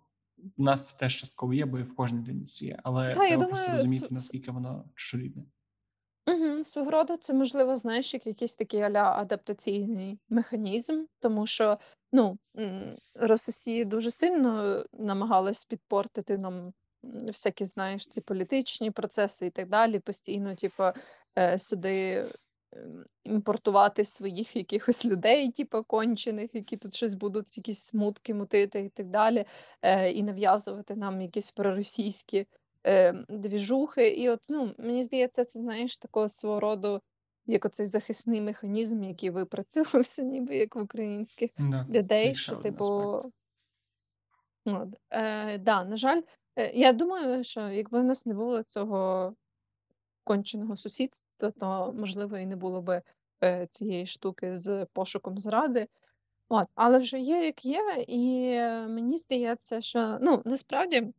у 0.56 0.62
нас 0.62 0.90
це 0.90 0.98
теж 0.98 1.16
частково 1.16 1.54
є, 1.54 1.66
бо 1.66 1.78
і 1.78 1.83
в 1.83 1.94
кожній 1.94 2.18
дитинці 2.20 2.66
є, 2.66 2.78
але 2.85 3.14
треба 3.14 3.37
просто 3.46 3.56
думаю, 3.64 3.78
розуміти, 3.78 4.06
наскільки 4.11 4.50
воно 4.50 4.85
чужорідне. 4.94 5.42
Мгм. 6.30 6.64
Свого 6.64 6.90
роду 6.90 7.16
це 7.16 7.34
можливо, 7.34 7.76
знаєш, 7.76 8.14
як 8.14 8.26
якийсь 8.26 8.56
такий 8.56 8.80
а-ля 8.80 9.14
адаптаційний 9.16 10.18
механізм, 10.28 11.04
тому 11.20 11.46
що 11.46 11.78
ну, 12.12 12.38
Росія 13.14 13.84
дуже 13.84 14.10
сильно 14.10 14.84
намагалась 14.92 15.64
підпортити 15.64 16.38
нам 16.38 16.72
всякі, 17.02 17.64
знаєш, 17.64 18.06
ці 18.06 18.20
політичні 18.20 18.90
процеси 18.90 19.46
і 19.46 19.50
так 19.50 19.68
далі, 19.68 19.98
постійно, 19.98 20.54
типу, 20.54 20.82
е, 21.38 21.58
сюди 21.58 22.26
ем, 22.72 23.04
імпортувати 23.24 24.04
своїх 24.04 24.56
якихось 24.56 25.04
людей, 25.04 25.52
типу, 25.52 25.84
кончених, 25.84 26.50
які 26.54 26.76
тут 26.76 26.94
щось 26.94 27.14
будуть, 27.14 27.56
якісь 27.56 27.80
смутки 27.80 28.34
мутити 28.34 28.80
і 28.80 28.88
так 28.88 29.06
далі, 29.06 29.44
е, 29.82 30.10
і 30.10 30.22
нав'язувати 30.22 30.96
нам 30.96 31.20
якісь 31.20 31.50
проросійські 31.50 32.46
Ем, 32.84 33.24
двіжухи. 33.28 34.08
І 34.08 34.28
от, 34.28 34.44
ну, 34.48 34.74
мені 34.78 35.02
здається, 35.02 35.44
це, 35.44 35.58
знаєш, 35.58 35.96
такого 35.96 36.28
свого 36.28 36.60
роду, 36.60 37.00
як 37.46 37.64
оцей 37.64 37.86
захисний 37.86 38.40
механізм, 38.40 39.02
який 39.02 39.30
випрацьовувався, 39.30 40.22
ніби 40.22 40.56
як 40.56 40.76
в 40.76 40.78
українських 40.78 41.50
Да, 41.58 41.86
людей, 41.90 42.34
що, 42.34 42.56
типу, 42.56 42.84
от, 44.64 44.88
е, 45.10 45.58
да, 45.58 45.84
на 45.84 45.96
жаль, 45.96 46.22
е, 46.56 46.72
я 46.74 46.92
думаю, 46.92 47.44
що 47.44 47.68
якби 47.68 48.00
в 48.00 48.04
нас 48.04 48.26
не 48.26 48.34
було 48.34 48.62
цього 48.62 49.34
конченого 50.24 50.76
сусідства, 50.76 51.50
то, 51.50 51.94
можливо, 51.96 52.38
і 52.38 52.46
не 52.46 52.56
було 52.56 52.82
би 52.82 53.02
е, 53.44 53.66
цієї 53.66 54.06
штуки 54.06 54.54
з 54.54 54.86
пошуком 54.92 55.38
зради. 55.38 55.88
От, 56.48 56.66
але 56.74 56.98
вже 56.98 57.18
є, 57.18 57.44
як 57.44 57.64
є, 57.64 58.04
і 58.08 58.50
е, 58.52 58.86
мені 58.88 59.16
здається, 59.16 59.80
що 59.80 60.18
ну 60.20 60.42
насправді. 60.44 61.12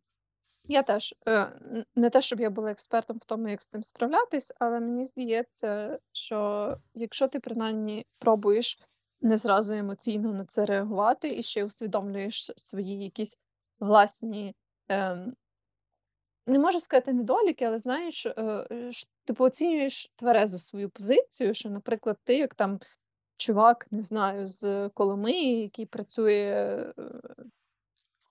Я 0.68 0.84
теж 0.84 1.16
е, 1.28 1.60
не 1.96 2.10
те, 2.10 2.22
щоб 2.22 2.40
я 2.40 2.50
була 2.50 2.72
експертом 2.72 3.18
в 3.18 3.26
тому, 3.26 3.50
як 3.50 3.62
з 3.62 3.68
цим 3.68 3.84
справлятись, 3.84 4.54
але 4.60 4.80
мені 4.80 5.06
здається, 5.06 6.00
що 6.12 6.78
якщо 6.94 7.28
ти 7.28 7.40
принаймні 7.40 8.06
пробуєш 8.20 8.80
не 9.22 9.38
зразу 9.38 9.74
емоційно 9.74 10.34
на 10.34 10.46
це 10.46 10.66
реагувати 10.66 11.36
і 11.36 11.44
ще 11.44 11.66
усвідомлюєш 11.66 12.52
свої 12.56 13.04
якісь 13.04 13.38
власні, 13.80 14.56
ем, 14.90 15.34
не 16.48 16.60
можу 16.60 16.80
сказати 16.80 17.14
недоліки, 17.14 17.66
але 17.66 17.78
знаєш, 17.78 18.26
е, 18.26 18.34
е, 18.72 18.92
ш- 18.92 19.08
типу 19.26 19.44
оцінюєш 19.44 20.12
тверезо 20.16 20.60
свою 20.60 20.90
позицію, 20.90 21.54
що, 21.54 21.70
наприклад, 21.70 22.18
ти 22.24 22.38
як 22.38 22.56
там 22.56 22.80
чувак, 23.38 23.88
не 23.92 24.02
знаю, 24.02 24.48
з 24.48 24.90
Коломиї, 24.90 25.62
який 25.62 25.86
працює 25.86 26.94
е. 27.00 27.04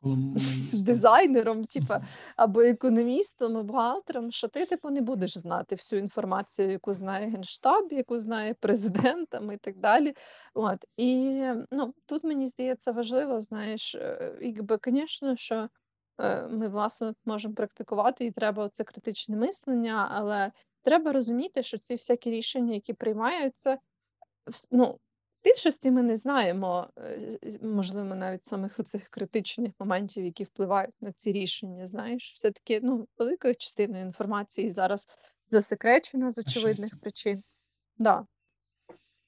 дизайнером, 0.85 1.65
типа, 1.75 2.03
або 2.37 2.61
економістом, 2.61 3.57
або 3.57 3.63
бухгалтером, 3.63 4.33
що 4.33 4.49
ти, 4.49 4.67
типу, 4.67 4.91
не 4.91 5.01
будеш 5.01 5.39
знати 5.39 5.75
всю 5.75 6.03
інформацію, 6.03 6.71
яку 6.71 6.93
знає 6.93 7.29
Генштаб, 7.29 7.93
яку 7.93 8.19
знає 8.19 8.55
президент 8.55 9.35
і 9.53 9.57
так 9.57 9.79
далі. 9.79 10.15
От. 10.55 10.85
І 10.97 11.43
ну, 11.71 11.95
тут 12.07 12.25
мені 12.25 12.47
здається 12.47 12.93
важливо, 12.93 13.41
знаєш, 13.41 13.95
е, 13.95 14.39
якби, 14.41 14.79
звісно, 14.85 15.37
що 15.37 15.69
е, 16.21 16.49
ми 16.49 16.69
власне 16.69 17.15
можемо 17.25 17.55
практикувати, 17.55 18.25
і 18.25 18.31
треба 18.31 18.69
це 18.69 18.85
критичне 18.85 19.37
мислення, 19.37 20.09
але 20.11 20.53
треба 20.83 21.13
розуміти, 21.13 21.63
що 21.63 21.79
ці 21.79 21.95
всякі 21.95 22.31
рішення, 22.31 22.75
які 22.75 22.93
приймаються, 22.93 23.79
ну, 24.71 24.99
більшості 25.45 25.91
ми 25.91 26.03
не 26.03 26.17
знаємо, 26.17 26.89
е, 26.99 27.39
можливо, 27.63 28.15
навіть 28.15 28.45
самих 28.45 28.79
оцих 28.81 29.09
критичних 29.09 29.73
моментів, 29.79 30.25
які 30.25 30.45
впливають 30.45 31.03
на 31.03 31.13
ці 31.13 31.33
рішення. 31.33 31.87
Знаєш, 31.87 32.33
все-таки 32.35 32.81
ну, 32.83 33.09
велика 33.19 33.55
частина 33.55 34.01
інформації 34.01 34.69
зараз 34.69 35.09
засекречена 35.49 36.31
з 36.31 36.39
очевидних 36.39 37.01
причин. 37.01 37.43
Да. 37.99 38.27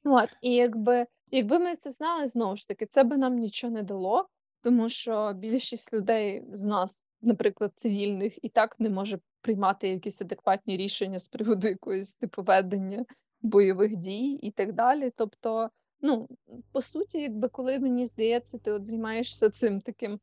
От, 0.04 0.28
і 0.42 0.54
якби, 0.54 1.06
якби 1.30 1.58
ми 1.58 1.76
це 1.76 1.90
знали 1.90 2.26
знову 2.26 2.56
ж 2.56 2.68
таки, 2.68 2.86
це 2.86 3.04
би 3.04 3.16
нам 3.16 3.34
нічого 3.34 3.72
не 3.72 3.82
дало, 3.82 4.28
тому 4.62 4.88
що 4.88 5.32
більшість 5.32 5.92
людей 5.92 6.44
з 6.52 6.64
нас, 6.64 7.04
наприклад, 7.20 7.72
цивільних, 7.76 8.44
і 8.44 8.48
так 8.48 8.80
не 8.80 8.90
може 8.90 9.18
приймати 9.40 9.88
якісь 9.88 10.22
адекватні 10.22 10.76
рішення 10.76 11.18
з 11.18 11.28
приводу 11.28 11.68
якоїсь 11.68 12.14
типу 12.14 12.42
ведення 12.42 13.04
бойових 13.42 13.96
дій 13.96 14.32
і 14.32 14.50
так 14.50 14.72
далі. 14.72 15.12
Тобто, 15.16 15.70
ну 16.03 16.28
по 16.72 16.80
суті, 16.80 17.18
якби 17.18 17.48
коли 17.48 17.78
мені 17.78 18.07
здається, 18.07 18.59
ти 18.59 18.70
от 18.72 18.84
займаєшся 18.84 19.50
цим 19.50 19.80
таким 19.80 20.20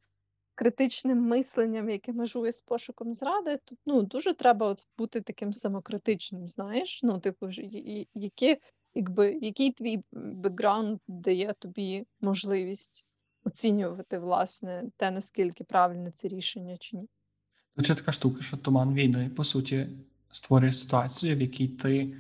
критичним 0.56 1.18
мисленням, 1.18 1.90
яке 1.90 2.14
межує 2.14 2.52
з 2.52 2.62
пошуком 2.62 3.14
зради, 3.14 3.60
то 3.66 3.76
ну 3.86 4.02
дуже 4.02 4.34
треба 4.34 4.68
от 4.68 4.88
бути 4.98 5.22
таким 5.22 5.54
самокритичним. 5.54 6.50
Знаєш, 6.50 7.04
ну 7.04 7.20
типу, 7.20 7.50
які, 8.14 8.58
якби 8.94 9.40
який 9.42 9.72
твій 9.72 10.04
бекграунд 10.12 11.00
дає 11.08 11.54
тобі 11.60 12.06
можливість 12.22 13.06
оцінювати 13.44 14.20
власне 14.20 14.84
те, 14.98 15.12
наскільки 15.12 15.64
правильне 15.64 16.12
це 16.12 16.28
рішення 16.28 16.78
чи 16.78 16.98
ні. 16.98 17.08
Ще 17.82 17.96
така 17.96 18.12
штука, 18.12 18.42
що 18.42 18.58
туман 18.58 18.94
війни, 18.94 19.32
по 19.36 19.44
суті, 19.44 19.88
створює 20.32 20.72
ситуацію, 20.72 21.36
в 21.36 21.42
якій 21.42 21.68
ти 21.68 22.16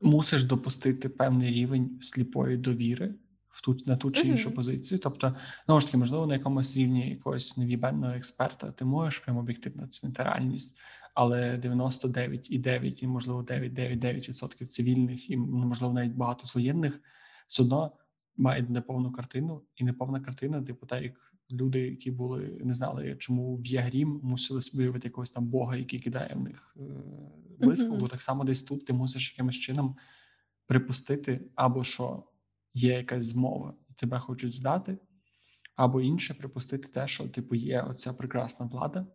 мусиш 0.00 0.44
допустити 0.44 1.08
певний 1.08 1.50
рівень 1.50 1.98
сліпої 2.00 2.56
довіри 2.56 3.14
в 3.48 3.62
ту, 3.62 3.76
на 3.86 3.96
ту 3.96 4.10
чи 4.10 4.28
іншу 4.28 4.54
позицію. 4.54 4.98
Тобто, 5.02 5.36
знову 5.66 5.80
ж 5.80 5.86
таки, 5.86 5.98
можливо, 5.98 6.26
на 6.26 6.34
якомусь 6.34 6.76
рівні 6.76 7.10
якогось 7.10 7.56
невібенного 7.56 8.12
експерта 8.12 8.72
ти 8.72 8.84
можеш 8.84 9.18
прямо 9.18 9.40
об'єктивно 9.40 9.84
оцінити 9.84 10.22
реальність, 10.22 10.78
але 11.14 11.56
99,9 11.56 13.02
і, 13.02 13.06
можливо, 13.06 13.42
9,99% 13.42 14.66
цивільних 14.66 15.30
і, 15.30 15.36
можливо, 15.36 15.94
навіть 15.94 16.12
багато 16.12 16.44
з 16.44 16.54
воєнних 16.54 17.00
все 17.46 17.62
одно 17.62 17.92
мають 18.36 18.70
неповну 18.70 19.12
картину, 19.12 19.62
і 19.76 19.84
неповна 19.84 20.20
картина, 20.20 20.62
типу, 20.62 20.86
так 20.86 21.02
як 21.02 21.34
люди, 21.52 21.80
які 21.80 22.10
були 22.10 22.58
не 22.64 22.72
знали, 22.72 23.16
чому 23.18 23.56
б'є 23.56 23.80
грім, 23.80 24.20
мусили 24.22 24.60
виявити 24.72 25.08
якогось 25.08 25.30
там 25.30 25.46
бога, 25.46 25.76
який 25.76 26.00
кидає 26.00 26.34
в 26.34 26.40
них 26.40 26.76
близько. 27.60 27.96
Бо 27.96 28.08
так 28.08 28.22
само 28.22 28.44
десь 28.44 28.62
тут 28.62 28.86
ти 28.86 28.92
мусиш 28.92 29.32
якимось 29.32 29.56
чином 29.56 29.96
припустити, 30.66 31.40
або 31.54 31.84
що 31.84 32.24
є 32.74 32.92
якась 32.92 33.24
змова, 33.24 33.74
і 33.88 33.94
тебе 33.94 34.18
хочуть 34.18 34.52
здати, 34.52 34.98
або 35.76 36.00
інше 36.00 36.34
припустити 36.34 36.88
те, 36.88 37.08
що 37.08 37.28
типу 37.28 37.54
є 37.54 37.82
оця 37.82 38.12
прекрасна 38.12 38.66
влада, 38.66 39.06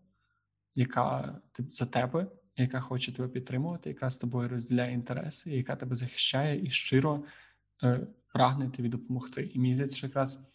яка 0.76 1.40
типу, 1.52 1.72
за 1.72 1.86
тебе, 1.86 2.28
яка 2.58 2.80
хоче 2.80 3.12
тебе 3.12 3.28
підтримувати, 3.28 3.90
яка 3.90 4.10
з 4.10 4.18
тобою 4.18 4.50
розділяє 4.50 4.94
інтереси, 4.94 5.52
яка 5.52 5.76
тебе 5.76 5.96
захищає 5.96 6.66
і 6.66 6.70
щиро 6.70 7.24
е, 7.84 8.08
прагне 8.34 8.70
тобі 8.70 8.90
допомогти. 8.90 9.52
І 9.54 9.60
мені 9.60 9.74
здається, 9.74 9.98
що 9.98 10.08
якраз 10.08 10.48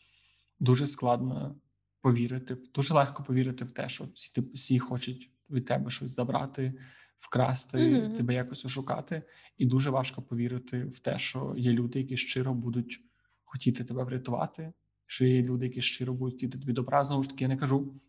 дуже 0.61 0.87
складно 0.87 1.57
повірити, 2.01 2.57
дуже 2.75 2.95
легко 2.95 3.23
повірити 3.23 3.65
в 3.65 3.71
те, 3.71 3.89
що 3.89 4.05
всі 4.15 4.35
типу, 4.35 4.53
всі 4.55 4.79
хочуть 4.79 5.31
від 5.51 5.65
тебе 5.65 5.91
щось 5.91 6.15
забрати, 6.15 6.75
вкрасти, 7.21 7.79
mm-hmm. 7.79 8.17
тебе 8.17 8.35
якось 8.35 8.65
ошукати, 8.65 9.23
і 9.59 9.67
дуже 9.67 9.91
важко 9.91 10.23
повірити 10.23 10.85
в 10.85 11.01
те, 11.01 11.19
що 11.19 11.55
є 11.57 11.73
люди, 11.73 11.99
які 11.99 12.17
щиро 12.17 12.55
будуть 12.55 13.01
хотіти 13.45 13.85
тебе 13.85 14.05
врятувати, 14.05 14.73
що 15.07 15.27
є 15.27 15.43
люди, 15.43 15.67
які 15.67 15.83
щиро 15.83 16.15
будуть 16.15 16.35
хотіти 16.35 16.59
тобі 16.59 16.73
добра. 16.73 17.05
Знову 17.05 17.23
ж 17.23 17.29
таки, 17.29 17.45
я 17.45 17.49
не 17.49 17.57
кажу. 17.57 18.01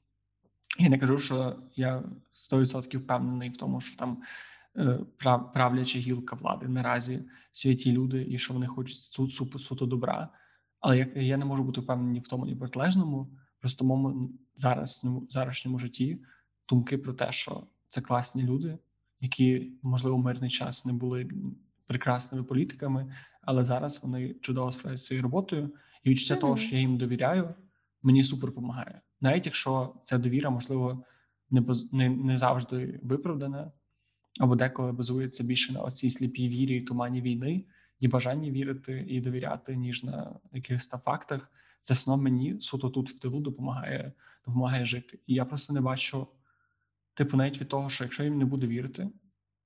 Я 0.79 0.89
не 0.89 0.97
кажу, 0.97 1.17
що 1.17 1.55
я 1.75 2.03
100% 2.51 2.97
впевнений 2.97 3.49
в 3.49 3.57
тому, 3.57 3.81
що 3.81 3.99
там 3.99 4.21
е, 4.77 4.99
правляча 5.53 5.99
гілка 5.99 6.35
влади 6.35 6.67
наразі 6.67 7.23
святі 7.51 7.91
люди, 7.91 8.25
і 8.29 8.37
що 8.37 8.53
вони 8.53 8.67
хочуть 8.67 8.97
суто 8.97 9.59
суто 9.59 9.85
добра. 9.85 10.29
Але 10.79 10.97
я, 10.97 11.07
я 11.15 11.37
не 11.37 11.45
можу 11.45 11.63
бути 11.63 11.81
впевнений 11.81 12.21
в 12.21 12.27
тому 12.27 12.45
ні 12.45 12.55
протилежному, 12.55 13.31
просто 13.59 13.85
моєму 13.85 14.31
зараз 14.55 15.05
зарашньому 15.29 15.77
житті 15.77 16.21
думки 16.69 16.97
про 16.97 17.13
те, 17.13 17.31
що 17.31 17.67
це 17.87 18.01
класні 18.01 18.43
люди, 18.43 18.77
які 19.19 19.71
можливо 19.83 20.17
в 20.17 20.19
мирний 20.19 20.49
час 20.49 20.85
не 20.85 20.93
були 20.93 21.29
прекрасними 21.87 22.43
політиками, 22.43 23.15
але 23.41 23.63
зараз 23.63 23.99
вони 24.03 24.33
чудово 24.41 24.71
справляють 24.71 24.99
своєю 24.99 25.23
роботою, 25.23 25.73
і 26.03 26.09
відчуття 26.09 26.35
mm-hmm. 26.35 26.39
того, 26.39 26.57
що 26.57 26.75
я 26.75 26.81
їм 26.81 26.97
довіряю, 26.97 27.53
мені 28.03 28.23
супер 28.23 28.49
допомагає. 28.49 29.01
Навіть 29.21 29.45
якщо 29.45 29.95
ця 30.03 30.17
довіра, 30.17 30.49
можливо, 30.49 31.03
не 31.49 31.63
не, 31.91 32.09
не 32.09 32.37
завжди 32.37 32.99
виправдана, 33.03 33.71
або 34.39 34.55
деколи 34.55 34.91
базується 34.91 35.43
більше 35.43 35.73
на 35.73 35.81
оцій 35.81 36.09
сліпій 36.09 36.49
вірі 36.49 36.77
і 36.77 36.81
тумані 36.81 37.21
війни, 37.21 37.65
і 37.99 38.07
бажанні 38.07 38.51
вірити 38.51 39.05
і 39.09 39.21
довіряти, 39.21 39.75
ніж 39.75 40.03
на 40.03 40.39
якихось 40.53 40.87
там 40.87 40.99
фактах. 40.99 41.51
Це 41.81 41.93
все 41.93 42.11
одно 42.11 42.23
мені 42.23 42.61
суто 42.61 42.89
тут 42.89 43.09
в 43.09 43.19
тилу 43.19 43.39
допомагає 43.39 44.13
допомагає 44.45 44.85
жити. 44.85 45.19
І 45.27 45.33
я 45.33 45.45
просто 45.45 45.73
не 45.73 45.81
бачу, 45.81 46.27
типу, 47.19 47.37
навіть 47.37 47.61
від 47.61 47.67
того, 47.67 47.89
що 47.89 48.03
якщо 48.03 48.23
їм 48.23 48.37
не 48.37 48.45
буде 48.45 48.67
вірити, 48.67 49.09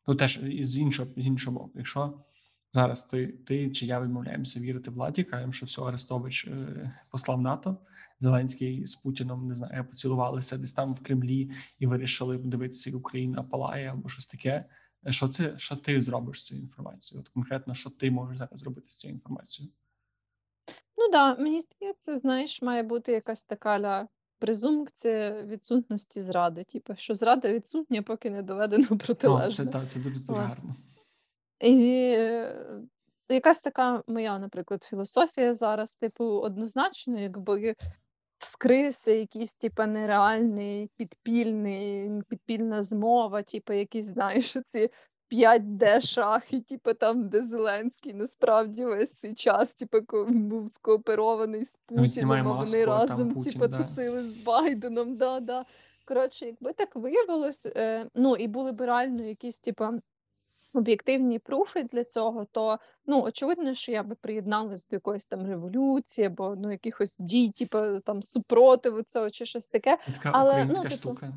ну 0.07 0.15
теж 0.15 0.39
з 0.61 0.77
іншого 0.77 1.09
з 1.17 1.25
іншого 1.25 1.59
боку, 1.59 1.71
якщо 1.75 2.23
зараз 2.71 3.03
ти 3.03 3.27
ти 3.27 3.71
чи 3.71 3.85
я 3.85 4.01
відмовляємося 4.01 4.59
вірити 4.59 4.91
владі, 4.91 5.23
кажемо, 5.23 5.51
що 5.51 5.65
все, 5.65 5.81
Арестович 5.81 6.45
е, 6.45 6.91
послав 7.11 7.41
НАТО, 7.41 7.77
Зеленський 8.19 8.85
з 8.85 8.95
Путіном 8.95 9.47
не 9.47 9.55
знаю, 9.55 9.85
поцілувалися 9.85 10.57
десь 10.57 10.73
там 10.73 10.93
в 10.93 11.03
Кремлі 11.03 11.51
і 11.79 11.87
вирішили 11.87 12.37
дивитися, 12.37 12.97
Україна 12.97 13.43
палає 13.43 13.91
або 13.91 14.09
щось 14.09 14.27
таке. 14.27 14.65
Що 15.09 15.27
це 15.27 15.57
що 15.57 15.75
ти 15.75 16.01
зробиш 16.01 16.41
з 16.41 16.45
цією 16.45 16.63
інформацією? 16.63 17.21
От 17.21 17.29
конкретно, 17.29 17.73
що 17.73 17.89
ти 17.89 18.11
можеш 18.11 18.37
зараз 18.37 18.59
зробити 18.59 18.87
з 18.87 18.97
цією 18.97 19.15
інформацією? 19.15 19.73
Ну 20.97 21.11
да, 21.11 21.35
мені 21.35 21.61
здається, 21.61 22.17
знаєш, 22.17 22.61
має 22.61 22.83
бути 22.83 23.11
якась 23.11 23.43
така 23.43 23.79
презумпція 24.43 25.43
відсутності 25.43 26.21
зради. 26.21 26.63
Типу, 26.63 26.95
що 26.97 27.13
зрада 27.13 27.53
відсутня, 27.53 28.01
поки 28.01 28.29
не 28.29 28.43
доведено 28.43 28.87
О, 29.23 29.51
це 29.51 29.65
так, 29.65 29.89
це 29.89 29.99
дуже 29.99 30.19
дуже 30.19 30.41
гарно. 30.41 30.75
І 31.59 31.93
е, 32.17 32.81
якась 33.29 33.61
така 33.61 34.03
моя, 34.07 34.39
наприклад, 34.39 34.83
філософія 34.83 35.53
зараз, 35.53 35.95
типу, 35.95 36.25
однозначно, 36.25 37.19
якби 37.19 37.75
вскрився 38.37 39.11
якийсь, 39.11 39.55
типу, 39.55 39.83
нереальний 39.83 40.89
підпільний, 40.97 42.21
підпільна 42.29 42.81
змова, 42.81 43.41
типу, 43.41 43.73
якісь, 43.73 44.05
знаєш, 44.05 44.57
ці 44.65 44.89
5D 45.33 46.01
шахи, 46.01 46.61
типу 46.61 46.93
там, 46.93 47.29
де 47.29 47.43
Зеленський 47.43 48.13
насправді 48.13 48.85
весь 48.85 49.13
цей 49.13 49.35
час, 49.35 49.73
типу, 49.73 50.25
був 50.27 50.69
скооперований 50.69 51.65
з 51.65 51.79
Путіним, 51.85 52.47
а 52.47 52.53
вони 52.53 52.85
разом 52.85 53.33
Путін, 53.33 53.53
типу, 53.53 53.67
да. 53.67 53.77
тусили 53.77 54.23
з 54.23 54.43
Байденом. 54.43 55.17
Да, 55.17 55.39
да. 55.39 55.65
Коротше, 56.05 56.45
якби 56.45 56.73
так 56.73 56.95
виявилось, 56.95 57.65
е, 57.65 58.09
ну 58.15 58.35
і 58.35 58.47
були 58.47 58.71
б 58.71 58.81
реально 58.81 59.23
якісь, 59.23 59.59
типу, 59.59 59.85
об'єктивні 60.73 61.39
пруфи 61.39 61.83
для 61.83 62.03
цього, 62.03 62.45
то 62.51 62.79
ну 63.05 63.23
очевидно, 63.23 63.73
що 63.73 63.91
я 63.91 64.03
би 64.03 64.15
приєдналась 64.15 64.87
до 64.87 64.95
якоїсь 64.95 65.25
там 65.25 65.47
революції 65.47 66.27
або 66.27 66.55
ну 66.57 66.71
якихось 66.71 67.17
дій, 67.19 67.49
типу 67.49 67.99
там 67.99 68.23
супротиву 68.23 69.01
цього 69.01 69.29
чи 69.29 69.45
щось 69.45 69.67
таке. 69.67 69.97
Така 70.13 70.31
Але, 70.33 70.51
українська 70.51 70.83
ну, 70.83 71.13
типу... 71.13 71.27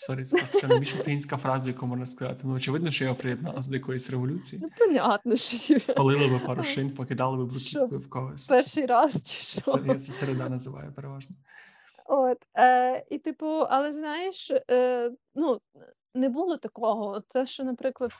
Sorry, 0.00 0.24
це 0.24 0.36
просто 0.36 0.54
така 0.54 0.66
найбільш 0.66 0.94
українська 0.94 1.36
фраза, 1.36 1.68
яку 1.68 1.86
можна 1.86 2.06
сказати. 2.06 2.40
Ну, 2.44 2.54
очевидно, 2.54 2.90
що 2.90 3.04
я 3.04 3.14
приєдналася 3.14 3.70
до 3.70 3.76
якоїсь 3.76 4.10
революції. 4.10 4.62
Ну, 4.62 4.68
понятно, 4.78 5.36
що 5.36 5.80
Спалили 5.80 6.28
би 6.28 6.38
пару 6.38 6.62
шин, 6.62 6.90
покидали 6.90 7.36
би 7.36 7.44
бруківкою 7.44 8.00
в 8.00 8.10
когось. 8.10 8.46
Перший 8.46 8.86
раз 8.86 9.22
чи 9.22 9.40
що? 9.40 9.60
Це, 9.60 9.78
я 9.86 9.94
це 9.94 10.12
середа 10.12 10.48
називаю 10.48 10.92
переважно. 10.92 11.36
От, 12.06 12.38
е, 12.58 13.04
І, 13.10 13.18
типу, 13.18 13.46
але 13.46 13.92
знаєш, 13.92 14.50
е, 14.70 15.10
ну, 15.34 15.60
не 16.14 16.28
було 16.28 16.56
такого. 16.56 17.20
Те, 17.20 17.46
що, 17.46 17.64
наприклад, 17.64 18.10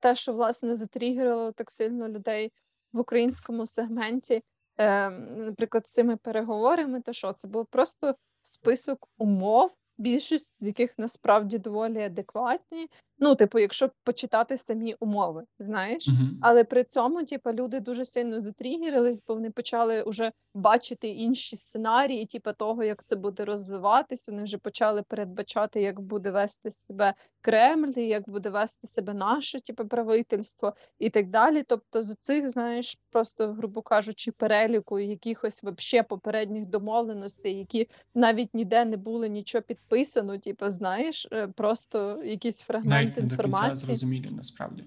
те, 0.00 0.14
що 0.14 0.32
власне 0.32 0.76
затригерило 0.76 1.52
так 1.52 1.70
сильно 1.70 2.08
людей 2.08 2.52
в 2.92 2.98
українському 2.98 3.66
сегменті, 3.66 4.42
е, 4.78 5.10
наприклад, 5.36 5.88
з 5.88 5.92
цими 5.92 6.16
переговорами, 6.16 7.00
то 7.00 7.12
що 7.12 7.32
це 7.32 7.48
був 7.48 7.66
просто 7.66 8.14
список 8.42 9.08
умов 9.18 9.70
більшість 10.00 10.56
з 10.60 10.66
яких 10.66 10.98
насправді 10.98 11.58
доволі 11.58 12.02
адекватні, 12.02 12.88
Ну, 13.22 13.34
типу, 13.34 13.58
якщо 13.58 13.90
почитати 14.04 14.56
самі 14.56 14.94
умови, 15.00 15.44
знаєш. 15.58 16.08
Мгм. 16.08 16.38
Але 16.42 16.64
при 16.64 16.84
цьому, 16.84 17.24
типу, 17.24 17.52
люди 17.52 17.80
дуже 17.80 18.04
сильно 18.04 18.40
затригерились, 18.40 19.22
бо 19.28 19.34
вони 19.34 19.50
почали 19.50 20.02
уже 20.02 20.32
бачити 20.54 21.08
інші 21.08 21.56
сценарії, 21.56 22.26
типу, 22.26 22.52
того, 22.52 22.84
як 22.84 23.04
це 23.04 23.16
буде 23.16 23.44
розвиватися. 23.44 24.32
Вони 24.32 24.44
вже 24.44 24.58
почали 24.58 25.02
передбачати, 25.02 25.82
як 25.82 26.00
буде 26.00 26.30
вести 26.30 26.70
себе 26.70 27.14
Кремль, 27.40 27.98
як 27.98 28.28
буде 28.28 28.50
вести 28.50 28.86
себе 28.86 29.14
наше, 29.14 29.60
типу, 29.60 29.88
правительство 29.88 30.74
і 30.98 31.10
так 31.10 31.30
далі. 31.30 31.64
Тобто, 31.68 32.02
з 32.02 32.16
цих, 32.16 32.48
знаєш, 32.48 32.98
просто, 33.10 33.52
грубо 33.52 33.82
кажучи, 33.82 34.32
переліку 34.32 34.98
якихось 34.98 35.62
вообще 35.62 36.02
попередніх 36.02 36.66
домовленостей, 36.66 37.58
які 37.58 37.88
навіть 38.14 38.54
ніде 38.54 38.84
не 38.84 38.96
були 38.96 39.28
нічого 39.28 39.62
підписано, 39.62 40.38
типу, 40.38 40.70
знаєш, 40.70 41.28
е, 41.32 41.48
просто 41.48 42.22
якісь 42.24 42.60
фрагменти 42.60 43.09
Навіть 43.16 43.30
не 43.30 43.36
до 43.36 43.42
кінця 43.42 43.76
зрозумілі 43.76 44.30
насправді. 44.30 44.84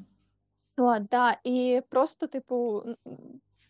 О, 0.78 1.00
да, 1.00 1.38
і 1.44 1.82
просто, 1.90 2.28
типу, 2.28 2.84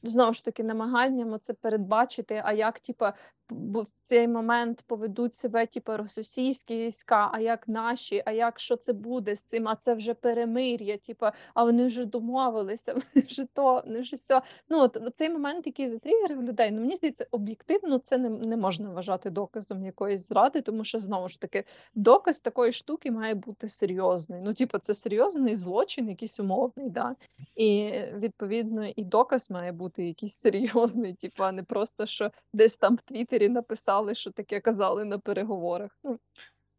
знову 0.04 0.34
ж 0.34 0.45
таки, 0.45 0.64
намаганням 0.64 1.39
це 1.39 1.54
передбачити, 1.54 2.41
а 2.45 2.54
як, 2.54 2.80
типа, 2.80 3.14
в 3.49 3.86
цей 4.01 4.28
момент 4.28 4.84
поведуть 4.88 5.36
себе, 5.36 5.66
типу, 5.66 5.97
російські 5.97 6.78
війська, 6.78 7.30
а 7.34 7.39
як 7.39 7.68
наші, 7.68 8.24
а 8.26 8.32
як 8.32 8.60
що 8.60 8.76
це 8.76 8.93
буде 8.93 9.36
з 9.36 9.43
цим, 9.43 9.68
а 9.68 9.76
це 9.76 9.93
вже 9.93 10.14
перемир'я, 10.14 10.97
типу, 10.97 11.26
а 11.54 11.64
вони 11.64 11.86
вже 11.88 12.06
домовилися, 12.06 12.93
вони 13.16 13.26
вже 13.28 13.45
то, 13.54 13.84
вони 13.86 14.01
вже 14.01 14.16
все. 14.16 14.41
Ну, 14.70 14.80
от 14.80 14.97
цей 15.16 15.30
момент, 15.30 15.68
який 15.68 15.88
затригерив 15.88 16.43
людей, 16.43 16.72
ну 16.72 16.82
мені 16.82 16.95
здається, 16.95 17.28
об'єктивно 17.32 17.97
це 17.97 18.18
не, 18.18 18.30
не 18.30 18.58
можна 18.58 18.89
вважати 18.89 19.30
доказом 19.30 19.86
якоїсь 19.86 20.28
зради, 20.28 20.62
тому 20.62 20.84
що 20.84 20.99
знову 20.99 21.30
ж 21.30 21.41
таки 21.41 21.64
доказ 21.95 22.39
такої 22.39 22.74
штуки 22.74 23.12
має 23.12 23.36
бути 23.36 23.68
серйозний. 23.68 24.41
Ну, 24.43 24.54
типу, 24.54 24.78
це 24.78 24.93
серйозний 24.93 25.56
злочин, 25.56 26.10
якийсь 26.10 26.39
умовний, 26.39 26.89
да. 26.89 27.16
І 27.56 27.91
відповідно 28.14 28.86
і 28.86 29.04
доказ 29.04 29.51
має 29.51 29.72
бути 29.72 29.93
якийсь 30.02 30.36
серйозний, 30.36 31.14
типу, 31.14 31.44
а 31.44 31.52
не 31.52 31.64
просто 31.64 32.06
що 32.06 32.32
десь 32.54 32.78
там 32.78 32.96
в 32.96 33.02
Твіттері 33.02 33.50
написали, 33.50 34.16
що 34.16 34.32
таке 34.32 34.60
казали 34.60 35.06
на 35.06 35.20
переговорах. 35.20 36.00
Ну, 36.04 36.20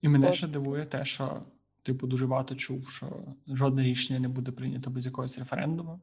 І 0.03 0.09
мене 0.09 0.27
То- 0.27 0.33
ще 0.33 0.47
дивує 0.47 0.87
те, 0.87 1.05
що 1.05 1.43
типу 1.83 2.07
дуже 2.07 2.27
багато 2.27 2.55
чув, 2.55 2.91
що 2.91 3.35
жодне 3.47 3.83
рішення 3.83 4.21
не 4.21 4.29
буде 4.29 4.53
прийнято 4.53 4.91
без 4.91 5.07
якогось 5.07 5.39
референдуму. 5.39 6.01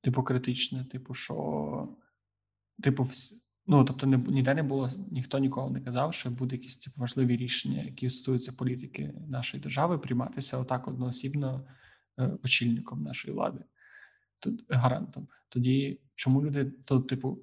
Типу, 0.00 0.22
критичне, 0.22 0.84
типу, 0.84 1.14
що 1.14 1.88
типу, 2.82 3.02
вс... 3.02 3.42
ну 3.66 3.84
тобто, 3.84 4.06
не 4.06 4.16
ніде 4.16 4.54
не 4.54 4.62
було, 4.62 4.88
ніхто 5.10 5.38
ніколи 5.38 5.70
не 5.70 5.80
казав, 5.80 6.14
що 6.14 6.30
буде 6.30 6.56
якісь 6.56 6.78
типу, 6.78 7.00
важливі 7.00 7.36
рішення, 7.36 7.82
які 7.82 8.10
стосуються 8.10 8.52
політики 8.52 9.14
нашої 9.28 9.62
держави, 9.62 9.98
прийматися 9.98 10.58
отак 10.58 10.88
одноосібно 10.88 11.68
е, 12.18 12.38
очільником 12.44 13.02
нашої 13.02 13.34
влади, 13.34 13.64
гарантом. 14.68 15.28
Тоді 15.48 16.00
чому 16.14 16.42
люди, 16.42 16.64
то, 16.64 17.00
типу, 17.00 17.38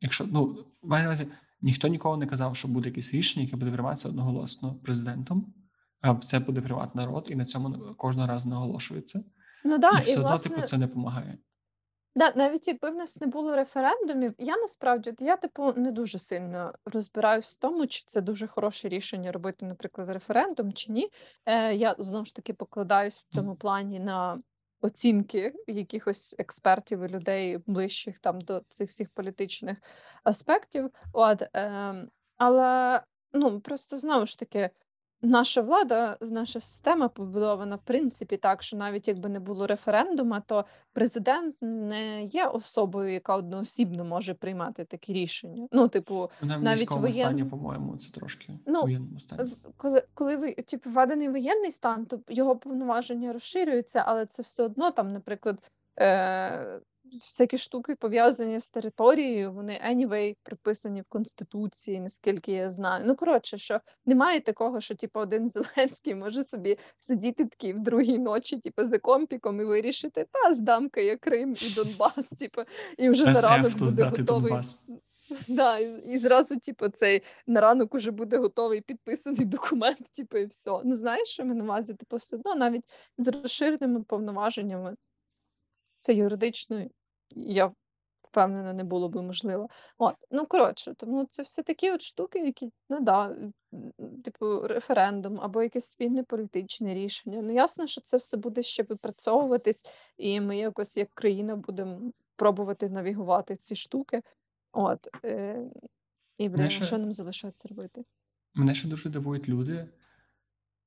якщо 0.00 0.26
ну 0.32 0.66
маю 0.82 1.02
на 1.02 1.08
увазі, 1.08 1.26
ніхто 1.60 1.88
ніколи 1.88 2.16
не 2.16 2.26
казав, 2.26 2.56
що 2.56 2.68
буде 2.68 2.88
якесь 2.88 3.14
рішення, 3.14 3.44
яке 3.44 3.56
буде 3.56 3.72
прийматися 3.72 4.08
одноголосно 4.08 4.74
президентом, 4.74 5.54
а 6.00 6.14
це 6.14 6.38
буде 6.38 6.60
приймати 6.60 6.92
народ, 6.94 7.26
і 7.30 7.34
на 7.34 7.44
цьому 7.44 7.94
кожного 7.94 8.28
разу 8.28 8.48
наголошується. 8.48 9.24
ну 9.64 9.78
да, 9.78 9.90
і 10.06 10.10
і, 10.10 10.12
одно, 10.12 10.28
власне, 10.28 10.50
типу, 10.50 10.66
це 10.66 10.78
не 10.78 10.86
допомагає. 10.86 11.38
Да, 12.16 12.32
навіть 12.36 12.68
якби 12.68 12.90
в 12.90 12.94
нас 12.94 13.20
не 13.20 13.26
було 13.26 13.56
референдумів, 13.56 14.34
я 14.38 14.56
насправді 14.56 15.14
я 15.18 15.36
типу 15.36 15.72
не 15.72 15.92
дуже 15.92 16.18
сильно 16.18 16.72
розбираюсь 16.84 17.54
в 17.54 17.58
тому, 17.58 17.86
чи 17.86 18.04
це 18.06 18.20
дуже 18.20 18.46
хороше 18.46 18.88
рішення 18.88 19.32
робити, 19.32 19.66
наприклад, 19.66 20.08
референдум 20.08 20.72
чи 20.72 20.92
ні. 20.92 21.10
Е, 21.46 21.74
я 21.74 21.96
знову 21.98 22.24
ж 22.24 22.34
таки 22.34 22.52
покладаюсь 22.52 23.20
в 23.20 23.34
цьому 23.34 23.56
плані 23.56 24.00
на 24.00 24.42
оцінки 24.84 25.54
якихось 25.66 26.34
експертів 26.38 27.02
і 27.02 27.08
людей 27.08 27.58
ближчих 27.66 28.18
там 28.18 28.40
до 28.40 28.60
цих 28.68 28.90
всіх 28.90 29.10
політичних 29.10 29.78
аспектів. 30.24 30.90
От, 31.12 31.42
е, 31.42 32.08
але 32.36 33.02
ну 33.32 33.60
просто 33.60 33.96
знову 33.96 34.26
ж 34.26 34.38
таки. 34.38 34.70
Наша 35.24 35.60
влада, 35.62 36.16
наша 36.20 36.60
система 36.60 37.08
побудована 37.08 37.76
в 37.76 37.82
принципі 37.84 38.36
так, 38.36 38.62
що 38.62 38.76
навіть 38.76 39.08
якби 39.08 39.28
не 39.28 39.40
було 39.40 39.66
референдуму, 39.66 40.36
то 40.46 40.64
президент 40.92 41.56
не 41.60 42.22
є 42.24 42.46
особою, 42.46 43.12
яка 43.12 43.36
одноосібно 43.36 44.04
може 44.04 44.34
приймати 44.34 44.84
такі 44.84 45.12
рішення. 45.12 45.68
Ну, 45.72 45.88
типу, 45.88 46.30
Вона 46.40 46.58
навіть 46.58 46.80
військовому 46.80 47.12
стані, 47.12 47.44
по-моєму, 47.44 47.96
це 47.96 48.10
трошки 48.10 48.58
Ну, 48.66 48.82
воєнному 48.82 49.18
стані. 49.18 49.52
коли, 49.76 50.02
коли 50.14 50.36
ви 50.36 50.52
типу, 50.52 50.90
введений 50.90 51.28
воєнний 51.28 51.70
стан, 51.70 52.06
то 52.06 52.20
його 52.28 52.56
повноваження 52.56 53.32
розширюються, 53.32 54.04
але 54.06 54.26
це 54.26 54.42
все 54.42 54.62
одно 54.62 54.90
там, 54.90 55.12
наприклад, 55.12 55.58
е- 56.00 56.80
всякі 57.20 57.58
штуки 57.58 57.94
пов'язані 57.94 58.60
з 58.60 58.68
територією, 58.68 59.52
вони 59.52 59.80
anyway 59.90 60.36
приписані 60.42 61.00
в 61.00 61.04
конституції, 61.04 62.00
наскільки 62.00 62.52
я 62.52 62.70
знаю. 62.70 63.04
Ну 63.06 63.16
коротше, 63.16 63.58
що 63.58 63.80
немає 64.06 64.40
такого, 64.40 64.80
що 64.80 64.94
типу 64.94 65.20
один 65.20 65.48
Зеленський 65.54 66.14
може 66.14 66.44
собі 66.44 66.78
сидіти 66.98 67.44
такий 67.44 67.72
в 67.72 67.80
другій 67.80 68.18
ночі, 68.18 68.58
типу, 68.58 68.84
за 68.84 68.98
компіком 68.98 69.60
і 69.60 69.64
вирішити, 69.64 70.26
та 70.32 70.54
здамка 70.54 71.00
я 71.00 71.16
Крим 71.16 71.56
і 71.62 71.74
Донбас, 71.74 72.28
типу, 72.38 72.62
і 72.98 73.08
вже 73.08 73.24
на 73.24 73.40
ранок 73.40 73.78
буде 73.78 74.04
готовий. 74.04 74.50
Донбас. 74.50 74.82
Да, 75.48 75.78
і, 75.78 76.12
і 76.12 76.18
зразу, 76.18 76.56
типу, 76.56 76.88
цей 76.88 77.22
на 77.46 77.60
ранок 77.60 77.94
уже 77.94 78.10
буде 78.10 78.38
готовий 78.38 78.80
підписаний 78.80 79.44
документ, 79.44 80.12
типу, 80.12 80.38
і 80.38 80.46
все. 80.46 80.80
Ну 80.84 80.94
знаєш, 80.94 81.28
що 81.28 81.44
ми 81.44 81.54
на 81.54 81.64
увазі, 81.64 81.94
типу, 81.94 82.16
все 82.16 82.36
одно 82.36 82.54
навіть 82.54 82.84
з 83.18 83.28
розширеними 83.28 84.02
повноваженнями, 84.02 84.96
це 86.00 86.14
юридично, 86.14 86.86
я 87.36 87.72
впевнена, 88.22 88.72
не 88.72 88.84
було 88.84 89.08
би 89.08 89.22
можливо. 89.22 89.68
От, 89.98 90.14
ну 90.30 90.46
коротше, 90.46 90.94
тому 90.96 91.24
це 91.24 91.42
все 91.42 91.62
такі 91.62 91.90
от 91.90 92.02
штуки, 92.02 92.38
які, 92.38 92.72
ну 92.90 93.00
да, 93.00 93.36
типу, 94.24 94.60
референдум 94.60 95.40
або 95.40 95.62
якесь 95.62 95.88
спільне 95.88 96.22
політичне 96.22 96.94
рішення. 96.94 97.42
Ну 97.42 97.52
ясно, 97.52 97.86
що 97.86 98.00
це 98.00 98.16
все 98.16 98.36
буде 98.36 98.62
ще 98.62 98.82
випрацьовуватись, 98.82 99.84
і 100.16 100.40
ми 100.40 100.58
якось 100.58 100.96
як 100.96 101.08
країна 101.14 101.56
будемо 101.56 102.12
пробувати 102.36 102.88
навігувати 102.88 103.56
ці 103.56 103.76
штуки. 103.76 104.22
От, 104.72 105.08
е, 105.24 105.70
і 106.38 106.48
блін, 106.48 106.56
Знаєш, 106.56 106.82
що 106.82 106.98
нам 106.98 107.12
залишається 107.12 107.68
робити? 107.68 108.04
Мене 108.54 108.74
ще 108.74 108.88
дуже 108.88 109.10
дивують 109.10 109.48
люди, 109.48 109.88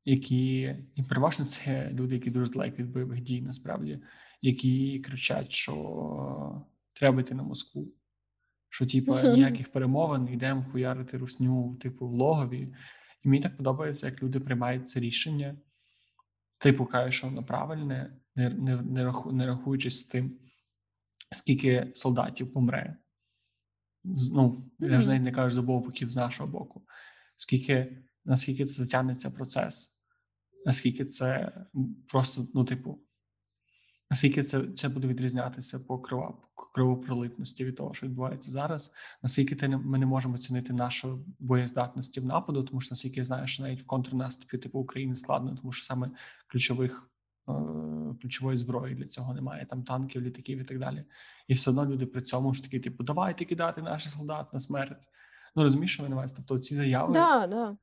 які, 0.05 0.75
і 0.95 1.03
переважно 1.09 1.45
це 1.45 1.89
люди, 1.93 2.15
які 2.15 2.29
дуже 2.29 2.51
далекі 2.51 2.83
від 2.83 2.91
бойових 2.91 3.21
дій, 3.21 3.41
насправді, 3.41 3.99
які 4.41 4.99
кричать, 4.99 5.51
що 5.51 6.65
треба 6.93 7.21
йти 7.21 7.35
на 7.35 7.43
Москву. 7.43 7.93
Що, 8.69 8.85
типу, 8.85 9.15
ніяких 9.19 9.71
перемовин, 9.71 10.27
йдемо 10.27 10.65
хуярити 10.71 11.17
русню, 11.17 11.75
типу, 11.75 12.07
в 12.07 12.13
логові. 12.13 12.75
І 13.23 13.29
мені 13.29 13.41
так 13.41 13.57
подобається, 13.57 14.07
як 14.07 14.23
люди 14.23 14.39
приймають 14.39 14.87
це 14.87 14.99
рішення, 14.99 15.57
типу, 16.57 16.85
кажуть, 16.85 17.13
що 17.13 17.27
воно 17.27 17.43
правильне, 17.43 18.17
не, 18.35 18.49
не, 18.49 18.81
не, 18.81 19.03
раху, 19.03 19.31
не 19.31 19.45
рахуючись 19.45 19.99
з 19.99 20.03
тим, 20.03 20.39
скільки 21.31 21.91
солдатів 21.95 22.51
помре. 22.51 22.95
Ну, 24.33 24.71
я 24.79 25.01
ж 25.01 25.07
навіть 25.07 25.23
не 25.23 25.31
кажу 25.31 25.55
з 25.55 25.57
обох 25.57 25.85
боків, 25.85 26.09
з 26.09 26.15
нашого 26.15 26.49
боку. 26.49 26.85
Скільки, 27.35 28.03
наскільки 28.25 28.65
це 28.65 28.83
затягнеться 28.83 29.31
процес, 29.31 30.03
наскільки 30.65 31.05
це 31.05 31.53
просто, 32.07 32.47
ну, 32.53 32.65
типу, 32.65 33.06
наскільки 34.11 34.43
це, 34.43 34.63
це 34.75 34.89
буде 34.89 35.07
відрізнятися 35.07 35.79
по 35.79 35.99
кровопролитності 36.73 37.65
від 37.65 37.75
того, 37.75 37.93
що 37.93 38.05
відбувається 38.05 38.51
зараз, 38.51 38.91
наскільки 39.23 39.55
ти 39.55 39.67
не, 39.67 39.77
ми 39.77 39.97
не 39.97 40.05
можемо 40.05 40.35
оцінити 40.35 40.73
нашу 40.73 41.25
боєздатності 41.39 42.19
в 42.19 42.25
нападу, 42.25 42.63
тому 42.63 42.81
що 42.81 42.93
наскільки 42.93 43.19
я 43.19 43.23
знаю, 43.23 43.47
що 43.47 43.63
навіть 43.63 43.81
в 43.81 43.85
контрнаступі 43.85 44.57
типу 44.57 44.79
України 44.79 45.15
складно, 45.15 45.55
тому 45.61 45.71
що 45.71 45.85
саме 45.85 46.11
ключових 46.47 47.09
е, 47.49 47.53
ключової 48.21 48.57
зброї 48.57 48.95
для 48.95 49.05
цього 49.05 49.33
немає, 49.33 49.65
там 49.65 49.83
танків, 49.83 50.21
літаків 50.21 50.59
і 50.59 50.63
так 50.63 50.79
далі. 50.79 51.03
І 51.47 51.53
все 51.53 51.69
одно 51.69 51.85
люди 51.85 52.05
при 52.05 52.21
цьому 52.21 52.53
ж 52.53 52.63
такі, 52.63 52.79
типу, 52.79 53.03
давайте 53.03 53.45
кидати 53.45 53.81
наших 53.81 54.11
солдат 54.11 54.53
на 54.53 54.59
смерть. 54.59 55.07
Ну 55.55 55.63
розумієш, 55.63 55.93
що 55.93 56.03
мене 56.03 56.25
Тобто 56.35 56.59
ці 56.59 56.75
заяви. 56.75 57.13
Да, 57.13 57.47
да. 57.47 57.77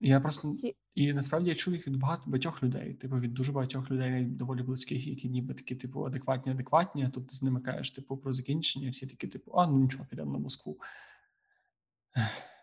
Я 0.00 0.20
просто 0.20 0.56
І- 0.94 1.12
насправді 1.12 1.48
я 1.48 1.54
чув 1.54 1.74
їх 1.74 1.86
від 1.86 1.96
багато 1.96 2.22
багатьох 2.26 2.62
людей, 2.62 2.94
типу 2.94 3.18
від 3.18 3.34
дуже 3.34 3.52
багатьох 3.52 3.90
людей, 3.90 4.10
навіть 4.10 4.36
доволі 4.36 4.62
близьких, 4.62 5.06
які 5.06 5.28
ніби 5.28 5.54
такі, 5.54 5.74
типу, 5.74 6.04
адекватні, 6.04 6.52
адекватні. 6.52 7.04
А 7.04 7.10
тут 7.10 7.28
ти 7.28 7.34
з 7.34 7.42
ними 7.42 7.60
кажеш, 7.60 7.90
типу, 7.90 8.16
про 8.16 8.32
закінчення, 8.32 8.90
всі 8.90 9.06
такі, 9.06 9.26
типу, 9.26 9.52
а 9.54 9.66
ну 9.66 9.78
нічого, 9.78 10.06
підемо 10.10 10.32
на 10.32 10.38
Москву. 10.38 10.80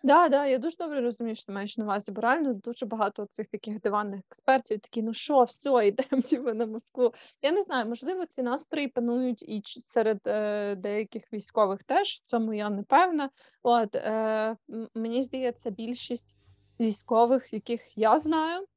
Да, 0.03 0.29
да, 0.29 0.45
я 0.45 0.57
дуже 0.57 0.75
добре 0.77 1.01
розумію, 1.01 1.35
що 1.35 1.45
ти 1.45 1.51
маєш 1.51 1.77
на 1.77 1.83
увазі, 1.83 2.11
бо 2.11 2.21
реально 2.21 2.53
дуже 2.53 2.85
багато 2.85 3.25
цих 3.25 3.47
таких 3.47 3.81
диванних 3.81 4.21
експертів, 4.31 4.79
такі, 4.79 5.01
ну 5.01 5.13
що, 5.13 5.43
все, 5.43 5.69
йдемо 5.87 6.21
типу, 6.21 6.53
на 6.53 6.65
Москву. 6.65 7.13
Я 7.41 7.51
не 7.51 7.61
знаю, 7.61 7.85
можливо, 7.85 8.25
ці 8.25 8.41
настрої 8.41 8.87
панують 8.87 9.43
і 9.43 9.61
серед 9.65 10.19
е, 10.27 10.75
деяких 10.75 11.33
військових 11.33 11.83
теж, 11.83 12.09
в 12.09 12.21
цьому 12.21 12.53
я 12.53 12.69
не 12.69 12.83
певна. 12.83 13.29
От, 13.63 13.95
е, 13.95 14.57
мені 14.95 15.23
здається, 15.23 15.71
більшість 15.71 16.37
військових, 16.79 17.53
яких 17.53 17.97
я 17.97 18.19
знаю, 18.19 18.67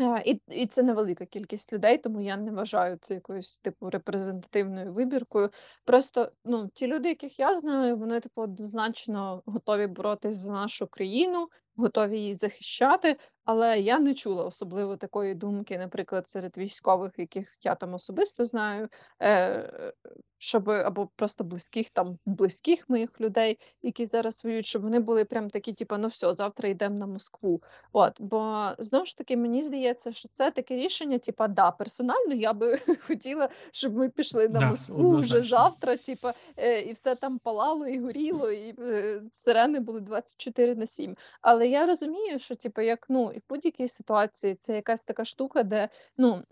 Е, 0.00 0.22
і 0.26 0.40
і 0.48 0.66
це 0.66 0.82
невелика 0.82 1.26
кількість 1.26 1.72
людей, 1.72 1.98
тому 1.98 2.20
я 2.20 2.36
не 2.36 2.50
вважаю 2.50 2.98
це 3.00 3.14
якоюсь 3.14 3.58
типу 3.58 3.90
репрезентативною 3.90 4.92
вибіркою. 4.92 5.50
Просто 5.84 6.30
ну 6.44 6.68
ті 6.74 6.86
люди, 6.86 7.08
яких 7.08 7.38
я 7.38 7.58
знаю, 7.58 7.96
вони 7.96 8.20
типу 8.20 8.42
однозначно 8.42 9.42
готові 9.46 9.86
боротись 9.86 10.34
за 10.34 10.52
нашу 10.52 10.86
країну, 10.86 11.48
готові 11.76 12.18
її 12.18 12.34
захищати. 12.34 13.16
Але 13.44 13.80
я 13.80 13.98
не 13.98 14.14
чула 14.14 14.44
особливо 14.44 14.96
такої 14.96 15.34
думки, 15.34 15.78
наприклад, 15.78 16.28
серед 16.28 16.56
військових, 16.56 17.12
яких 17.16 17.56
я 17.62 17.74
там 17.74 17.94
особисто 17.94 18.44
знаю, 18.44 18.88
е, 19.22 19.92
щоб 20.38 20.70
або 20.70 21.08
просто 21.16 21.44
близьких 21.44 21.90
там 21.90 22.18
близьких 22.26 22.88
моїх 22.88 23.20
людей, 23.20 23.58
які 23.82 24.06
зараз 24.06 24.44
воюють, 24.44 24.66
щоб 24.66 24.82
вони 24.82 25.00
були 25.00 25.24
прям 25.24 25.50
такі, 25.50 25.72
типу, 25.72 25.96
ну 25.96 26.08
все, 26.08 26.32
завтра 26.32 26.68
йдемо 26.68 26.98
на 26.98 27.06
Москву. 27.06 27.62
От, 27.92 28.20
бо 28.20 28.70
знову 28.78 29.04
ж 29.04 29.18
таки, 29.18 29.36
мені 29.36 29.62
здається, 29.62 30.12
що 30.12 30.28
це 30.28 30.50
таке 30.50 30.76
рішення, 30.76 31.18
типа, 31.18 31.48
да, 31.48 31.70
персонально 31.70 32.34
я 32.34 32.52
би 32.52 32.78
хотіла, 33.06 33.48
щоб 33.72 33.96
ми 33.96 34.08
пішли 34.08 34.48
на 34.48 34.60
Да, 34.60 34.68
Москву 34.68 35.16
вже 35.16 35.42
завтра, 35.42 35.96
типа, 35.96 36.34
е, 36.56 36.80
і 36.80 36.92
все 36.92 37.14
там 37.14 37.38
палало 37.38 37.86
і 37.86 38.00
горіло, 38.00 38.50
і 38.50 38.74
е, 38.78 39.22
сирени 39.30 39.80
були 39.80 40.00
24 40.00 40.74
на 40.74 40.86
7. 40.86 41.16
Але 41.40 41.68
я 41.68 41.86
розумію, 41.86 42.38
що 42.38 42.54
типу, 42.54 42.80
як 42.80 43.06
ну 43.08 43.32
і 43.32 43.38
в 43.38 43.42
будь-якій 43.48 43.88
ситуації 43.88 44.54
це 44.54 44.74
якась 44.74 45.04
така 45.04 45.24
штука, 45.24 45.62
де 45.62 45.88
ну 46.18 46.42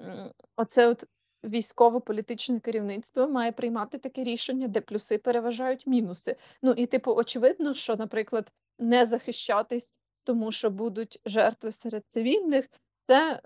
оце 0.57 0.89
от 0.89 1.05
військово-політичне 1.45 2.61
керівництво 2.61 3.29
має 3.29 3.53
приймати 3.53 3.99
таке 3.99 4.25
рішення, 4.25 4.69
де 4.69 4.81
плюси 4.81 5.19
переважають 5.19 5.87
мінуси. 5.87 6.37
Ну 6.63 6.71
і 6.71 6.87
типу, 6.87 7.15
очевидно, 7.15 7.75
що, 7.75 7.97
наприклад, 7.97 8.53
не 8.79 9.07
захищатись, 9.07 9.95
тому 10.25 10.53
що 10.53 10.71
будуть 10.71 11.21
жертви 11.25 11.71
серед 11.71 12.05
цивільних. 12.09 12.69
Це 13.07 13.41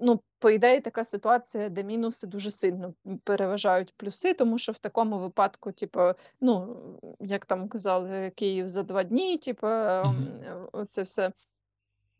ну 0.00 0.20
по 0.38 0.50
ідеї 0.50 0.80
така 0.80 1.04
ситуація, 1.04 1.68
де 1.68 1.84
мінуси 1.84 2.26
дуже 2.26 2.50
сильно 2.50 2.94
переважають 3.24 3.94
плюси, 3.96 4.34
тому 4.34 4.58
що 4.58 4.72
в 4.72 4.78
такому 4.78 5.18
випадку, 5.18 5.72
типу, 5.72 6.00
ну 6.40 6.76
як 7.20 7.46
там 7.46 7.68
казали, 7.68 8.32
Київ 8.36 8.68
за 8.68 8.82
два 8.82 9.04
дні, 9.04 9.38
типу, 9.38 9.66
це 10.88 11.02
все 11.02 11.32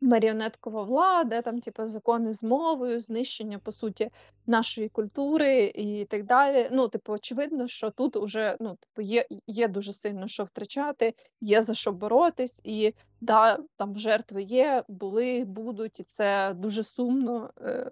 маріонеткова 0.00 0.82
влада, 0.82 1.42
там, 1.42 1.60
типу, 1.60 1.84
закони 1.84 2.32
з 2.32 2.42
мовою, 2.42 3.00
знищення 3.00 3.58
по 3.58 3.72
суті 3.72 4.10
нашої 4.46 4.88
культури 4.88 5.72
і 5.74 6.04
так 6.04 6.24
далі. 6.24 6.68
Ну, 6.72 6.88
типу, 6.88 7.12
очевидно, 7.12 7.68
що 7.68 7.90
тут 7.90 8.16
уже 8.16 8.56
ну, 8.60 8.76
типу, 8.80 9.02
є 9.02 9.26
є 9.46 9.68
дуже 9.68 9.92
сильно 9.92 10.26
що 10.26 10.44
втрачати, 10.44 11.14
є 11.40 11.62
за 11.62 11.74
що 11.74 11.92
боротись, 11.92 12.60
і 12.64 12.94
да, 13.20 13.58
там 13.76 13.96
жертви 13.96 14.42
є, 14.42 14.84
були, 14.88 15.44
будуть, 15.44 16.00
і 16.00 16.04
це 16.04 16.54
дуже 16.54 16.84
сумно. 16.84 17.50
Е, 17.60 17.90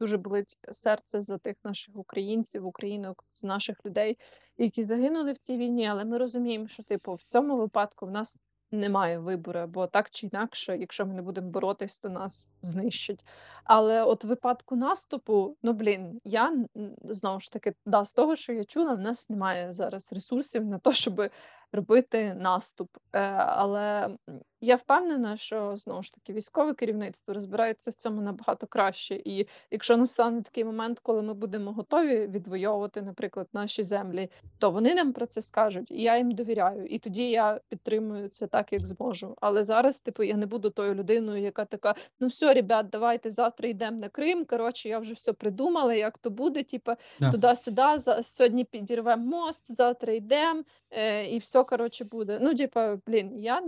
дуже 0.00 0.16
болить 0.18 0.58
серце 0.72 1.20
за 1.20 1.38
тих 1.38 1.56
наших 1.64 1.96
українців, 1.96 2.66
українок 2.66 3.24
з 3.30 3.44
наших 3.44 3.86
людей, 3.86 4.18
які 4.58 4.82
загинули 4.82 5.32
в 5.32 5.38
цій 5.38 5.56
війні. 5.56 5.86
Але 5.86 6.04
ми 6.04 6.18
розуміємо, 6.18 6.68
що 6.68 6.82
типу 6.82 7.14
в 7.14 7.22
цьому 7.22 7.56
випадку 7.56 8.06
в 8.06 8.10
нас 8.10 8.38
немає 8.72 9.18
вибору, 9.18 9.66
бо 9.66 9.86
так 9.86 10.10
чи 10.10 10.26
інакше, 10.26 10.76
якщо 10.78 11.06
ми 11.06 11.14
не 11.14 11.22
будемо 11.22 11.50
боротись, 11.50 11.98
то 11.98 12.08
нас 12.08 12.50
знищать. 12.62 13.24
Але 13.64 14.02
от 14.02 14.24
в 14.24 14.28
випадку 14.28 14.76
наступу, 14.76 15.56
ну 15.62 15.72
блін, 15.72 16.20
я 16.24 16.64
знову 17.04 17.40
ж 17.40 17.52
таки, 17.52 17.74
да, 17.86 18.04
з 18.04 18.12
того, 18.12 18.36
що 18.36 18.52
я 18.52 18.64
чула, 18.64 18.94
в 18.94 18.98
нас 18.98 19.30
немає 19.30 19.72
зараз 19.72 20.12
ресурсів 20.12 20.64
на 20.64 20.78
те, 20.78 20.92
щоб 20.92 21.30
робити 21.72 22.34
наступ. 22.34 22.96
Е, 23.12 23.20
Але 23.38 24.16
я 24.60 24.76
впевнена, 24.76 25.36
що 25.36 25.76
знову 25.76 26.02
ж 26.02 26.14
таки 26.14 26.32
військове 26.32 26.74
керівництво 26.74 27.34
розбирається 27.34 27.90
в 27.90 27.94
цьому 27.94 28.22
набагато 28.22 28.66
краще. 28.66 29.22
І 29.24 29.46
якщо 29.70 29.96
настане 29.96 30.42
такий 30.42 30.64
момент, 30.64 30.98
коли 30.98 31.22
ми 31.22 31.34
будемо 31.34 31.72
готові 31.72 32.26
відвоювати, 32.26 33.02
наприклад, 33.02 33.48
наші 33.52 33.82
землі, 33.82 34.30
то 34.58 34.70
вони 34.70 34.94
нам 34.94 35.12
про 35.12 35.26
це 35.26 35.42
скажуть, 35.42 35.90
і 35.90 36.02
я 36.02 36.16
їм 36.18 36.30
довіряю. 36.30 36.86
І 36.86 36.98
тоді 36.98 37.30
я 37.30 37.60
підтримую 37.68 38.28
це 38.28 38.46
так, 38.46 38.72
як 38.72 38.86
зможу. 38.86 39.36
Але 39.40 39.62
зараз, 39.62 40.00
типу, 40.00 40.22
я 40.22 40.36
не 40.36 40.46
буду 40.46 40.70
тою 40.70 40.94
людиною, 40.94 41.42
яка 41.42 41.64
така: 41.64 41.94
ну 42.20 42.26
все, 42.26 42.54
ребят, 42.54 42.88
давайте 42.88 43.30
завтра 43.30 43.68
йдемо 43.68 43.98
на 44.00 44.08
Крим. 44.08 44.44
Коротше, 44.44 44.88
я 44.88 44.98
вже 44.98 45.14
все 45.14 45.32
придумала, 45.32 45.94
як 45.94 46.18
то 46.18 46.30
буде. 46.30 46.62
Типу, 46.62 46.92
Да. 47.20 47.30
туди-сюди. 47.30 47.82
Сьогодні 48.22 48.64
підірвемо 48.64 49.24
мост, 49.26 49.76
завтра 49.76 50.12
йдемо, 50.12 50.62
е, 50.90 51.26
і 51.26 51.38
все 51.38 51.55
коротше 51.64 52.04
буде. 52.04 52.38
Ну, 52.42 52.54
типа, 52.54 52.98
блін, 53.06 53.38
я 53.38 53.60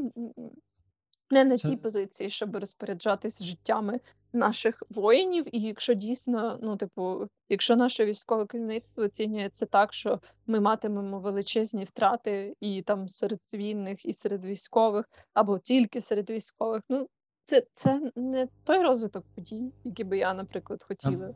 не 1.30 1.45
на 1.45 1.57
Це 1.57 1.68
тій 1.68 1.76
позиції, 1.76 2.30
щоб 2.30 2.57
розпоряджатись 2.57 3.43
життями 3.43 4.01
наших 4.32 4.82
воїнів. 4.91 5.57
І 5.57 5.61
якщо 5.61 5.95
дійсно, 5.95 6.59
ну 6.62 6.76
типу, 6.76 7.28
якщо 7.49 7.76
наше 7.76 8.07
військове 8.07 8.47
керівництво 8.47 9.03
оцінює 9.03 9.49
це 9.53 9.66
так, 9.66 9.93
що 9.93 10.20
ми 10.47 10.61
матимемо 10.61 11.20
величезні 11.20 11.84
втрати 11.84 12.57
і 12.61 12.82
там 12.82 13.09
серед 13.09 13.39
цивільних, 13.45 14.07
і 14.07 14.12
серед 14.12 14.45
військових, 14.45 15.07
або 15.34 15.59
тільки 15.59 16.01
серед 16.01 16.30
військових, 16.30 16.82
ну 16.89 17.09
це 17.45 17.62
це 17.74 18.12
не 18.16 18.49
той 18.64 18.82
розвиток 18.82 19.24
подій, 19.34 19.72
який 19.84 20.05
би 20.05 20.18
я, 20.18 20.34
наприклад, 20.34 20.82
хотіла. 20.82 21.34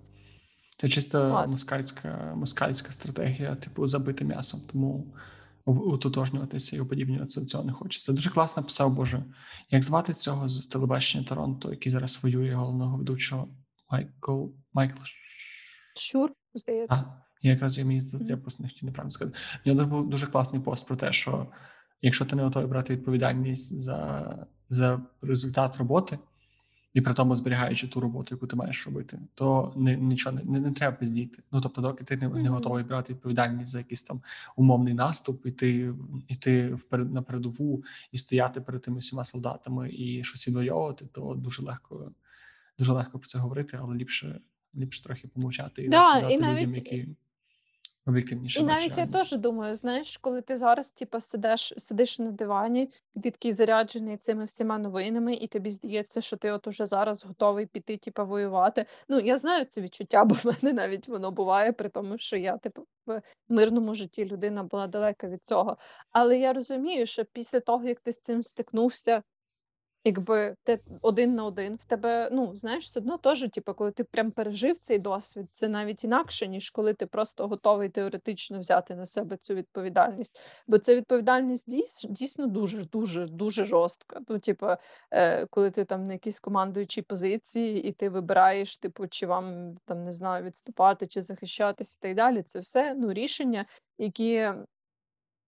Це 0.77 0.89
чисто 0.89 1.45
москальська 1.49 2.35
москальська 2.37 2.93
стратегія, 2.93 3.55
типу, 3.55 3.87
забити 3.87 4.25
м'ясом. 4.25 4.61
Тому 4.73 5.05
утотожнюватися 5.65 6.77
і 6.77 6.81
уподібнюватися 6.81 7.41
до 7.41 7.47
цього 7.47 7.65
не 7.65 7.73
хочеться. 7.73 8.13
Дуже 8.13 8.31
класно 8.31 8.63
писав, 8.63 8.95
Боже. 8.95 9.25
Як 9.71 9.83
звати 9.83 10.13
цього 10.13 10.49
з 10.49 10.67
телебачення 10.67 11.25
Торонто, 11.25 11.71
який 11.71 11.93
зараз 11.93 12.21
воює 12.23 12.55
головного 12.55 12.97
ведучого 12.97 13.49
Майкл 13.91 14.47
Майкл 14.73 14.99
Щур, 15.97 16.31
здається. 16.55 17.05
А, 17.09 17.23
я 17.43 17.51
якраз 17.51 17.79
я 17.79 17.85
мені 17.85 18.01
я 18.21 18.37
просто 18.37 18.63
не 18.63 18.69
хотів 18.69 18.85
неправильно 18.85 19.11
сказати. 19.11 19.39
У 19.67 19.71
нього 19.71 19.89
був 19.89 20.11
дуже 20.11 20.27
класний 20.27 20.63
пост 20.63 20.87
про 20.87 20.97
те, 20.97 21.13
що 21.13 21.47
якщо 22.03 22.25
ти 22.25 22.37
не 22.37 22.43
готовий 22.43 22.69
брати 22.69 22.95
відповідальність 22.95 23.83
за, 23.83 24.47
за 24.69 25.03
результат 25.23 25.77
роботи 25.77 26.19
і 26.95 27.01
при 27.01 27.15
тому 27.15 27.35
зберігаючи 27.35 27.89
ту 27.89 28.01
роботу, 28.01 28.35
яку 28.35 28.47
ти 28.47 28.57
маєш 28.57 28.87
робити, 28.87 29.19
то 29.35 29.73
не 29.77 29.97
нічого 29.97 30.39
не, 30.45 30.61
не, 30.61 30.73
треба 30.73 30.97
пиздіти. 30.97 31.43
Ну 31.53 31.61
тобто, 31.61 31.81
доки 31.81 32.05
ти 32.05 32.17
не, 32.17 32.29
не 32.29 32.49
готовий 32.49 32.85
брати 32.85 33.13
відповідальність 33.13 33.73
за 33.73 33.79
якийсь 33.79 34.03
там 34.03 34.23
умовний 34.57 34.95
наступ, 34.95 35.47
іти 35.47 35.95
іти 36.29 36.75
вперед 36.75 37.13
на 37.13 37.23
передову 37.23 37.85
і 38.13 38.19
стояти 38.19 38.61
перед 38.61 38.83
тими 38.83 38.99
всіма 38.99 39.25
солдатами 39.25 39.91
і 39.93 40.25
щось 40.25 40.49
відвоювати, 40.49 41.07
то 41.13 41.35
дуже 41.35 41.63
легко, 41.63 42.13
дуже 42.79 42.93
легко 42.93 43.19
про 43.19 43.29
це 43.29 43.39
говорити, 43.39 43.79
але 43.81 43.97
ліпше 43.97 44.41
ліпше 44.75 45.03
трохи 45.03 45.29
помовчати 45.29 45.85
і 45.85 45.89
да, 45.89 46.21
дати 46.21 46.35
і 46.35 46.37
людям, 46.37 46.71
які 46.71 47.09
об'єктивніше. 48.07 48.61
І 48.61 48.63
навіть 48.63 48.99
я 48.99 49.07
теж 49.07 49.33
думаю, 49.33 49.75
знаєш, 49.75 50.17
коли 50.17 50.43
ти 50.43 50.57
зараз 50.57 50.93
типу, 50.93 51.21
сидиш 51.21 51.75
сидиш 51.77 52.19
на 52.19 52.31
дивані, 52.31 52.91
і 53.15 53.21
ти 53.21 53.31
такий 53.31 53.53
заряджений 53.53 54.17
цими 54.17 54.45
всіма 54.45 54.79
новинами, 54.79 55.35
і 55.35 55.47
тобі 55.47 55.71
здається, 55.71 56.21
що 56.21 56.37
ти 56.37 56.51
от 56.51 56.67
уже 56.67 56.87
зараз 56.87 57.25
готовий 57.25 57.67
піти, 57.67 57.97
типу, 57.97 58.27
воювати. 58.27 58.87
Ну 59.09 59.21
я 59.21 59.37
знаю 59.37 59.65
це 59.65 59.81
відчуття, 59.81 60.25
бо 60.25 60.35
в 60.35 60.47
мене 60.47 60.73
навіть 60.73 61.09
воно 61.09 61.31
буває, 61.31 61.73
при 61.73 61.89
тому, 61.89 62.19
що 62.19 62.37
я 62.37 62.57
типу 62.57 62.87
в 63.07 63.23
мирному 63.49 63.95
житті 63.95 64.25
людина 64.25 64.63
була 64.63 64.87
далека 64.87 65.29
від 65.29 65.47
цього. 65.47 65.77
Але 66.11 66.39
я 66.39 66.53
розумію, 66.53 67.07
що 67.07 67.25
після 67.25 67.61
того, 67.61 67.89
як 67.89 68.01
ти 68.01 68.13
з 68.13 68.21
цим 68.21 68.43
стикнувся, 68.43 69.23
Якби 70.05 70.57
ти 70.63 70.81
один 71.03 71.35
на 71.35 71.45
один 71.45 71.77
в 71.77 71.85
тебе, 71.85 72.29
ну 72.33 72.55
знаєш, 72.55 72.85
все 72.85 73.01
одно 73.01 73.19
теж, 73.19 73.51
типу, 73.51 73.75
коли 73.75 73.91
ти 73.91 74.05
прям 74.05 74.31
пережив 74.31 74.77
цей 74.81 74.99
досвід, 74.99 75.47
це 75.53 75.69
навіть 75.69 76.05
інакше, 76.05 76.49
ніж 76.49 76.71
коли 76.71 76.95
ти 76.95 77.07
просто 77.07 77.49
готовий 77.49 77.89
теоретично 77.89 78.59
взяти 78.59 78.95
на 78.95 79.07
себе 79.07 79.37
цю 79.37 79.55
відповідальність. 79.55 80.41
Бо 80.67 80.79
це 80.79 80.97
відповідальність 80.97 81.71
дійс, 81.71 82.07
дійсно 82.11 82.47
дуже, 82.47 82.85
дуже, 82.85 83.27
дуже 83.27 83.65
жорстка. 83.65 84.21
Ну, 84.29 84.39
типу, 84.39 84.67
е, 85.11 85.47
коли 85.47 85.71
ти 85.71 85.85
там 85.85 86.05
на 86.05 86.13
якійсь 86.13 86.41
командуючій 86.41 87.03
позиції, 87.03 87.83
і 87.83 87.93
ти 87.93 88.09
вибираєш, 88.09 88.77
типу, 88.77 89.09
чи 89.09 89.27
вам 89.27 89.77
там 89.85 90.03
не 90.03 90.13
знаю, 90.13 90.45
відступати 90.45 91.07
чи 91.07 91.23
захищатись, 91.23 91.95
і 91.95 91.99
так 92.03 92.17
далі. 92.17 92.43
Це 92.43 92.61
все 92.61 92.95
ну 92.95 93.13
рішення, 93.13 93.67
які 93.99 94.49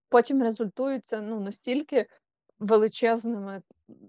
потім 0.09 0.43
результуються 0.43 1.21
ну 1.21 1.41
настільки 1.41 2.07
величезними 2.67 3.63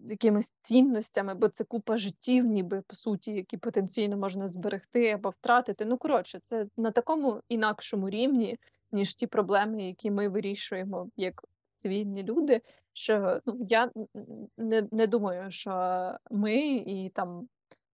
якимись 0.09 0.53
цінностями, 0.61 1.35
бо 1.35 1.47
це 1.47 1.63
купа 1.63 1.97
життів, 1.97 2.45
ніби 2.45 2.81
по 2.87 2.95
суті, 2.95 3.33
які 3.33 3.57
потенційно 3.57 4.17
можна 4.17 4.47
зберегти 4.47 5.11
або 5.11 5.29
втратити. 5.29 5.85
Ну 5.85 5.97
коротше, 5.97 6.39
це 6.43 6.67
на 6.77 6.91
такому 6.91 7.41
інакшому 7.49 8.09
рівні, 8.09 8.59
ніж 8.91 9.15
ті 9.15 9.27
проблеми, 9.27 9.83
які 9.83 10.11
ми 10.11 10.29
вирішуємо 10.29 11.09
як 11.17 11.43
цивільні 11.75 12.23
люди. 12.23 12.61
Що 12.93 13.41
ну 13.45 13.57
я 13.69 13.91
не, 14.57 14.87
не 14.91 15.07
думаю, 15.07 15.51
що 15.51 16.11
ми 16.31 16.57
і 16.75 17.09
там. 17.09 17.47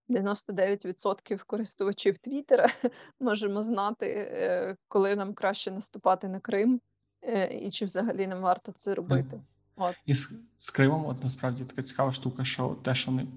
99% 0.10 1.44
користувачів 1.46 2.18
Твіттера 2.18 2.68
можемо 3.20 3.62
знати, 3.62 4.06
е, 4.08 4.76
коли 4.88 5.16
нам 5.16 5.34
краще 5.34 5.72
наступати 5.72 6.28
на 6.28 6.40
Крим, 6.40 6.82
е, 7.22 7.58
і 7.58 7.72
чи 7.72 7.86
взагалі 7.86 8.28
нам 8.28 8.42
варто 8.42 8.72
це 8.72 8.96
робити. 8.96 9.42
От. 9.76 9.96
І 10.06 10.14
з, 10.14 10.34
з 10.58 10.70
Кримом, 10.70 11.06
от 11.06 11.24
насправді 11.24 11.64
така 11.64 11.82
цікава 11.82 12.12
штука, 12.12 12.46
що 12.46 12.78
те, 12.84 12.96
що 12.96 13.12
вони 13.12 13.28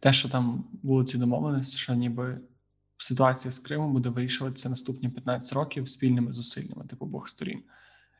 те, 0.00 0.12
що 0.12 0.28
там 0.28 0.64
були 0.82 1.04
ці 1.04 1.18
домовленості, 1.18 1.76
що 1.76 1.94
ніби 1.94 2.40
ситуація 2.98 3.52
з 3.52 3.58
Кримом 3.58 3.92
буде 3.92 4.08
вирішуватися 4.08 4.68
наступні 4.68 5.08
15 5.08 5.52
років 5.52 5.88
спільними 5.88 6.32
зусиллями, 6.32 6.84
типу 6.86 7.04
обох 7.04 7.28
сторін. 7.28 7.62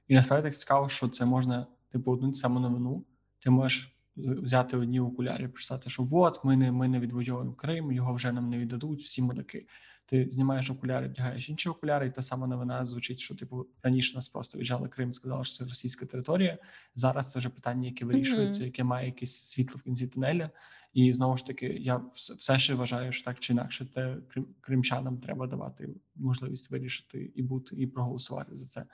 І 0.08 0.14
насправді 0.14 0.42
так 0.42 0.56
цікаво, 0.56 0.88
що 0.88 1.08
це 1.08 1.24
можна, 1.24 1.66
типу, 1.92 2.12
одну 2.12 2.34
саму 2.34 2.60
новину. 2.60 3.04
Ти 3.38 3.50
можеш 3.50 3.96
взяти 4.16 4.76
одні 4.76 5.00
окуляри 5.00 5.44
і 5.44 5.48
писати, 5.48 5.90
що 5.90 6.08
от 6.12 6.44
ми 6.44 6.56
не 6.56 6.72
ми 6.72 6.88
не 6.88 7.00
відвоюємо 7.00 7.52
Крим, 7.52 7.92
його 7.92 8.12
вже 8.14 8.32
нам 8.32 8.50
не 8.50 8.58
віддадуть, 8.58 9.02
всі 9.02 9.22
мудаки. 9.22 9.66
Ти 10.06 10.26
знімаєш 10.30 10.70
окуляри, 10.70 11.08
вдягаєш 11.08 11.48
інші 11.48 11.68
окуляри, 11.68 12.06
і 12.06 12.10
та 12.10 12.22
сама 12.22 12.46
новина 12.46 12.84
звучить, 12.84 13.18
що 13.18 13.34
типу 13.34 13.66
раніше 13.82 14.14
нас 14.14 14.28
просто 14.28 14.58
віджали 14.58 14.88
Крим, 14.88 15.14
сказали, 15.14 15.44
що 15.44 15.56
це 15.56 15.64
російська 15.64 16.06
територія. 16.06 16.58
Зараз 16.94 17.32
це 17.32 17.38
вже 17.38 17.48
питання, 17.48 17.88
яке 17.88 18.04
вирішується, 18.04 18.64
яке 18.64 18.84
має 18.84 19.06
якесь 19.06 19.34
світло 19.34 19.76
в 19.78 19.82
кінці 19.82 20.06
тунеля. 20.06 20.50
І 20.92 21.12
знову 21.12 21.36
ж 21.36 21.46
таки, 21.46 21.66
я 21.66 22.00
все 22.12 22.58
ще 22.58 22.74
вважаю, 22.74 23.12
що 23.12 23.24
так 23.24 23.38
чи 23.38 23.52
інакше, 23.52 23.84
те 23.84 24.16
кримчанам 24.60 25.18
треба 25.18 25.46
давати 25.46 25.88
можливість 26.14 26.70
вирішити 26.70 27.32
і 27.34 27.42
бути, 27.42 27.76
і 27.76 27.86
проголосувати 27.86 28.56
за 28.56 28.66
це 28.66 28.86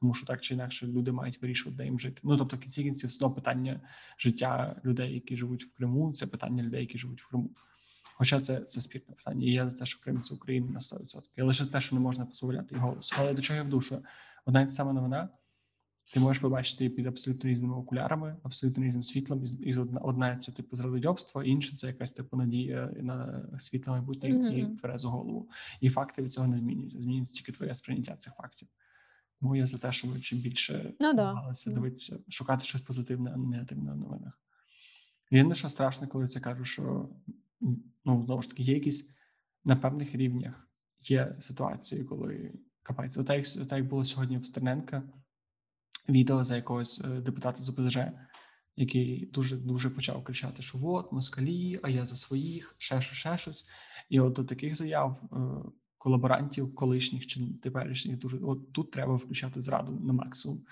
тому 0.00 0.14
що 0.14 0.26
так 0.26 0.40
чи 0.40 0.54
інакше 0.54 0.86
люди 0.86 1.12
мають 1.12 1.42
вирішувати, 1.42 1.76
де 1.76 1.84
їм 1.84 2.00
жити. 2.00 2.20
Ну 2.24 2.36
тобто, 2.36 2.56
в 2.56 2.60
кінці 2.60 2.82
кінців 2.82 3.10
все 3.10 3.28
питання 3.28 3.80
життя 4.18 4.80
людей, 4.84 5.14
які 5.14 5.36
живуть 5.36 5.64
в 5.64 5.76
Криму, 5.76 6.12
це 6.12 6.26
питання 6.26 6.62
людей, 6.62 6.80
які 6.80 6.98
живуть 6.98 7.22
в 7.22 7.28
Криму. 7.28 7.50
Хоча 8.02 8.40
це 8.40 8.60
це 8.60 8.80
спірне 8.80 9.14
питання. 9.14 9.46
І 9.46 9.50
я 9.50 9.70
за 9.70 9.76
те, 9.76 9.86
що 9.86 10.00
Крим 10.00 10.22
це 10.22 10.34
Україна 10.34 10.70
на 10.70 10.80
100%. 10.80 11.22
Я 11.36 11.44
лише 11.44 11.64
за 11.64 11.72
те, 11.72 11.80
що 11.80 11.94
не 11.94 12.00
можна 12.00 12.24
дозволяти 12.24 12.76
голос. 12.76 13.14
Але 13.16 13.34
до 13.34 13.42
чого 13.42 13.56
я 13.56 13.62
в 13.62 13.68
душу? 13.68 14.04
Одна 14.44 14.64
та 14.64 14.70
сама 14.70 14.92
новина. 14.92 15.28
Ти 16.12 16.20
можеш 16.20 16.40
побачити 16.40 16.84
її 16.84 16.96
під 16.96 17.06
абсолютно 17.06 17.50
різними 17.50 17.74
окулярами, 17.74 18.36
абсолютно 18.42 18.84
різним 18.84 19.02
світлом. 19.02 19.44
І 19.60 19.76
одна, 19.76 20.00
одна 20.00 20.36
це 20.36 20.52
типу 20.52 20.76
зрадодьобство, 20.76 21.42
інша 21.42 21.76
це 21.76 21.86
якась 21.86 22.12
типу 22.12 22.36
надія 22.36 22.92
на 22.96 23.48
світле 23.58 23.92
майбутнє 23.92 24.28
mm-hmm. 24.28 24.72
і 24.72 24.76
тверезу 24.76 25.10
голову. 25.10 25.48
І 25.80 25.88
факти 25.88 26.22
від 26.22 26.32
цього 26.32 26.46
не 26.46 26.56
змінюються. 26.56 27.00
Змінюється 27.00 27.34
тільки 27.34 27.52
твоє 27.52 27.74
сприйняття 27.74 28.14
цих 28.14 28.34
фактів. 28.34 28.68
Тому 29.40 29.56
я 29.56 29.66
за 29.66 29.78
те, 29.78 29.92
щоб 29.92 30.20
чим 30.20 30.38
більше 30.38 30.94
ну, 31.00 31.12
намагалися 31.12 31.70
дивитися, 31.70 32.18
шукати 32.28 32.64
щось 32.64 32.80
позитивне, 32.80 33.30
а 33.34 33.36
не 33.36 33.46
негативне 33.46 33.92
в 33.92 33.96
новинах. 33.96 34.40
Єдине, 35.30 35.54
що 35.54 35.68
страшно, 35.68 36.08
коли 36.08 36.26
це 36.26 36.40
кажу, 36.40 36.64
що 36.64 37.08
ну 38.04 38.22
знову 38.24 38.42
ж 38.42 38.50
таки 38.50 38.62
є 38.62 38.74
якісь 38.74 39.10
на 39.64 39.76
певних 39.76 40.14
рівнях 40.14 40.68
є 41.00 41.36
ситуації, 41.40 42.04
коли 42.04 42.52
капець. 42.82 43.18
Отак, 43.18 43.36
як, 43.36 43.68
так 43.68 43.78
як 43.78 43.88
було 43.88 44.04
сьогодні 44.04 44.38
в 44.38 44.46
Стерненка 44.46 45.02
відео 46.08 46.44
за 46.44 46.56
якогось 46.56 47.00
е, 47.04 47.08
депутата 47.08 47.60
з 47.60 47.68
ОПЗЖ, 47.68 47.98
який 48.76 49.26
дуже 49.26 49.56
дуже 49.56 49.90
почав 49.90 50.24
кричати, 50.24 50.62
що 50.62 50.78
от 50.82 51.12
москалі, 51.12 51.80
а 51.82 51.88
я 51.88 52.04
за 52.04 52.16
своїх, 52.16 52.74
ще 52.78 53.00
щось, 53.00 53.18
ще 53.18 53.38
щось. 53.38 53.68
І 54.08 54.20
от 54.20 54.32
до 54.32 54.44
таких 54.44 54.74
заяв 54.74 55.20
е, 55.32 55.36
колаборантів, 55.98 56.74
колишніх 56.74 57.26
чи 57.26 57.40
теперішніх, 57.62 58.18
дуже 58.18 58.38
от 58.38 58.72
тут 58.72 58.90
треба 58.90 59.14
включати 59.14 59.60
зраду 59.60 59.92
на 59.92 60.12
максимум 60.12 60.64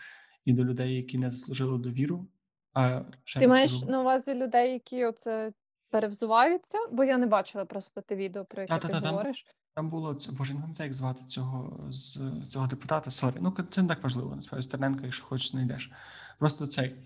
і 0.44 0.52
до 0.52 0.64
людей, 0.64 0.94
які 0.94 1.18
не 1.18 1.30
заслужили 1.30 1.78
довіру. 1.78 2.28
А 2.72 3.02
ще 3.24 3.40
ти 3.40 3.48
маєш 3.48 3.70
скажу... 3.70 3.92
на 3.92 4.00
увазі 4.00 4.34
людей, 4.34 4.72
які 4.72 5.04
оце 5.04 5.52
перевзуваються? 5.90 6.78
Бо 6.92 7.04
я 7.04 7.18
не 7.18 7.26
бачила 7.26 7.64
просто 7.64 8.00
те 8.00 8.16
відео, 8.16 8.44
про 8.44 8.62
яке 8.62 8.78
ти 8.78 8.98
говориш. 9.08 9.46
Там 9.74 9.88
було 9.88 10.14
це 10.14 10.32
боже, 10.32 10.54
не 10.54 10.60
пам'ятаю, 10.60 10.86
як 10.86 10.94
звати 10.94 11.24
цього 11.24 11.80
з 11.90 12.18
цього 12.50 12.66
депутата. 12.66 13.10
Sorry, 13.10 13.34
ну 13.40 13.54
це 13.70 13.82
не 13.82 13.88
так 13.88 14.02
важливо. 14.02 14.36
Насправді 14.36 14.62
Стерненка, 14.62 15.04
якщо 15.04 15.26
хочеш, 15.26 15.50
знайдеш. 15.50 15.92
Просто 16.38 16.66
цей 16.66 16.96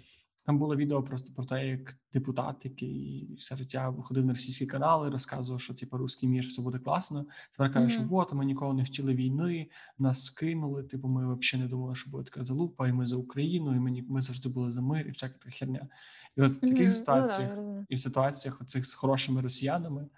там 0.44 0.58
було 0.58 0.76
відео 0.76 1.02
просто 1.02 1.32
про 1.34 1.44
те, 1.44 1.68
як 1.68 1.94
депутат, 2.12 2.64
який 2.64 3.34
все 3.38 3.56
життя 3.56 3.94
ходив 4.02 4.24
на 4.24 4.32
російські 4.32 4.66
канали, 4.66 5.10
розказував, 5.10 5.60
що 5.60 5.74
типу 5.74 5.96
русський 5.96 6.28
мір 6.28 6.46
все 6.46 6.62
буде 6.62 6.78
класно. 6.78 7.26
Тепер 7.52 7.72
каже, 7.72 7.86
mm-hmm. 7.86 8.06
що 8.06 8.16
от 8.16 8.32
ми 8.32 8.44
ніколи 8.44 8.74
не 8.74 8.84
хотіли 8.84 9.14
війни, 9.14 9.70
нас 9.98 10.24
скинули. 10.24 10.82
Типу, 10.82 11.08
ми 11.08 11.34
взагалі 11.34 11.64
не 11.64 11.68
думали, 11.68 11.94
що 11.94 12.10
буде 12.10 12.24
така 12.24 12.44
залупа, 12.44 12.88
і 12.88 12.92
ми 12.92 13.06
за 13.06 13.16
Україну, 13.16 13.76
і 13.76 13.78
ми 13.78 14.04
ми 14.08 14.20
завжди 14.20 14.48
були 14.48 14.70
за 14.70 14.82
мир, 14.82 15.06
і 15.06 15.10
всяка 15.10 15.34
така 15.38 15.50
херня. 15.50 15.88
І 16.36 16.42
от 16.42 16.52
в 16.52 16.60
таких 16.60 16.78
mm-hmm. 16.78 16.90
ситуаціях, 16.90 17.58
mm-hmm. 17.58 17.84
і 17.88 17.94
в 17.94 18.00
ситуаціях 18.00 18.60
оцих 18.60 18.86
з 18.86 18.94
хорошими 18.94 19.40
росіянами 19.40 20.08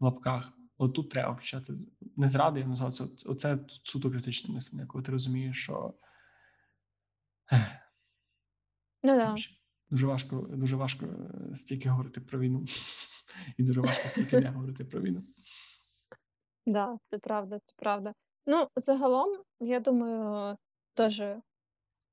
в 0.00 0.04
лапках, 0.04 0.52
от 0.78 0.94
тут 0.94 1.10
треба 1.10 1.34
почати 1.34 1.74
не 2.16 2.28
зради, 2.28 2.60
я 2.60 2.66
назвав 2.66 2.92
це 2.92 3.04
оце 3.26 3.58
суто 3.82 4.10
критичне 4.10 4.54
мислення, 4.54 4.86
коли 4.86 5.04
ти 5.04 5.12
розумієш, 5.12 5.62
що. 5.62 5.94
Ну 9.04 9.16
да. 9.16 9.36
Дуже 9.90 10.06
важко, 10.06 10.36
дуже 10.36 10.76
важко 10.76 11.06
е, 11.06 11.56
стільки 11.56 11.88
говорити 11.88 12.20
про 12.20 12.38
війну, 12.38 12.64
і 13.56 13.62
дуже 13.62 13.80
важко 13.80 14.08
стільки 14.08 14.40
не 14.40 14.48
говорити 14.48 14.84
про 14.84 15.00
війну. 15.00 15.22
Да, 16.66 16.98
це 17.02 17.18
правда, 17.18 17.60
це 17.64 17.74
правда. 17.76 18.14
Ну, 18.46 18.68
загалом, 18.76 19.42
я 19.60 19.80
думаю, 19.80 20.56
теж, 20.94 21.22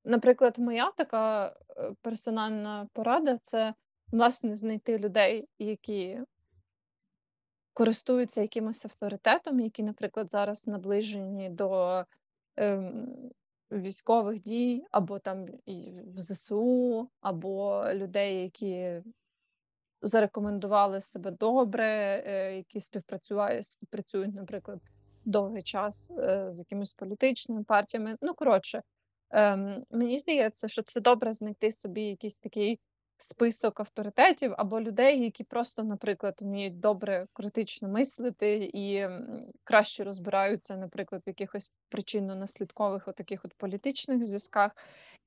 наприклад, 0.06 0.60
моя 0.60 0.92
така 0.92 1.48
е, 1.48 1.94
персональна 2.02 2.88
порада 2.94 3.38
це 3.38 3.74
власне 4.08 4.56
знайти 4.56 4.98
людей, 4.98 5.48
які 5.60 6.20
користуються 7.74 8.42
якимось 8.42 8.86
авторитетом, 8.86 9.60
які, 9.60 9.84
наприклад, 9.84 10.32
зараз 10.32 10.68
наближені 10.68 11.50
до 11.50 12.04
ем, 12.56 13.32
військових 13.72 14.42
дій, 14.42 14.86
або 14.92 15.20
там 15.20 15.46
в 16.06 16.20
ЗСУ, 16.20 17.10
або 17.22 17.86
людей, 17.94 18.42
які 18.42 19.02
зарекомендували 20.02 21.02
себе 21.02 21.32
добре, 21.32 21.86
е, 22.28 22.56
які 22.56 22.80
співпрацюють, 22.80 23.66
співпрацюють, 23.66 24.36
наприклад, 24.36 24.80
довгий 25.26 25.64
час 25.64 26.12
е, 26.12 26.52
з 26.52 26.60
якимись 26.60 26.94
політичними 26.94 27.64
партіями. 27.64 28.16
Ну, 28.22 28.34
коротше, 28.34 28.82
ем, 29.30 29.84
мені 29.92 30.20
здається, 30.20 30.68
що 30.68 30.84
це 30.84 31.02
добре 31.02 31.32
знайти 31.32 31.72
собі 31.72 32.02
якийсь 32.04 32.40
такий 32.40 32.80
список 33.22 33.80
авторитетів 33.80 34.54
або 34.58 34.82
людей, 34.82 35.24
які 35.24 35.44
просто, 35.44 35.84
наприклад, 35.84 36.38
вміють 36.42 36.80
добре 36.80 37.28
критично 37.34 37.88
мислити 37.88 38.72
і 38.74 39.08
краще 39.64 40.04
розбираються, 40.04 40.78
наприклад, 40.78 41.22
в 41.26 41.30
якихось 41.30 41.72
причинно-наслідкових 41.92 43.10
отаких 43.10 43.46
от 43.46 43.54
політичних 43.54 44.24
зв'язках. 44.24 44.72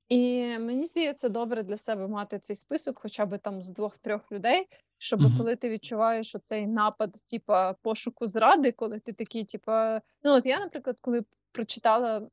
І 0.09 0.43
мені 0.57 0.85
здається, 0.85 1.29
добре 1.29 1.63
для 1.63 1.77
себе 1.77 2.07
мати 2.07 2.39
цей 2.39 2.55
список, 2.55 2.99
хоча 2.99 3.25
б 3.25 3.37
там 3.37 3.61
з 3.61 3.69
двох-трьох 3.69 4.31
людей, 4.31 4.67
щоб 4.97 5.21
uh 5.21 5.37
коли 5.37 5.55
ти 5.55 5.69
відчуваєш 5.69 6.35
оцей 6.35 6.67
напад, 6.67 7.13
типа 7.29 7.73
пошуку 7.73 8.27
зради, 8.27 8.71
коли 8.71 8.99
ти 8.99 9.13
такий, 9.13 9.45
типа, 9.45 10.01
ну 10.23 10.31
от 10.31 10.45
я, 10.45 10.59
наприклад, 10.59 10.97
коли 11.01 11.23
прочитала 11.55 12.27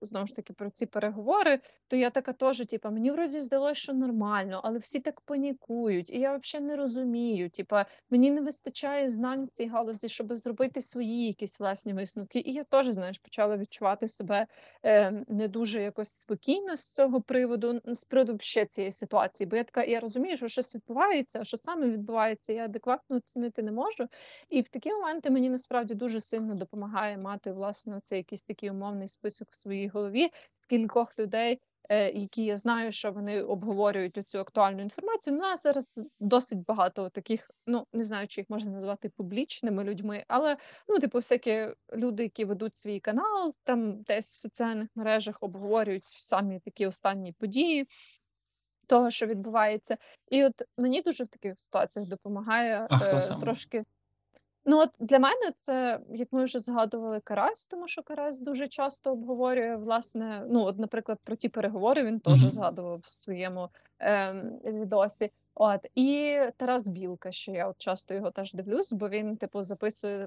знову 0.00 0.26
ж 0.26 0.36
таки 0.36 0.52
про 0.52 0.70
ці 0.70 0.86
переговори, 0.86 1.60
то 1.88 1.96
я 1.96 2.10
така 2.10 2.32
теж, 2.32 2.66
типу, 2.66 2.90
мені 2.90 3.10
вроді 3.10 3.40
здалося, 3.40 3.74
що 3.74 3.92
нормально, 3.92 4.60
але 4.64 4.78
всі 4.78 5.00
так 5.00 5.20
панікують, 5.20 6.10
і 6.10 6.18
я 6.20 6.36
взагалі 6.36 6.66
не 6.66 6.76
розумію. 6.76 7.50
Типа, 7.50 7.86
мені 8.10 8.30
не 8.30 8.40
вистачає 8.40 9.08
знань 9.08 9.44
в 9.44 9.48
цій 9.48 9.66
галузі, 9.66 10.08
щоб 10.08 10.34
зробити 10.34 10.80
свої 10.80 11.26
якісь 11.26 11.60
власні 11.60 11.92
висновки. 11.92 12.38
І 12.38 12.52
я 12.52 12.64
теж, 12.64 12.86
знаєш, 12.86 13.18
почала 13.18 13.56
відчувати 13.56 14.08
себе 14.08 14.46
е, 14.82 15.24
не 15.28 15.48
дуже 15.48 15.82
якось 15.82 16.08
спокійно 16.08 16.76
з 16.76 16.92
цього 16.92 17.20
приводу, 17.20 17.80
з 17.84 18.04
приводу 18.04 18.36
ще 18.40 18.66
цієї 18.66 18.92
ситуації. 18.92 19.46
Бо 19.46 19.56
я 19.56 19.64
така, 19.64 19.84
я 19.84 20.00
розумію, 20.00 20.36
що 20.36 20.48
щось 20.48 20.74
відбувається, 20.74 21.44
що 21.44 21.56
саме 21.56 21.86
відбувається, 21.86 22.52
я 22.52 22.64
адекватно 22.64 23.16
оцінити 23.16 23.62
не 23.62 23.72
можу. 23.72 24.08
І 24.48 24.60
в 24.60 24.68
такі 24.68 24.92
моменти 24.92 25.30
мені 25.30 25.50
насправді 25.50 25.94
дуже 25.94 26.20
сильно 26.20 26.54
допомагає 26.54 27.18
мати 27.18 27.52
власне 27.52 28.00
цей 28.00 28.22
якийсь 28.38 28.44
такий 28.44 28.70
умовний 28.70 29.08
список 29.08 29.48
в 29.50 29.54
своїй 29.54 29.88
голові 29.88 30.30
з 30.60 30.66
кількох 30.66 31.18
людей, 31.18 31.60
е, 31.88 32.10
які 32.10 32.44
я 32.44 32.56
знаю, 32.56 32.92
що 32.92 33.12
вони 33.12 33.42
обговорюють 33.42 34.18
цю 34.26 34.38
актуальну 34.38 34.82
інформацію. 34.82 35.36
У 35.36 35.40
нас 35.40 35.62
зараз 35.62 35.90
досить 36.20 36.64
багато 36.64 37.08
таких, 37.08 37.50
ну 37.66 37.86
не 37.92 38.02
знаю, 38.02 38.28
чи 38.28 38.40
їх 38.40 38.50
можна 38.50 38.70
назвати 38.70 39.08
публічними 39.08 39.84
людьми, 39.84 40.24
але 40.28 40.56
ну, 40.88 40.98
типу, 40.98 41.18
всякі 41.18 41.68
люди, 41.92 42.22
які 42.22 42.44
ведуть 42.44 42.76
свій 42.76 43.00
канал, 43.00 43.54
там 43.64 44.02
десь 44.02 44.34
в 44.34 44.38
соціальних 44.38 44.88
мережах 44.94 45.36
обговорюють 45.40 46.04
самі 46.04 46.60
такі 46.60 46.86
останні 46.86 47.32
події. 47.32 47.88
Того, 48.86 49.10
що 49.10 49.26
відбувається, 49.26 49.96
і 50.28 50.44
от 50.44 50.62
мені 50.78 51.02
дуже 51.02 51.24
в 51.24 51.28
таких 51.28 51.60
ситуаціях 51.60 52.08
допомагає 52.08 52.86
а 52.90 52.96
е, 52.96 53.40
трошки 53.40 53.84
Ну, 54.64 54.78
от 54.78 54.90
для 55.00 55.18
мене 55.18 55.52
це, 55.56 56.00
як 56.10 56.28
ми 56.32 56.44
вже 56.44 56.58
згадували, 56.58 57.20
Карась, 57.20 57.66
тому 57.66 57.88
що 57.88 58.02
Карась 58.02 58.38
дуже 58.38 58.68
часто 58.68 59.12
обговорює, 59.12 59.76
власне, 59.76 60.46
ну, 60.48 60.62
от, 60.62 60.78
наприклад, 60.78 61.18
про 61.24 61.36
ті 61.36 61.48
переговори 61.48 62.04
він 62.04 62.20
теж 62.20 62.42
Мгм. 62.42 62.52
згадував 62.52 62.98
в 62.98 63.10
своєму 63.10 63.68
ем, 63.98 64.58
відосі. 64.64 65.30
От, 65.54 65.86
і 65.94 66.38
Тарас 66.56 66.88
Білка, 66.88 67.32
що 67.32 67.52
я 67.52 67.68
от 67.68 67.78
часто 67.78 68.14
його 68.14 68.30
теж 68.30 68.52
дивлюсь, 68.52 68.92
бо 68.92 69.08
він, 69.08 69.36
типу, 69.36 69.62
записує, 69.62 70.24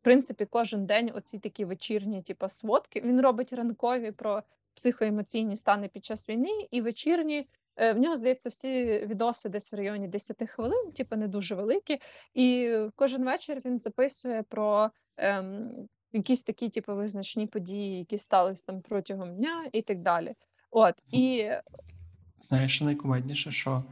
в 0.00 0.04
принципі, 0.04 0.46
кожен 0.50 0.86
день 0.86 1.12
оці 1.14 1.38
такі 1.38 1.64
вечірні, 1.64 2.22
типу, 2.22 2.48
сводки. 2.48 3.00
Він 3.00 3.20
робить 3.20 3.52
ранкові 3.52 4.10
про 4.12 4.42
психоемоційні 4.74 5.56
стани 5.56 5.88
під 5.88 6.04
час 6.04 6.28
війни, 6.28 6.68
і 6.70 6.80
вечірні 6.80 7.38
Е, 7.38 7.44
в 7.76 7.94
нього, 7.94 8.16
здається, 8.16 8.48
всі 8.48 8.84
відоси 9.06 9.48
десь 9.48 9.72
в 9.72 9.76
районі 9.76 10.08
10 10.08 10.50
хвилин, 10.50 10.92
типу 10.92 11.16
не 11.16 11.28
дуже 11.28 11.54
великі. 11.54 11.98
І 12.34 12.76
кожен 12.96 13.24
вечір 13.24 13.62
він 13.64 13.78
записує 13.78 14.42
про 14.42 14.90
ем, 15.16 15.70
якісь 16.12 16.42
такі, 16.42 16.68
типу, 16.68 16.94
визначні 16.94 17.46
події, 17.46 17.98
які 17.98 18.18
сталися 18.18 18.64
там 18.66 18.80
протягом 18.80 19.36
дня 19.36 19.68
і 19.72 19.82
так 19.82 20.02
далі. 20.02 20.34
От 20.70 20.94
і 21.12 21.50
Знаєш, 22.40 22.74
що 22.76 22.84
найкумедніше, 22.84 23.50
що 23.50 23.84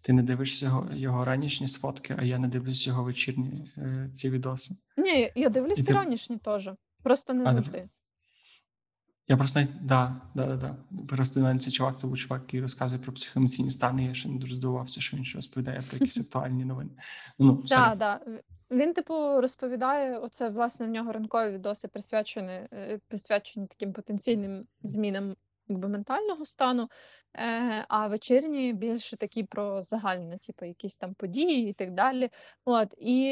ти 0.00 0.12
не 0.12 0.22
дивишся 0.22 0.66
його 0.66 0.88
його 0.94 1.24
ранішні 1.24 1.68
сфотки, 1.68 2.16
а 2.18 2.22
я 2.24 2.38
не 2.38 2.48
дивлюсь 2.48 2.86
його 2.86 3.04
вечірні 3.04 3.72
е, 3.78 4.08
ці 4.12 4.30
відоси. 4.30 4.74
ні, 4.96 5.32
я 5.34 5.48
дивлюся 5.48 5.84
ти- 5.86 5.92
ранішні 5.94 6.38
теж. 6.38 6.70
Просто 7.02 7.34
не 7.34 7.42
А, 7.42 7.46
не- 7.46 7.52
завжди. 7.52 7.88
Я 9.28 9.36
просто 9.36 9.60
навіть- 9.60 9.86
да, 9.86 10.20
да, 10.34 10.56
да, 10.56 10.76
да. 11.36 11.58
Цей 11.58 11.72
чувак, 11.72 11.98
це 11.98 12.06
був 12.06 12.18
чувак, 12.18 12.42
який 12.42 12.60
розказує 12.60 13.02
про 13.02 13.12
психоемоційні 13.12 13.70
стани. 13.70 14.04
Я 14.04 14.14
ще 14.14 14.28
не 14.28 14.38
дуже 14.38 14.54
здивувався, 14.54 15.00
що 15.00 15.16
він 15.16 15.24
ще 15.24 15.38
розповідає 15.38 15.82
про 15.88 15.98
якісь 15.98 16.18
актуальні 16.20 16.64
новини. 16.64 16.90
Ну, 17.38 17.66
sorry. 17.66 17.96
да. 17.96 18.20
Він, 18.70 18.94
типу, 18.94 19.40
розповідає, 19.40 20.18
оце 20.18 20.48
власне 20.48 20.86
в 20.86 20.90
нього 20.90 21.12
ранкові 21.12 21.52
відоси 21.52 21.88
присвячені, 21.88 22.68
е, 22.72 23.00
присвячені 23.08 23.66
таким 23.66 23.92
потенційним 23.92 24.66
змінам 24.82 25.36
якби, 25.68 25.88
ментального 25.88 26.44
стану, 26.44 26.88
е, 27.34 27.84
а 27.88 28.08
вечірні 28.08 28.72
більше 28.72 29.16
такі 29.16 29.44
про 29.44 29.82
загальне, 29.82 30.38
типу, 30.38 30.64
якісь 30.64 30.96
там 30.96 31.14
події 31.14 31.70
і 31.70 31.72
так 31.72 31.94
далі. 31.94 32.30
От, 32.64 32.94
і 32.98 33.22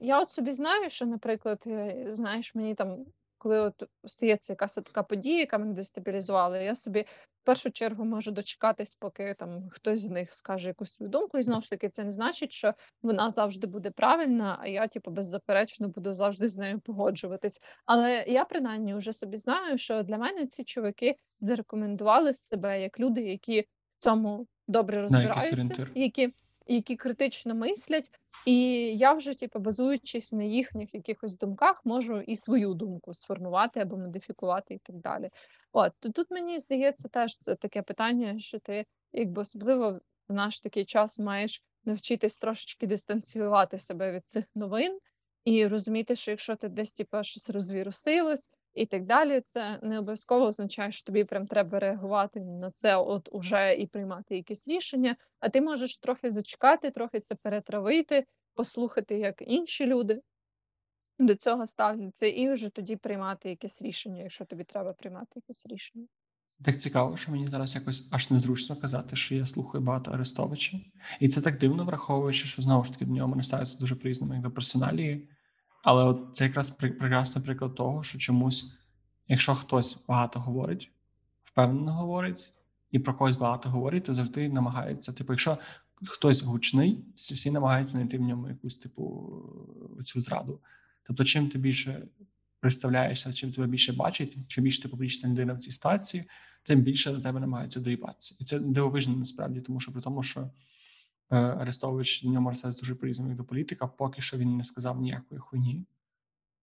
я 0.00 0.20
от 0.20 0.30
собі 0.30 0.52
знаю, 0.52 0.90
що, 0.90 1.06
наприклад, 1.06 1.64
е, 1.66 2.06
знаєш, 2.10 2.54
мені 2.54 2.74
там, 2.74 3.04
коли 3.44 3.60
от 3.60 3.82
стається 4.04 4.52
якась 4.52 4.74
така 4.74 5.02
подія, 5.02 5.38
яка 5.38 5.58
мене 5.58 5.74
дестабілізувала, 5.74 6.58
я 6.58 6.74
собі 6.74 7.00
в 7.42 7.44
першу 7.44 7.70
чергу 7.70 8.04
можу 8.04 8.30
дочекатись, 8.30 8.94
поки 8.94 9.34
там 9.38 9.68
хтось 9.70 10.00
з 10.00 10.08
них 10.08 10.32
скаже 10.32 10.68
якусь 10.68 10.92
свою 10.92 11.10
думку, 11.10 11.38
і 11.38 11.42
знову 11.42 11.62
ж 11.62 11.70
таки, 11.70 11.88
це 11.88 12.04
не 12.04 12.10
значить, 12.10 12.52
що 12.52 12.74
вона 13.02 13.30
завжди 13.30 13.66
буде 13.66 13.90
правильна, 13.90 14.58
а 14.60 14.66
я, 14.66 14.86
типу, 14.88 15.10
беззаперечно 15.10 15.88
буду 15.88 16.12
завжди 16.12 16.48
з 16.48 16.56
нею 16.56 16.80
погоджуватись. 16.80 17.60
Але 17.86 18.24
я 18.28 18.44
принаймні 18.44 18.94
вже 18.94 19.12
собі 19.12 19.36
знаю, 19.36 19.78
що 19.78 20.02
для 20.02 20.18
мене 20.18 20.46
ці 20.46 20.64
чуваки 20.64 21.16
зарекомендували 21.40 22.32
себе 22.32 22.82
як 22.82 23.00
люди, 23.00 23.22
які 23.22 23.60
в 23.60 24.04
цьому 24.04 24.46
добре 24.68 25.00
розбираються, 25.00 25.86
які, 25.94 26.34
які 26.66 26.96
критично 26.96 27.54
мислять. 27.54 28.10
І 28.46 28.56
я 28.96 29.12
вже, 29.12 29.34
типу, 29.34 29.58
базуючись 29.58 30.32
на 30.32 30.42
їхніх 30.42 30.94
якихось 30.94 31.38
думках, 31.38 31.86
можу 31.86 32.20
і 32.20 32.36
свою 32.36 32.74
думку 32.74 33.14
сформувати 33.14 33.80
або 33.80 33.96
модифікувати, 33.96 34.74
і 34.74 34.78
так 34.78 34.96
далі. 34.96 35.30
От 35.72 35.92
тут 36.00 36.30
мені 36.30 36.58
здається, 36.58 37.08
теж 37.08 37.38
це 37.38 37.54
таке 37.54 37.82
питання, 37.82 38.38
що 38.38 38.58
ти, 38.58 38.86
якби 39.12 39.42
особливо 39.42 40.00
в 40.28 40.32
наш 40.32 40.60
такий 40.60 40.84
час, 40.84 41.18
маєш 41.18 41.62
навчитись 41.84 42.36
трошечки 42.36 42.86
дистанціювати 42.86 43.78
себе 43.78 44.12
від 44.12 44.28
цих 44.28 44.44
новин 44.54 44.98
і 45.44 45.66
розуміти, 45.66 46.16
що 46.16 46.30
якщо 46.30 46.56
ти 46.56 46.68
десь 46.68 46.92
типу, 46.92 47.22
щось 47.22 47.50
розвірусилось 47.50 48.50
і 48.74 48.86
так 48.86 49.06
далі, 49.06 49.40
це 49.40 49.80
не 49.82 49.98
обов'язково 49.98 50.46
означає, 50.46 50.92
що 50.92 51.06
тобі 51.06 51.24
прям 51.24 51.46
треба 51.46 51.78
реагувати 51.80 52.40
на 52.40 52.70
це 52.70 52.96
от 52.96 53.28
уже 53.32 53.74
і 53.74 53.86
приймати 53.86 54.36
якісь 54.36 54.68
рішення. 54.68 55.16
А 55.40 55.48
ти 55.48 55.60
можеш 55.60 55.98
трохи 55.98 56.30
зачекати, 56.30 56.90
трохи 56.90 57.20
це 57.20 57.34
перетравити, 57.34 58.26
послухати, 58.54 59.18
як 59.18 59.42
інші 59.46 59.86
люди 59.86 60.22
до 61.18 61.34
цього 61.34 61.66
ставляться, 61.66 62.26
і 62.26 62.52
вже 62.52 62.68
тоді 62.68 62.96
приймати 62.96 63.50
якесь 63.50 63.82
рішення, 63.82 64.22
якщо 64.22 64.44
тобі 64.44 64.64
треба 64.64 64.92
приймати 64.92 65.30
якесь 65.34 65.66
рішення. 65.66 66.06
Так 66.64 66.76
цікаво, 66.76 67.16
що 67.16 67.32
мені 67.32 67.46
зараз 67.46 67.74
якось 67.74 68.08
аж 68.10 68.30
незручно 68.30 68.76
казати, 68.76 69.16
що 69.16 69.34
я 69.34 69.46
слухаю 69.46 69.84
багато 69.84 70.10
Арестовича. 70.10 70.80
І 71.20 71.28
це 71.28 71.40
так 71.40 71.58
дивно, 71.58 71.84
враховуючи, 71.84 72.46
що 72.46 72.62
знову 72.62 72.84
ж 72.84 72.92
таки 72.92 73.04
до 73.04 73.12
нього 73.12 73.28
мене 73.28 73.42
ставиться 73.42 73.78
дуже 73.78 73.94
по-різному, 73.94 74.34
як 74.34 74.42
до 74.42 74.50
персоналії. 74.50 75.28
Але 75.84 76.04
от 76.04 76.28
це 76.32 76.44
якраз 76.44 76.70
прекрасний 76.70 77.44
приклад 77.44 77.74
того, 77.74 78.02
що 78.02 78.18
чомусь, 78.18 78.72
якщо 79.28 79.54
хтось 79.54 80.04
багато 80.08 80.40
говорить, 80.40 80.90
впевнено 81.44 81.92
говорить, 81.92 82.52
і 82.90 82.98
про 82.98 83.14
когось 83.14 83.36
багато 83.36 83.70
говорить, 83.70 84.04
то 84.04 84.12
завжди 84.12 84.48
намагається. 84.48 85.12
Типу, 85.12 85.32
якщо 85.32 85.58
хтось 86.06 86.42
гучний, 86.42 87.04
всі 87.14 87.50
намагаються 87.50 87.92
знайти 87.92 88.18
в 88.18 88.20
ньому 88.20 88.48
якусь 88.48 88.76
типу 88.76 89.32
цю 90.04 90.20
зраду. 90.20 90.60
Тобто, 91.02 91.24
чим 91.24 91.48
ти 91.48 91.58
більше 91.58 92.02
представляєшся, 92.60 93.32
чим 93.32 93.52
тебе 93.52 93.66
більше 93.66 93.92
бачить, 93.92 94.36
чим 94.46 94.64
більше 94.64 94.82
ти 94.82 94.88
публічна 94.88 95.28
людина 95.28 95.52
в 95.52 95.58
цій 95.58 95.72
ситуації, 95.72 96.24
тим 96.62 96.80
більше 96.80 97.12
до 97.12 97.20
тебе 97.20 97.40
намагаються 97.40 97.80
доїбатися. 97.80 98.36
І 98.38 98.44
це 98.44 98.58
дивовижно 98.58 99.16
насправді, 99.16 99.60
тому 99.60 99.80
що 99.80 99.92
при 99.92 100.02
тому, 100.02 100.22
що 100.22 100.50
Арестович 101.28 102.22
до 102.22 102.28
нього 102.28 102.52
дуже 102.80 102.96
як 103.18 103.34
до 103.34 103.44
політика, 103.44 103.86
поки 103.86 104.20
що 104.20 104.36
він 104.38 104.56
не 104.56 104.64
сказав 104.64 105.00
ніякої 105.00 105.40
хуйні, 105.40 105.86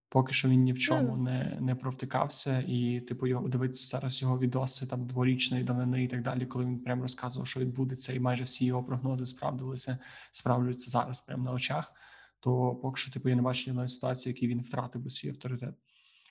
поки 0.10 0.34
що 0.34 0.50
він 0.50 0.64
ні 0.64 0.74
в 0.74 0.80
чому 0.80 1.18
не, 1.18 1.58
не 1.62 1.76
провтикався, 1.76 2.64
і 2.68 3.00
типу 3.02 3.28
його 3.28 3.48
дивитися 3.48 3.88
зараз 3.88 4.22
його 4.22 4.40
відоси 4.40 4.88
там 4.88 5.08
дворічної 5.08 5.64
давнини 5.64 6.04
і 6.04 6.08
так 6.08 6.22
далі, 6.22 6.46
коли 6.46 6.66
він 6.66 6.80
прям 6.80 7.02
розказував, 7.02 7.48
що 7.48 7.60
відбудеться, 7.60 8.14
і 8.14 8.20
майже 8.20 8.44
всі 8.44 8.66
його 8.66 8.84
прогнози 8.84 9.26
справдилися, 9.26 9.98
справджуються 10.32 10.92
зараз 10.92 11.22
прямо 11.22 11.44
на 11.44 11.52
очах. 11.52 11.94
То 12.40 12.76
поки 12.76 12.98
що, 13.02 13.12
типу, 13.12 13.30
я 13.30 13.36
не 13.36 13.42
бачу 13.42 13.74
ні 13.74 13.88
ситуації, 13.88 14.34
в 14.34 14.36
якій 14.36 14.48
він 14.48 14.62
втратив 14.62 15.02
би 15.02 15.10
свій 15.10 15.30
авторитет. 15.30 15.76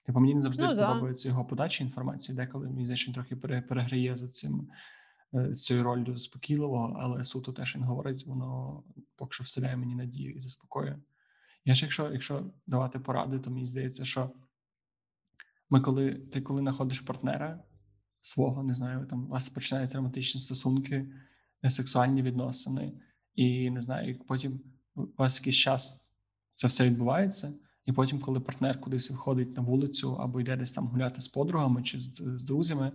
Типу, 0.06 0.20
мені 0.20 0.34
не 0.34 0.40
завжди 0.40 0.62
Ну 0.62 0.74
да. 0.74 0.88
подобається 0.88 1.28
його 1.28 1.44
подача 1.44 1.84
інформації, 1.84 2.36
деколи 2.36 2.68
мені 2.68 2.86
здається, 2.86 3.06
він 3.06 3.14
трохи 3.14 3.36
пере- 3.36 3.62
переграє 3.62 4.16
за 4.16 4.28
цим 4.28 4.60
е, 4.60 4.74
з 5.32 5.64
цією 5.64 5.84
ролью 5.84 6.16
заспокійливого, 6.16 6.96
але 7.00 7.24
суто 7.24 7.52
те, 7.52 7.66
що 7.66 7.78
він 7.78 7.86
говорить, 7.86 8.26
воно 8.26 8.82
поки 9.16 9.32
що 9.32 9.44
вселяє 9.44 9.76
мені 9.76 9.94
надію 9.94 10.32
і 10.32 10.40
заспокоює. 10.40 10.96
Я 11.64 11.74
ж, 11.74 11.82
якщо, 11.84 12.12
якщо 12.12 12.50
давати 12.66 12.98
поради, 12.98 13.38
то 13.38 13.50
мені 13.50 13.66
здається, 13.66 14.04
що 14.04 14.30
ми, 15.70 15.80
коли 15.80 16.14
ти 16.14 16.40
коли 16.40 16.60
знаходиш 16.60 17.00
партнера 17.00 17.64
свого, 18.20 18.62
не 18.62 18.74
знаю, 18.74 19.06
там 19.06 19.24
у 19.24 19.28
вас 19.28 19.48
починаються 19.48 19.96
романтичні 19.96 20.40
стосунки, 20.40 21.06
е, 21.64 21.70
сексуальні 21.70 22.22
відносини, 22.22 22.92
і 23.34 23.70
не 23.70 23.80
знаю, 23.80 24.10
і 24.10 24.14
потім 24.14 24.60
у 24.94 25.06
вас 25.16 25.40
якийсь 25.40 25.56
час 25.56 26.00
це 26.54 26.66
все 26.66 26.84
відбувається. 26.84 27.52
І 27.86 27.92
потім, 27.92 28.20
коли 28.20 28.40
партнер 28.40 28.80
кудись 28.80 29.10
виходить 29.10 29.56
на 29.56 29.62
вулицю 29.62 30.16
або 30.16 30.40
йде 30.40 30.56
десь 30.56 30.72
там 30.72 30.86
гуляти 30.86 31.20
з 31.20 31.28
подругами 31.28 31.82
чи 31.82 32.00
з, 32.00 32.22
з 32.36 32.44
друзями, 32.44 32.92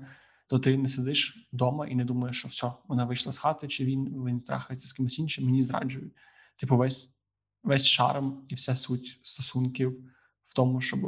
то 0.48 0.60
ти 0.60 0.78
не 0.78 0.88
сидиш 0.88 1.50
вдома 1.54 1.88
і 1.88 1.96
не 1.96 2.06
думаєш, 2.06 2.40
що 2.40 2.48
все, 2.48 2.72
вона 2.88 3.06
вийшла 3.06 3.34
з 3.34 3.38
хати, 3.38 3.68
чи 3.68 3.86
він 3.86 4.26
він 4.26 4.42
трахається 4.42 4.88
з 4.88 4.94
кимось 4.94 5.20
іншим, 5.20 5.46
мені 5.46 5.64
зраджують. 5.64 6.14
Типу, 6.58 6.78
весь 6.78 7.16
весь 7.64 7.86
шарм 7.86 8.46
і 8.50 8.56
вся 8.56 8.76
суть 8.76 9.20
стосунків 9.22 10.12
в 10.46 10.54
тому, 10.54 10.82
щоб 10.82 11.00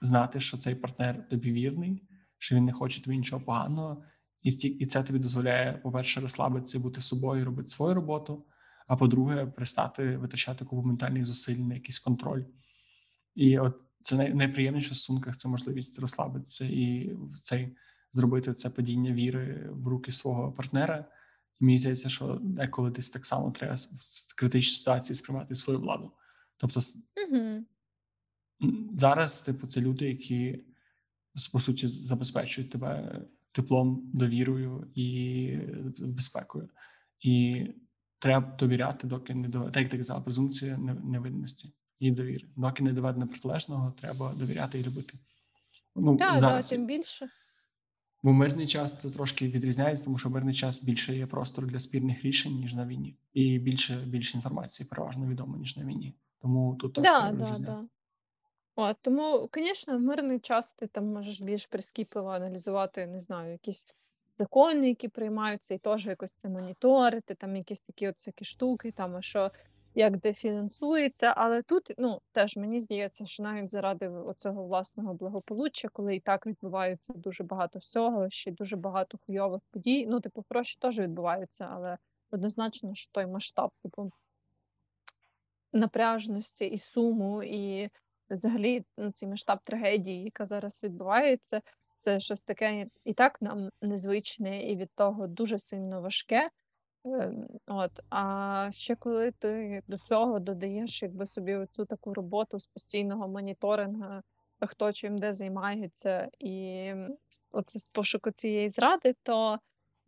знати, 0.00 0.40
що 0.40 0.56
цей 0.56 0.74
партнер 0.74 1.28
тобі 1.28 1.52
вірний, 1.52 2.02
що 2.38 2.56
він 2.56 2.64
не 2.64 2.72
хоче 2.72 3.02
тобі 3.02 3.16
нічого 3.16 3.44
поганого, 3.44 4.04
і 4.42 4.48
і 4.50 4.86
це 4.86 5.02
тобі 5.02 5.18
дозволяє, 5.18 5.72
по-перше, 5.72 6.20
розслабитися, 6.20 6.78
бути 6.78 7.00
собою, 7.00 7.44
робити 7.44 7.68
свою 7.68 7.94
роботу. 7.94 8.46
А 8.86 8.96
по-друге, 8.96 9.46
перестати 9.46 10.16
витрачати 10.16 10.64
купу 10.64 10.82
ментальних 10.82 11.24
зусиль 11.24 11.56
на 11.56 11.74
якийсь 11.74 11.98
контроль. 11.98 12.44
І 13.34 13.58
от 13.58 13.84
це 14.02 14.16
найприємніше 14.16 14.90
в 14.90 14.94
стосунках 14.94 15.36
це 15.36 15.48
можливість 15.48 15.98
розслабитися 15.98 16.64
і 16.64 17.12
в 17.14 17.32
цей 17.32 17.76
зробити 18.12 18.52
це 18.52 18.70
падіння 18.70 19.12
віри 19.12 19.68
в 19.72 19.88
руки 19.88 20.12
свого 20.12 20.52
партнера. 20.52 21.04
І 21.60 21.64
мені 21.64 21.78
здається, 21.78 22.08
що 22.08 22.38
деколи 22.42 22.90
десь 22.90 23.10
так 23.10 23.26
само 23.26 23.50
треба 23.50 23.74
в 23.74 24.34
критичній 24.36 24.74
ситуації 24.76 25.16
сприймати 25.16 25.54
свою 25.54 25.80
владу. 25.80 26.12
Тобто, 26.56 26.80
м, 27.32 27.66
зараз, 28.98 29.42
типу, 29.42 29.66
це 29.66 29.80
люди, 29.80 30.08
які 30.08 30.64
по 31.52 31.60
суті 31.60 31.88
забезпечують 31.88 32.70
тебе 32.70 33.20
теплом, 33.52 34.10
довірою 34.14 34.90
і 34.94 35.56
безпекою. 35.98 36.68
І 37.20 37.66
треба 38.18 38.56
довіряти, 38.58 39.06
доки 39.06 39.34
не 39.34 39.48
доведено. 39.48 39.72
Так 39.72 39.82
як 39.82 39.90
ти 39.90 39.96
казав, 39.96 40.24
презумпція 40.24 40.78
невинності 41.04 41.72
і 41.98 42.10
довіри. 42.10 42.48
Доки 42.56 42.82
не 42.82 42.92
доведено 42.92 43.28
протилежного, 43.28 43.90
треба 43.90 44.34
довіряти 44.34 44.80
і 44.80 44.84
любити. 44.84 45.18
Ну, 45.96 46.16
Так, 46.16 46.32
да, 46.34 46.38
зараз. 46.38 46.68
тим 46.68 46.86
більше. 46.86 47.28
Бо 48.22 48.32
мирний 48.32 48.66
час 48.66 48.98
це 48.98 49.10
трошки 49.10 49.48
відрізняється, 49.48 50.04
тому 50.04 50.18
що 50.18 50.30
мирний 50.30 50.54
час 50.54 50.82
більше 50.82 51.16
є 51.16 51.26
простору 51.26 51.66
для 51.66 51.78
спірних 51.78 52.24
рішень, 52.24 52.54
ніж 52.54 52.74
на 52.74 52.86
війні, 52.86 53.16
і 53.32 53.58
більше 53.58 53.96
більше 53.96 54.38
інформації 54.38 54.88
переважно 54.88 55.26
відомо, 55.26 55.56
ніж 55.56 55.76
на 55.76 55.84
війні. 55.84 56.14
Тому 56.42 56.74
тут 56.74 56.94
теж 56.94 57.04
Да, 57.04 57.30
да, 57.32 57.58
да. 57.58 57.84
От, 58.76 58.96
тому, 59.00 59.48
звісно, 59.54 59.98
в 59.98 60.00
мирний 60.00 60.40
час 60.40 60.72
ти 60.72 60.86
там 60.86 61.06
можеш 61.06 61.40
більш 61.40 61.66
прискіпливо 61.66 62.28
аналізувати, 62.28 63.06
не 63.06 63.18
знаю, 63.18 63.52
якісь 63.52 63.86
закони, 64.38 64.88
які 64.88 65.08
приймаються, 65.08 65.74
і 65.74 65.78
теж 65.78 66.06
якось 66.06 66.32
це 66.32 66.48
моніторити, 66.48 67.34
там 67.34 67.56
якісь 67.56 67.80
такі 67.80 68.08
от 68.08 68.14
всякі 68.14 68.44
штуки, 68.44 68.92
там, 68.92 69.16
а 69.16 69.22
що 69.22 69.50
як 69.94 70.16
де 70.16 70.34
фінансується. 70.34 71.34
Але 71.36 71.62
тут 71.62 71.94
ну 71.98 72.20
теж 72.32 72.56
мені 72.56 72.80
здається, 72.80 73.26
що 73.26 73.42
навіть 73.42 73.70
заради 73.70 74.08
оцього 74.08 74.64
власного 74.64 75.14
благополуччя, 75.14 75.88
коли 75.88 76.16
і 76.16 76.20
так 76.20 76.46
відбувається 76.46 77.12
дуже 77.16 77.44
багато 77.44 77.78
всього, 77.78 78.30
ще 78.30 78.50
дуже 78.50 78.76
багато 78.76 79.18
хуйових 79.26 79.60
подій. 79.70 80.06
Ну, 80.06 80.20
типу, 80.20 80.44
гроші 80.50 80.78
теж 80.80 80.98
відбуваються, 80.98 81.68
але 81.72 81.98
однозначно, 82.30 82.94
що 82.94 83.12
той 83.12 83.26
масштаб, 83.26 83.70
типу, 83.82 84.12
напряжності 85.72 86.64
і 86.64 86.78
суму, 86.78 87.42
і 87.42 87.90
взагалі 88.30 88.84
ну, 88.98 89.10
цей 89.10 89.28
масштаб 89.28 89.58
трагедії, 89.64 90.24
яка 90.24 90.44
зараз 90.44 90.82
відбувається, 90.82 91.62
це 91.98 92.20
щось 92.20 92.42
таке 92.42 92.86
і 93.04 93.14
так 93.14 93.42
нам 93.42 93.70
незвичне, 93.82 94.62
і 94.62 94.76
від 94.76 94.90
того 94.94 95.26
дуже 95.26 95.58
сильно 95.58 96.00
важке. 96.00 96.50
Ем, 97.04 97.46
от, 97.66 97.90
а 98.10 98.68
ще 98.72 98.96
коли 98.96 99.30
ти 99.30 99.82
до 99.86 99.98
цього 99.98 100.38
додаєш 100.38 101.02
якби 101.02 101.26
собі 101.26 101.54
оцю 101.54 101.84
таку 101.84 102.14
роботу 102.14 102.58
з 102.58 102.66
постійного 102.66 103.28
моніторингу, 103.28 104.22
хто 104.60 104.92
чим 104.92 105.18
де 105.18 105.32
займається, 105.32 106.28
і 106.38 106.92
оце 107.50 107.78
з 107.78 107.88
пошуку 107.88 108.30
цієї 108.30 108.70
зради, 108.70 109.14
то 109.22 109.58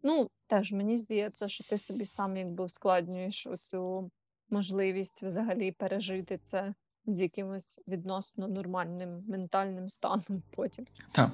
ну 0.02 0.30
теж 0.46 0.72
мені 0.72 0.96
здається, 0.96 1.48
що 1.48 1.64
ти 1.64 1.78
собі 1.78 2.04
сам 2.04 2.36
якби 2.36 2.64
ускладнюєш 2.64 3.46
оцю 3.46 4.10
можливість 4.50 5.22
взагалі 5.22 5.72
пережити 5.72 6.38
це 6.38 6.74
з 7.06 7.20
якимось 7.20 7.80
відносно 7.88 8.48
нормальним 8.48 9.24
ментальним 9.28 9.88
станом 9.88 10.42
потім. 10.50 10.86
Так. 11.12 11.30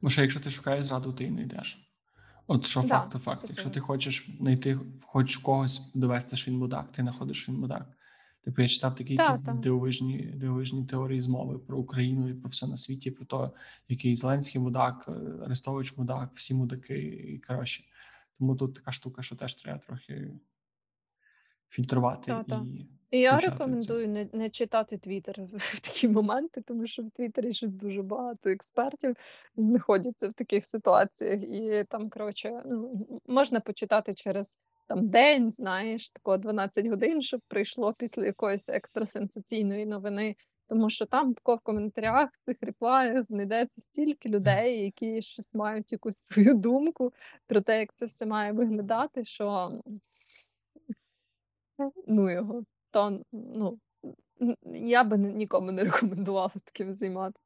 Бо 0.00 0.10
ще 0.10 0.22
якщо 0.22 0.40
ти 0.40 0.50
шукаєш 0.50 0.84
зраду, 0.84 1.12
ти 1.12 1.24
і 1.24 1.30
не 1.30 1.42
йдеш. 1.42 1.87
От 2.50 2.66
що 2.66 2.82
Да, 2.82 2.88
факт, 2.88 3.12
то 3.12 3.18
факт. 3.18 3.44
Якщо 3.48 3.70
ти 3.70 3.80
хочеш 3.80 4.30
знайти 4.40 4.80
хоч 5.02 5.36
когось 5.36 5.92
довести, 5.94 6.36
що 6.36 6.50
він 6.50 6.58
мудак, 6.58 6.92
ти 6.92 7.02
знаходиш, 7.02 7.42
що 7.42 7.52
він 7.52 7.60
мудак. 7.60 7.86
Типу, 8.44 8.62
я 8.62 8.68
читав 8.68 8.94
такі 8.94 9.16
Та, 9.16 9.26
якісь 9.26 9.46
та. 9.46 9.52
дивовижні, 9.52 10.32
дивовижні 10.36 10.86
теорії 10.86 11.20
змови 11.20 11.58
про 11.58 11.78
Україну 11.78 12.28
і 12.28 12.34
про 12.34 12.48
все 12.48 12.66
на 12.66 12.76
світі, 12.76 13.10
про 13.10 13.24
те, 13.24 13.54
який 13.88 14.16
Зеленський 14.16 14.60
мудак, 14.60 15.04
е, 15.08 15.44
Арестович 15.44 15.96
мудак, 15.96 16.30
всі 16.34 16.54
мудаки 16.54 16.98
і 17.34 17.38
коротше. 17.38 17.84
Тому 18.38 18.56
тут 18.56 18.74
така 18.74 18.92
штука, 18.92 19.22
що 19.22 19.36
теж 19.36 19.54
треба 19.54 19.78
трохи 19.78 20.32
фільтрувати 21.68 22.30
і 22.30 22.34
І 22.66 22.88
я 23.10 23.36
включати 23.36 23.56
це. 23.56 23.64
рекомендую 23.64 24.08
не, 24.08 24.28
не 24.32 24.50
читати 24.50 24.98
Твіттер 24.98 25.40
в 25.52 25.80
такі 25.80 26.08
моменти, 26.08 26.60
тому 26.60 26.86
що 26.86 27.02
в 27.02 27.10
Твіттері 27.10 27.52
щось 27.52 27.74
дуже 27.74 28.02
багато 28.02 28.50
експертів 28.50 29.16
знаходяться 29.56 30.28
в 30.28 30.32
таких 30.32 30.64
ситуаціях, 30.64 31.42
і 31.42 31.84
там, 31.88 32.10
коротше, 32.10 32.62
ну, 32.66 33.06
можна 33.26 33.60
почитати 33.60 34.14
через 34.14 34.58
там 34.86 35.08
день, 35.08 35.52
знаєш, 35.52 36.10
тако 36.10 36.36
12 36.36 36.86
годин, 36.86 37.22
щоб 37.22 37.40
прийшло 37.48 37.94
після 37.94 38.26
якоїсь 38.26 38.68
екстрасенсаційної 38.68 39.86
новини. 39.86 40.36
Тому 40.68 40.90
що 40.90 41.06
там 41.06 41.34
тако 41.34 41.54
в 41.54 41.60
коментарях, 41.60 42.30
в 42.32 42.44
цих 42.44 42.56
реплаях 42.60 43.22
знайдеться 43.22 43.80
стільки 43.80 44.28
людей, 44.28 44.84
які 44.84 45.22
щось 45.22 45.54
мають 45.54 45.92
якусь 45.92 46.16
свою 46.18 46.54
думку 46.54 47.12
про 47.46 47.60
те, 47.60 47.78
як 47.78 47.94
це 47.94 48.06
все 48.06 48.26
має 48.26 48.52
виглядати, 48.52 49.24
що 49.24 49.70
ну 52.06 52.30
його. 52.30 52.64
То, 52.98 53.22
ну, 53.32 53.78
я 54.74 55.04
би 55.04 55.18
нікому 55.18 55.72
не 55.72 55.84
рекомендувала 55.84 56.52
таким 56.64 56.94
займатися. 56.94 57.44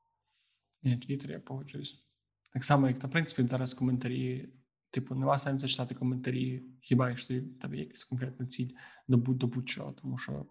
Ні, 0.82 0.96
Твіттер, 0.96 1.30
я 1.30 1.40
погоджуюсь. 1.40 2.04
Так 2.52 2.64
само, 2.64 2.88
як, 2.88 3.02
на 3.02 3.08
принципі, 3.08 3.48
зараз 3.48 3.74
коментарі, 3.74 4.48
типу, 4.90 5.14
нема 5.14 5.38
сенсу 5.38 5.68
читати 5.68 5.94
коментарі, 5.94 6.62
хіба 6.80 7.08
якщо 7.08 7.40
в 7.40 7.58
тебе 7.60 7.76
якась 7.76 8.04
конкретна 8.04 8.46
ціль 8.46 8.68
до 9.08 9.16
будь 9.16 9.38
до 9.38 9.46
будь-чого, 9.46 9.92
тому 9.92 10.18
що 10.18 10.46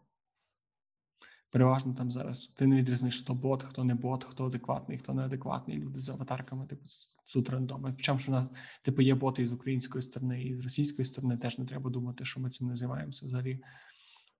переважно 1.52 1.94
там 1.94 2.12
зараз 2.12 2.48
ти 2.48 2.68
не 2.68 2.76
відрізниш, 2.76 3.22
хто 3.22 3.34
бот, 3.34 3.64
хто 3.64 3.84
не 3.84 3.96
бот, 3.96 4.24
хто 4.24 4.46
адекватний, 4.46 4.98
хто 4.98 5.14
неадекватний. 5.14 5.78
Люди 5.78 6.00
з 6.00 6.10
аватарками, 6.10 6.68
типу, 6.68 6.86
з 6.86 7.50
рандоми. 7.50 7.94
Причому, 7.94 8.20
що 8.20 8.32
у 8.32 8.36
нас, 8.36 8.50
типу, 8.84 9.02
є 9.02 9.16
боти 9.16 9.42
і 9.42 9.46
з 9.46 9.54
української 9.54 10.02
сторони, 10.02 10.44
і 10.44 10.56
з 10.56 10.60
російської 10.60 11.06
сторони 11.06 11.38
теж 11.38 11.58
не 11.58 11.66
треба 11.66 11.90
думати, 11.90 12.26
що 12.26 12.40
ми 12.40 12.50
цим 12.50 12.68
не 12.68 12.76
займаємося 12.76 13.26
взагалі. 13.26 13.62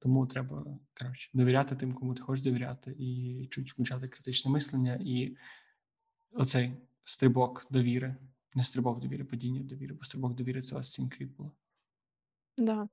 Тому 0.02 0.28
треба 0.28 0.66
коротше 1.00 1.30
довіряти 1.34 1.76
тим, 1.76 1.94
кому 1.94 2.14
ти 2.14 2.22
хочеш 2.22 2.44
довіряти, 2.44 2.96
і 3.00 3.48
чуть 3.52 3.72
включати 3.72 4.08
критичне 4.08 4.52
мислення, 4.52 5.00
і 5.02 5.38
оцей 6.34 6.74
стрибок 7.04 7.68
довіри, 7.70 8.16
не 8.56 8.64
стрибок 8.64 9.00
довіри, 9.00 9.24
падіння 9.24 9.62
довіри, 9.64 9.96
бо 9.96 10.04
стрибок 10.04 10.34
довіри 10.34 10.62
це 10.62 10.76
ось 10.78 11.00
Creed 11.00 11.36
було. 11.36 11.52
Да. 12.58 12.88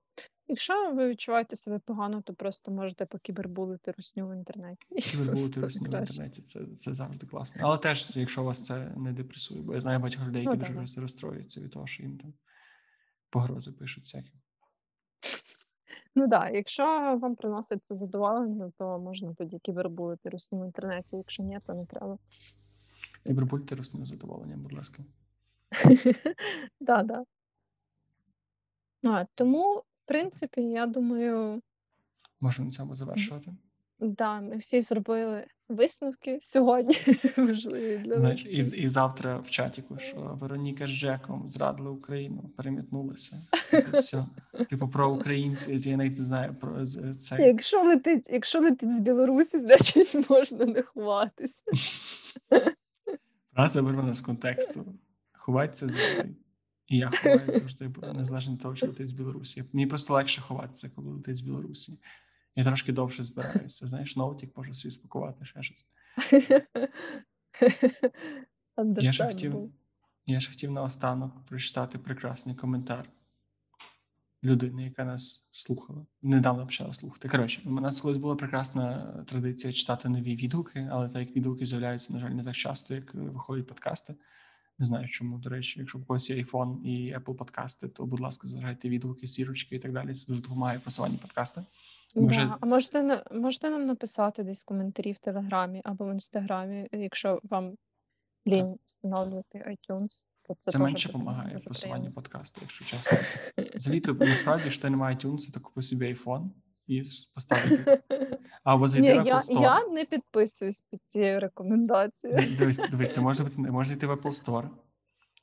Якщо 0.49 0.93
ви 0.93 1.09
відчуваєте 1.11 1.57
себе 1.57 1.79
погано, 1.79 2.23
то 2.23 2.35
просто 2.35 2.71
можете 2.71 3.07
покібербулити 3.07 3.93
русню 3.93 4.29
в 4.29 4.35
інтернеті. 4.35 4.87
Кібербулити 5.11 5.61
русні 5.61 5.89
в 5.89 5.95
інтернеті, 5.95 6.43
це, 6.43 6.67
це 6.67 6.95
завжди 6.95 7.27
класно. 7.27 7.61
Але 7.65 7.79
теж, 7.79 8.17
якщо 8.17 8.43
вас 8.43 8.65
це 8.65 8.95
не 8.97 9.13
депресує, 9.13 9.63
бо 9.63 9.75
я 9.75 9.81
знаю 9.81 9.99
багатьох 9.99 10.27
людей, 10.27 10.45
які 10.45 10.73
Ну, 10.75 10.81
дуже 10.81 11.01
розстроюються 11.01 11.61
від 11.61 11.71
того, 11.71 11.87
що 11.87 12.03
їм 12.03 12.19
там 12.19 12.35
погрози 13.31 13.73
пишуть 13.73 14.05
всякі. 14.05 14.33
Ну 16.15 16.29
так, 16.29 16.31
да, 16.31 16.51
якщо 16.57 16.85
вам 17.23 17.37
приносить 17.37 17.87
це 17.87 17.95
задоволення, 17.95 18.73
то 18.79 18.99
можна 18.99 19.35
тоді 19.35 19.59
кібербулити 19.59 20.29
русню 20.29 20.61
в 20.61 20.65
інтернеті. 20.65 21.17
Якщо 21.17 21.43
ні, 21.43 21.61
то 21.67 21.75
не 21.75 21.87
треба. 21.87 22.19
Кібербулити 23.27 23.75
русню 23.75 24.07
задоволення, 24.07 24.57
будь 24.57 24.73
ласка. 24.73 25.03
Да. 26.81 27.25
А, 29.03 29.25
тому, 29.35 29.75
в 29.77 29.83
принципі, 30.07 30.63
я 30.63 30.87
думаю, 30.87 31.63
Можемо 32.41 32.67
на 32.67 32.73
цьому 32.73 32.95
завершувати. 32.95 33.53
да, 33.99 34.41
ми 34.41 34.57
всі 34.57 34.81
зробили 34.81 35.47
висновки 35.69 36.39
сьогодні 36.41 36.97
важливі 37.37 37.99
для 37.99 38.17
нас. 38.17 38.45
і, 38.45 38.57
і 38.57 38.89
завтра 38.89 39.39
в 39.39 39.51
чатіку, 39.51 39.99
що 39.99 40.39
Вероніка 40.41 40.87
з 40.87 40.91
Джеком 40.91 41.49
зрадили 41.49 41.91
Україну, 41.91 42.51
перемітнулися. 42.57 43.47
Типу, 43.71 43.99
все. 43.99 44.27
Типу, 44.71 44.89
про 44.89 45.15
українців, 45.15 45.87
я 45.87 45.97
навіть 45.97 46.17
не 46.17 46.25
знаю 46.25 46.55
про 46.61 46.85
це. 47.19 47.47
Якщо 47.47 47.83
летить, 47.83 48.29
якщо 48.31 48.61
летить 48.61 48.97
з 48.97 49.01
Білорусі, 49.01 49.59
значить 49.59 50.31
можна 50.31 50.65
не 50.65 50.83
ховатися. 50.83 51.63
Фраза 53.55 53.83
вирвана 53.83 54.15
з 54.15 54.21
контексту. 54.21 54.95
Ховатися 55.33 55.89
завжди. 55.89 56.35
І 56.89 56.97
я 56.97 57.11
ховаю 57.11 57.53
завжди, 57.53 57.91
незалежно 58.15 58.53
від 58.53 58.61
того, 58.61 58.77
що 58.77 58.87
летить 58.87 59.09
з 59.09 59.13
Білорусі. 59.13 59.65
Мені 59.73 59.87
просто 59.87 60.15
легше 60.15 60.41
ховатися, 60.41 60.91
коли 60.95 61.11
летить 61.11 61.37
з 61.37 61.41
Білорусі. 61.41 61.99
Я 62.57 62.65
трошки 62.65 62.93
довше 62.93 63.23
збираюся. 63.23 63.87
Знаєш, 63.87 64.17
ноутик 64.17 64.57
можу 64.57 64.75
собі 64.75 64.93
спакувати, 64.93 65.45
ще 65.45 65.63
щось. 65.63 65.89
Я 68.97 69.13
ще 69.13 69.27
хотів, 69.27 69.73
я 70.27 70.41
ще 70.41 70.51
хотів 70.51 70.71
наостанок 70.71 71.47
прочитати 71.47 71.99
прекрасний 71.99 72.55
коментар 72.55 73.11
людини, 74.45 74.85
яка 74.85 75.05
нас 75.05 75.47
слухала. 75.51 76.07
Недавно 76.23 76.67
почала 76.67 76.93
слухати. 76.93 77.29
Коротше, 77.29 77.63
у 77.67 77.71
нас 77.71 78.01
колись 78.01 78.17
була 78.17 78.37
прекрасна 78.37 79.13
традиція 79.27 79.73
читати 79.73 80.09
нові 80.09 80.37
відгуки, 80.37 80.89
але 80.93 81.09
так 81.09 81.17
як 81.17 81.37
відгуки 81.37 81.67
з'являються, 81.67 82.13
на 82.13 82.19
жаль, 82.19 82.31
не 82.31 82.45
так 82.45 82.55
часто, 82.57 82.95
як 82.95 83.15
виходять 83.15 83.67
подкасти. 83.67 84.15
Не 84.79 84.87
знаю 84.87 85.09
чому. 85.09 85.39
До 85.39 85.51
речі, 85.51 85.81
якщо 85.81 85.99
в 85.99 86.07
когось 86.07 86.31
є 86.31 86.37
iPhone 86.37 86.83
і 86.83 87.17
Apple 87.17 87.35
подкасти, 87.35 87.89
то, 87.89 88.07
будь 88.07 88.21
ласка, 88.21 88.49
залишайте 88.49 88.89
відгуки, 88.89 89.27
сірочки 89.27 89.77
і 89.77 89.79
так 89.79 89.93
далі. 89.93 90.15
Це 90.15 90.27
дуже 90.29 90.43
допомагає 90.43 90.79
просуванні 90.79 91.17
подкаста. 91.17 91.65
Да. 92.15 92.27
вже 92.27 92.53
А 92.61 92.67
можете, 92.67 93.25
можете 93.33 93.71
нам 93.71 93.87
написати 93.87 94.43
десь 94.43 94.65
коментарі 94.65 95.13
в 95.13 95.19
Телеграмі 95.19 95.83
або 95.85 96.05
в 96.05 96.13
Інстаграмі, 96.13 96.89
якщо 96.93 97.41
вам 97.43 97.71
так. 97.71 97.79
лінь 98.55 98.77
встановлювати 98.85 99.59
iTunes, 99.59 100.27
то 100.43 100.57
це, 100.61 100.71
Це 100.71 100.79
менше 100.79 101.09
допомагає 101.09 101.59
просуванню 101.59 102.13
подкасту, 102.13 102.61
якщо 102.63 102.85
чесно. 102.85 103.19
Взагалі, 103.75 104.01
то 104.01 104.13
насправді, 104.15 104.71
що 104.71 104.83
ти 104.83 104.91
не 104.91 104.97
має 104.97 105.17
iTunes, 105.17 105.53
то 105.53 105.61
купи 105.61 105.83
собі 105.83 106.15
iPhone 106.15 106.51
і 106.89 107.03
поставити. 107.35 108.03
Або 108.65 108.87
Ні, 108.87 109.01
в 109.01 109.05
я, 109.05 109.23
Apple 109.23 109.41
Store. 109.41 109.63
я 109.63 109.89
не 109.89 110.05
підписуюсь 110.05 110.85
під 110.91 111.01
цією 111.07 111.41
рекомендацією. 111.41 112.57
Дивись, 112.59 112.81
дивись, 112.91 113.11
ти 113.11 113.21
можеш 113.21 113.47
бути, 113.47 113.71
можеш 113.73 113.89
зайти 113.89 114.07
в 114.07 114.13
Apple 114.13 114.45
Store, 114.45 114.69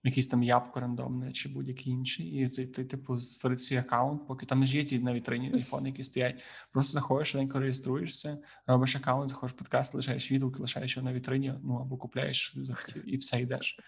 якийсь 0.04 0.28
там 0.28 0.44
ябко 0.44 0.80
рандомне 0.80 1.32
чи 1.32 1.50
будь-який 1.50 1.94
інший, 1.94 2.26
і 2.26 2.48
зайти, 2.48 2.86
типу, 2.86 3.18
створити 3.20 3.62
свій 3.62 3.78
аккаунт, 3.78 4.28
поки 4.28 4.46
там 4.46 4.66
ж 4.66 4.78
є 4.78 4.84
ті 4.84 5.00
на 5.00 5.14
вітрині 5.14 5.52
айфони, 5.54 5.90
які 5.90 6.04
стоять. 6.04 6.44
Просто 6.72 6.94
заходиш, 6.94 7.28
швиденько 7.28 7.60
реєструєшся, 7.60 8.38
робиш 8.68 8.96
аккаунт, 8.96 9.30
заходиш 9.30 9.54
в 9.54 9.58
подкаст, 9.58 9.94
лишаєш 9.94 10.32
відгук, 10.32 10.60
лишаєш 10.60 10.98
його 10.98 11.10
на 11.10 11.14
вітрині, 11.14 11.54
ну 11.64 11.76
або 11.76 11.98
купляєш 11.98 12.54
захотів, 12.56 13.14
і 13.14 13.18
все 13.18 13.42
йдеш. 13.42 13.80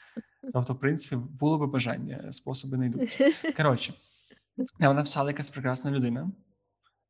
Тобто, 0.53 0.73
в 0.73 0.79
принципі, 0.79 1.15
було 1.15 1.57
би 1.57 1.67
бажання, 1.67 2.31
способи 2.31 2.77
знайдуться. 2.77 3.31
Коротше, 3.57 3.93
нам 4.79 4.95
написала 4.95 5.29
якась 5.29 5.49
прекрасна 5.49 5.91
людина 5.91 6.31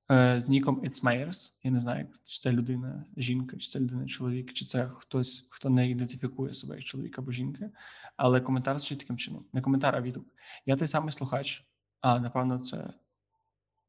з 0.10 0.48
ніком 0.48 0.82
Myers. 0.82 1.54
Я 1.64 1.72
не 1.72 1.80
знаю, 1.80 2.08
чи 2.26 2.40
це 2.40 2.52
людина 2.52 3.06
жінка, 3.18 3.58
чи 3.58 3.68
це 3.68 3.80
людина 3.80 4.06
чоловік, 4.06 4.54
чи 4.54 4.66
це 4.66 4.88
хтось, 4.88 5.48
хто 5.50 5.70
не 5.70 5.90
ідентифікує 5.90 6.54
себе 6.54 6.76
як 6.76 6.84
чоловік 6.84 7.20
або 7.20 7.32
жінка. 7.32 7.72
Але 8.16 8.42
коментар 8.42 8.80
звучить 8.80 9.00
таким 9.00 9.18
чином: 9.18 9.46
не 9.54 9.62
коментар, 9.62 9.96
а 9.96 10.02
відгук. 10.02 10.28
Я 10.66 10.76
той 10.76 10.88
самий 10.88 11.12
слухач. 11.12 11.64
А, 12.02 12.20
напевно, 12.20 12.60
це 12.60 12.94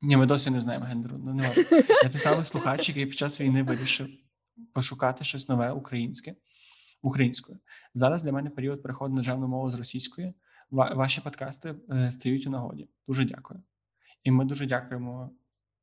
Ні, 0.03 0.17
ми 0.17 0.27
досі 0.27 0.51
не 0.51 0.61
знаємо 0.61 0.85
гендеру. 0.85 1.19
Ну, 1.19 1.35
не 1.35 1.49
важливо. 1.49 1.69
Я 2.03 2.09
той 2.09 2.21
самий 2.21 2.45
слухач, 2.45 2.89
який 2.89 3.07
під 3.07 3.19
час 3.19 3.41
війни 3.41 3.63
вирішив 3.63 4.09
пошукати 4.73 5.25
щось 5.25 5.49
нове 5.49 5.73
українське 5.73 6.35
українською. 7.03 7.59
Зараз 7.95 8.23
для 8.23 8.33
мене 8.33 8.51
період 8.51 8.83
переходу 8.83 9.15
на 9.15 9.17
державну 9.17 9.49
мову 9.49 9.71
з 9.71 9.75
російської. 9.75 10.35
Ваші 10.71 11.21
подкасти 11.21 11.75
е, 11.91 12.11
стають 12.11 12.47
у 12.47 12.51
нагоді. 12.51 12.89
Дуже 13.09 13.25
дякую. 13.25 13.63
І 14.23 14.31
ми 14.31 14.45
дуже 14.45 14.67
дякуємо 14.67 15.31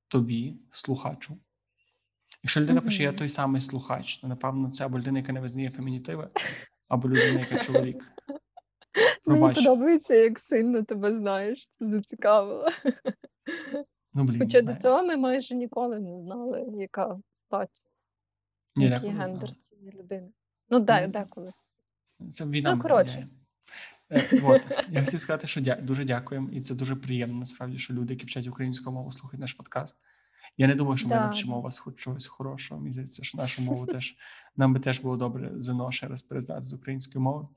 тобі, 0.08 0.58
слухачу. 0.72 1.38
Якщо 2.44 2.62
людина 2.62 2.82
пише, 2.82 3.04
я 3.04 3.14
той 3.14 3.30
самий 3.30 3.62
слухач, 3.62 4.18
то 4.18 4.28
напевно 4.28 4.72
це 4.72 4.86
або 4.86 5.00
людина, 5.00 5.20
яка 5.20 5.34
не 5.34 5.40
визнає 5.40 5.70
фемінітиви, 5.70 6.30
або 6.88 7.10
людина, 7.10 7.40
яка 7.40 7.60
чоловік. 7.66 8.04
Мені 9.26 9.54
подобається, 9.54 10.16
як 10.16 10.40
сильно 10.40 10.84
тебе 10.84 11.16
знаєш, 11.16 11.68
це 11.68 11.86
зацікавило. 11.86 12.70
Ну, 14.14 14.24
блін, 14.24 14.40
Хоча 14.40 14.62
до 14.62 14.76
цього 14.76 15.04
ми 15.04 15.18
майже 15.18 15.56
ніколи 15.56 16.00
не 16.00 16.20
знали, 16.20 16.66
яка 16.74 17.20
стать, 17.32 17.82
який 18.76 19.10
гендер 19.10 19.56
цієї 19.56 19.92
людини. 19.92 20.32
Ну, 20.70 20.80
Ну, 20.80 21.08
деколи. 21.08 21.54
Це 22.34 22.46
війна. 22.46 22.76
Ну, 22.76 22.82
коротше. 22.82 23.28
Е, 24.12 24.42
от, 24.44 24.62
я 24.90 25.06
хотів 25.06 25.22
сказати, 25.22 25.48
що 25.48 25.62
дя- 25.62 25.82
дуже 25.82 26.04
дякуємо, 26.04 26.50
і 26.52 26.62
це 26.62 26.76
дуже 26.76 26.96
приємно, 26.96 27.40
насправді, 27.40 27.78
що 27.78 27.94
люди, 27.94 28.14
які 28.14 28.26
вчать 28.26 28.48
українську 28.48 28.92
мову, 28.92 29.12
слухають 29.12 29.42
наш 29.42 29.54
подкаст. 29.54 29.98
Я 30.58 30.68
не 30.68 30.76
думаю, 30.76 30.98
що 30.98 31.08
ми 31.10 31.16
навчимо 31.16 31.62
вас 31.62 31.80
хоч 31.80 31.96
чогось 31.96 32.26
хорошого. 32.26 32.82
Мені 32.82 32.94
здається, 32.94 33.24
що 33.24 33.38
нашу 33.38 33.62
мову 33.62 33.86
теж 33.94 34.16
нам 34.58 34.74
би 34.74 34.80
теж 34.80 35.00
було 35.00 35.18
добре 35.18 35.52
ЗНО 35.56 35.92
ще 35.92 36.08
раз 36.08 36.22
перездати 36.22 36.64
з 36.64 36.74
української 36.74 37.24
мови. 37.24 37.48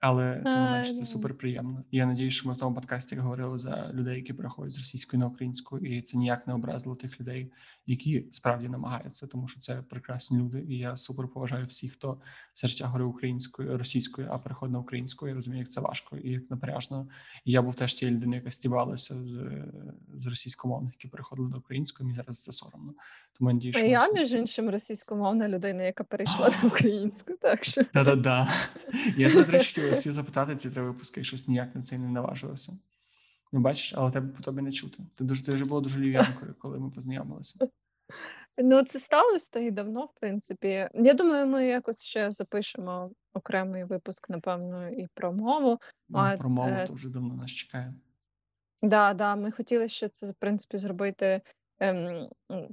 Але 0.00 0.34
тим 0.34 0.52
не 0.52 0.70
менше, 0.70 0.92
це 0.92 1.04
супер 1.04 1.34
приємно. 1.34 1.84
Я 1.90 2.06
надію, 2.06 2.30
що 2.30 2.48
ми 2.48 2.54
в 2.54 2.56
тому 2.56 2.74
подкасті 2.74 3.16
говорили 3.16 3.58
за 3.58 3.90
людей, 3.94 4.16
які 4.16 4.32
переходять 4.32 4.72
з 4.72 4.78
російської 4.78 5.20
на 5.20 5.26
українську, 5.26 5.78
і 5.78 6.02
це 6.02 6.18
ніяк 6.18 6.46
не 6.46 6.54
образило 6.54 6.96
тих 6.96 7.20
людей, 7.20 7.52
які 7.86 8.26
справді 8.30 8.68
намагаються, 8.68 9.26
тому 9.26 9.48
що 9.48 9.60
це 9.60 9.82
прекрасні 9.82 10.38
люди. 10.38 10.64
І 10.68 10.78
я 10.78 10.96
супер 10.96 11.28
поважаю 11.28 11.66
всіх, 11.66 11.92
хто 11.92 12.20
життя 12.64 12.86
говорив 12.86 13.08
українською, 13.08 13.78
російською, 13.78 14.28
а 14.30 14.38
переходить 14.38 14.72
на 14.72 14.78
українську. 14.78 15.28
Я 15.28 15.34
розумію, 15.34 15.60
як 15.60 15.70
це 15.70 15.80
важко 15.80 16.16
і 16.16 16.30
як 16.30 16.50
напряжно. 16.50 17.08
І 17.44 17.52
я 17.52 17.62
був 17.62 17.74
теж 17.74 17.94
тією 17.94 18.16
людиною, 18.16 18.40
яка 18.40 18.50
стібалася 18.50 19.24
з, 19.24 19.64
з 20.14 20.26
російськомовних, 20.26 20.94
які 20.94 21.08
переходили 21.08 21.48
до 21.48 21.58
української. 21.58 22.06
Мені 22.06 22.16
зараз 22.16 22.42
це 22.42 22.52
соромно. 22.52 22.94
Тому 23.38 23.50
я 23.50 23.54
надію, 23.54 23.72
що 23.72 23.86
я, 23.86 24.12
між 24.12 24.32
іншим, 24.32 24.70
російськомовна 24.70 25.48
людина, 25.48 25.82
яка 25.82 26.04
перейшла 26.04 26.25
на 26.40 26.50
українську, 26.68 27.32
так 27.40 27.64
що. 27.64 27.84
Та-да-да. 27.84 28.48
Я 29.16 29.32
до 29.32 29.44
речі, 29.44 29.80
хотів 29.80 29.98
всі 29.98 30.10
запитати 30.10 30.56
ці 30.56 30.70
три 30.70 30.82
випуски, 30.82 31.24
щось 31.24 31.48
ніяк 31.48 31.74
на 31.74 31.82
це 31.82 31.98
не 31.98 32.08
наважувався. 32.08 32.72
Ну, 33.52 33.60
бачиш, 33.60 33.94
але 33.96 34.10
тебе 34.10 34.28
по 34.28 34.42
тобі 34.42 34.62
не 34.62 34.72
чути. 34.72 35.02
Ти 35.14 35.24
дуже 35.24 35.44
ти 35.44 35.52
вже 35.52 35.64
була 35.64 35.80
дуже 35.80 36.00
лів'янкою, 36.00 36.54
коли 36.58 36.78
ми 36.78 36.90
познайомилися. 36.90 37.58
Ну, 38.58 38.82
це 38.82 38.98
сталося 38.98 39.50
та 39.52 39.60
й 39.60 39.70
давно, 39.70 40.04
в 40.04 40.20
принципі. 40.20 40.88
Я 40.94 41.14
думаю, 41.14 41.46
ми 41.46 41.66
якось 41.66 42.02
ще 42.02 42.30
запишемо 42.30 43.10
окремий 43.34 43.84
випуск, 43.84 44.30
напевно, 44.30 44.88
і 44.88 45.06
про 45.14 45.32
мову. 45.32 45.80
Ну, 46.08 46.18
А, 46.18 46.36
про 46.36 46.48
мову 46.50 46.68
е, 46.68 46.86
то 46.86 46.92
вже 46.92 47.08
давно 47.08 47.34
нас 47.34 47.50
чекає. 47.50 47.94
Да, 48.82 49.14
да, 49.14 49.36
ми 49.36 49.50
хотіли 49.50 49.88
ще 49.88 50.08
це, 50.08 50.30
в 50.30 50.34
принципі, 50.34 50.76
зробити, 50.76 51.40
ем, 51.80 52.28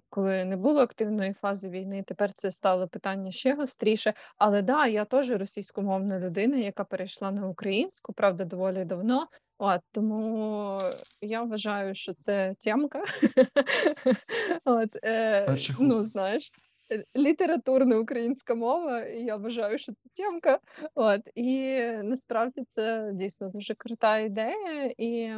коли 0.09 0.45
не 0.45 0.57
було 0.57 0.81
активної 0.81 1.33
фази 1.33 1.69
війни. 1.69 2.03
Тепер 2.07 2.33
це 2.33 2.51
стало 2.51 2.87
питання 2.87 3.31
ще 3.31 3.53
гостріше. 3.53 4.13
Але 4.37 4.61
да, 4.61 4.87
я 4.87 5.05
теж 5.05 5.31
російськомовна 5.31 6.19
людина, 6.19 6.57
яка 6.57 6.83
перейшла 6.83 7.31
на 7.31 7.47
українську, 7.47 8.13
правда, 8.13 8.45
доволі 8.45 8.85
давно. 8.85 9.27
От, 9.57 9.81
тому 9.91 10.77
я 11.21 11.43
вважаю, 11.43 11.95
що 11.95 12.13
це 12.13 12.55
тємка. 12.59 13.03
От, 14.65 14.89
е, 15.03 15.55
ну, 15.79 15.91
знаєш, 15.91 16.51
е, 16.91 17.05
літературна 17.17 17.97
українська 17.97 18.55
мова, 18.55 19.03
і 19.03 19.23
я 19.23 19.35
вважаю, 19.35 19.77
що 19.77 19.93
це 19.93 20.09
тємка. 20.13 20.59
От, 20.95 21.21
і 21.35 21.81
насправді 22.03 22.63
це 22.67 23.11
дійсно 23.13 23.49
дуже 23.49 23.75
крута 23.75 24.17
ідея. 24.17 24.93
І 24.97 25.33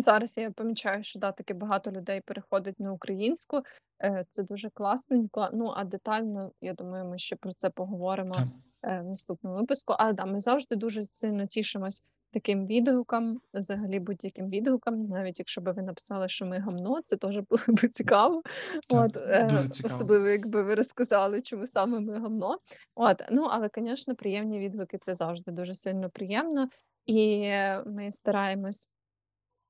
зараз 0.00 0.38
я 0.38 0.50
помічаю, 0.50 1.02
що 1.02 1.18
да, 1.18 1.32
таки 1.32 1.54
багато 1.54 1.90
людей 1.90 2.20
переходить 2.20 2.80
на 2.80 2.92
українську. 2.92 3.62
Е, 4.02 4.24
Це 4.28 4.42
дуже 4.42 4.70
класненько. 4.70 5.48
Ну 5.52 5.72
а 5.76 5.84
детально, 5.84 6.52
я 6.60 6.74
думаю, 6.74 7.04
ми 7.04 7.18
ще 7.18 7.36
про 7.36 7.52
це 7.52 7.70
поговоримо 7.70 8.34
Так. 8.34 8.46
е, 8.82 9.00
в 9.00 9.04
наступному 9.04 9.56
випуску. 9.56 9.94
Але 9.98 10.12
да, 10.12 10.24
ми 10.24 10.40
завжди 10.40 10.76
дуже 10.76 11.04
сильно 11.04 11.46
тішимось 11.46 12.02
таким 12.34 12.66
відгукам, 12.66 13.40
взагалі 13.54 14.00
будь-яким 14.00 14.48
відгукам, 14.48 14.98
навіть 14.98 15.38
якщо 15.38 15.60
би 15.60 15.72
ви 15.72 15.82
написали, 15.82 16.28
що 16.28 16.46
ми 16.46 16.58
гамно, 16.58 17.00
це 17.04 17.16
теж 17.16 17.38
було 17.38 17.62
б 17.68 17.88
цікаво. 17.88 18.42
Так, 18.88 19.04
От, 19.04 19.16
е, 19.16 19.48
дуже 19.50 19.68
цікаво. 19.68 19.94
Особливо, 19.94 20.28
якби 20.28 20.62
ви 20.62 20.74
розказали, 20.74 21.42
чому 21.42 21.66
саме 21.66 22.00
ми 22.00 22.20
гамно. 22.20 22.58
От, 22.94 23.22
ну 23.30 23.48
але, 23.50 23.70
звісно, 23.76 24.14
приємні 24.14 24.58
відгуки 24.58 24.98
це 24.98 25.14
завжди 25.14 25.52
дуже 25.52 25.74
сильно 25.74 26.10
приємно, 26.10 26.68
і 27.06 27.50
ми 27.86 28.12
стараємось 28.12 28.88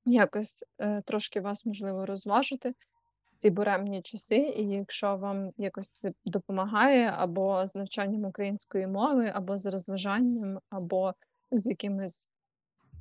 якось 0.05 0.65
е, 0.79 1.03
трошки 1.03 1.41
вас 1.41 1.67
можливо 1.67 2.07
розважити 2.07 2.71
в 2.71 3.37
ці 3.37 3.51
буремні 3.51 4.03
часи. 4.03 4.37
І 4.37 4.69
якщо 4.69 5.17
вам 5.17 5.51
якось 5.57 5.91
це 5.91 6.13
допомагає, 6.25 7.15
або 7.17 7.67
з 7.67 7.75
навчанням 7.75 8.25
української 8.25 8.87
мови, 8.87 9.33
або 9.35 9.59
з 9.59 9.67
розважанням, 9.67 10.59
або 10.71 11.15
з 11.51 11.67
якимись 11.67 12.29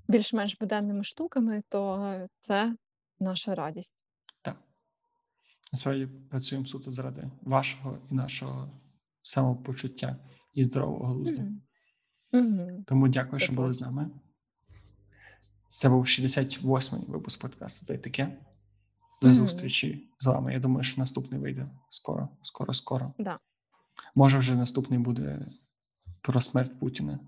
більш-менш 0.07 0.57
буденними 0.59 1.03
штуками, 1.03 1.63
то 1.69 2.13
це 2.39 2.75
наша 3.19 3.55
радість. 3.55 3.95
Так. 4.41 4.57
Насправді 5.73 6.07
працюємо 6.29 6.67
суто 6.67 6.91
заради 6.91 7.31
вашого 7.41 7.97
і 8.11 8.15
нашого 8.15 8.71
самопочуття 9.21 10.17
і 10.53 10.65
здорового 10.65 11.05
глузду. 11.05 11.41
Мгм. 12.31 12.83
Тому 12.87 13.07
дякую, 13.07 13.39
що 13.39 13.53
були 13.53 13.73
з 13.73 13.81
нами. 13.81 14.09
Це 15.73 15.89
був 15.89 16.03
68-й 16.03 17.11
випуск 17.11 17.41
подкасту 17.41 17.85
та 17.85 17.93
й 17.93 17.97
таке. 17.97 18.37
До 19.21 19.33
зустрічі 19.33 20.09
з 20.19 20.27
вами. 20.27 20.53
Я 20.53 20.59
думаю, 20.59 20.83
що 20.83 21.01
наступний 21.01 21.41
вийде 21.41 21.67
скоро, 21.89 22.29
скоро, 22.41 22.73
скоро. 22.73 23.13
Да. 23.19 23.39
Може, 24.15 24.37
вже 24.37 24.55
наступний 24.55 24.99
буде 24.99 25.45
про 26.21 26.41
смерть 26.41 26.79
Путіна. 26.79 27.19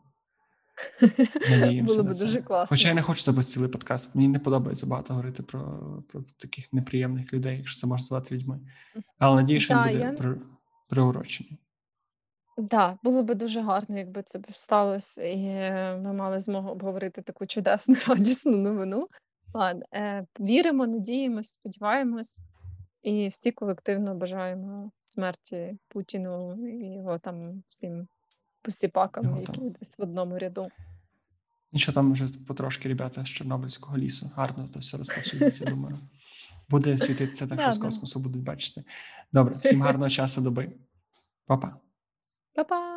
Надіємося 1.49 1.95
Було 1.95 2.07
на 2.07 2.13
це. 2.13 2.25
дуже 2.25 2.41
класно. 2.41 2.67
Хоча 2.69 2.87
я 2.87 2.93
не 2.93 3.01
хочу 3.01 3.21
записати 3.21 3.53
цілий 3.53 3.69
подкаст. 3.69 4.15
Мені 4.15 4.27
не 4.27 4.39
подобається 4.39 4.87
багато 4.87 5.13
говорити 5.13 5.43
про, 5.43 6.03
про 6.09 6.23
таких 6.39 6.73
неприємних 6.73 7.33
людей, 7.33 7.57
якщо 7.57 7.79
це 7.81 7.87
можна 7.87 8.07
звати 8.07 8.35
людьми. 8.35 8.59
Але 9.19 9.35
надію, 9.41 9.59
що 9.59 9.73
він 9.73 9.83
буде 9.83 9.99
я- 9.99 10.37
приурочений. 10.89 11.59
Да, 12.57 12.97
було 13.03 13.23
би 13.23 13.35
дуже 13.35 13.61
гарно, 13.61 13.97
якби 13.97 14.23
це 14.23 14.39
б 14.39 14.45
сталося, 14.53 15.23
і 15.23 15.45
е, 15.45 15.97
ми 16.03 16.13
мали 16.13 16.39
змогу 16.39 16.69
обговорити 16.69 17.21
таку 17.21 17.45
чудесну, 17.45 17.95
радісну 18.07 18.57
новину. 18.57 19.07
Ладно, 19.53 19.85
е, 19.93 20.25
віримо, 20.39 20.87
надіємось, 20.87 21.51
сподіваємось, 21.51 22.39
і 23.03 23.27
всі 23.27 23.51
колективно 23.51 24.15
бажаємо 24.15 24.91
смерті 25.01 25.77
Путіну 25.87 26.67
і 26.67 26.93
його 26.93 27.19
там 27.19 27.63
всім 27.67 28.07
посіпакам, 28.61 29.23
Його 29.25 29.39
які 29.39 29.51
там. 29.51 29.69
десь 29.69 29.97
в 29.97 30.01
одному 30.01 30.37
ряду. 30.37 30.67
Нічого 31.71 31.95
там 31.95 32.13
вже 32.13 32.27
потрошки 32.47 32.89
ребята 32.89 33.23
з 33.25 33.27
Чорнобильського 33.27 33.97
лісу. 33.97 34.31
Гарно 34.35 34.67
то 34.67 34.79
все 34.79 34.97
розповсюдять, 34.97 35.61
я 35.61 35.67
думаю. 35.67 35.99
Буде 36.69 36.97
світитися 36.97 37.47
так, 37.47 37.61
що 37.61 37.71
з 37.71 37.77
космосу 37.77 38.19
будуть 38.19 38.43
бачити. 38.43 38.83
Добре, 39.33 39.55
всім 39.59 39.81
гарного 39.81 40.09
часу 40.09 40.41
доби. 40.41 40.71
Па-па. 41.45 41.75
Па-па! 42.55 42.94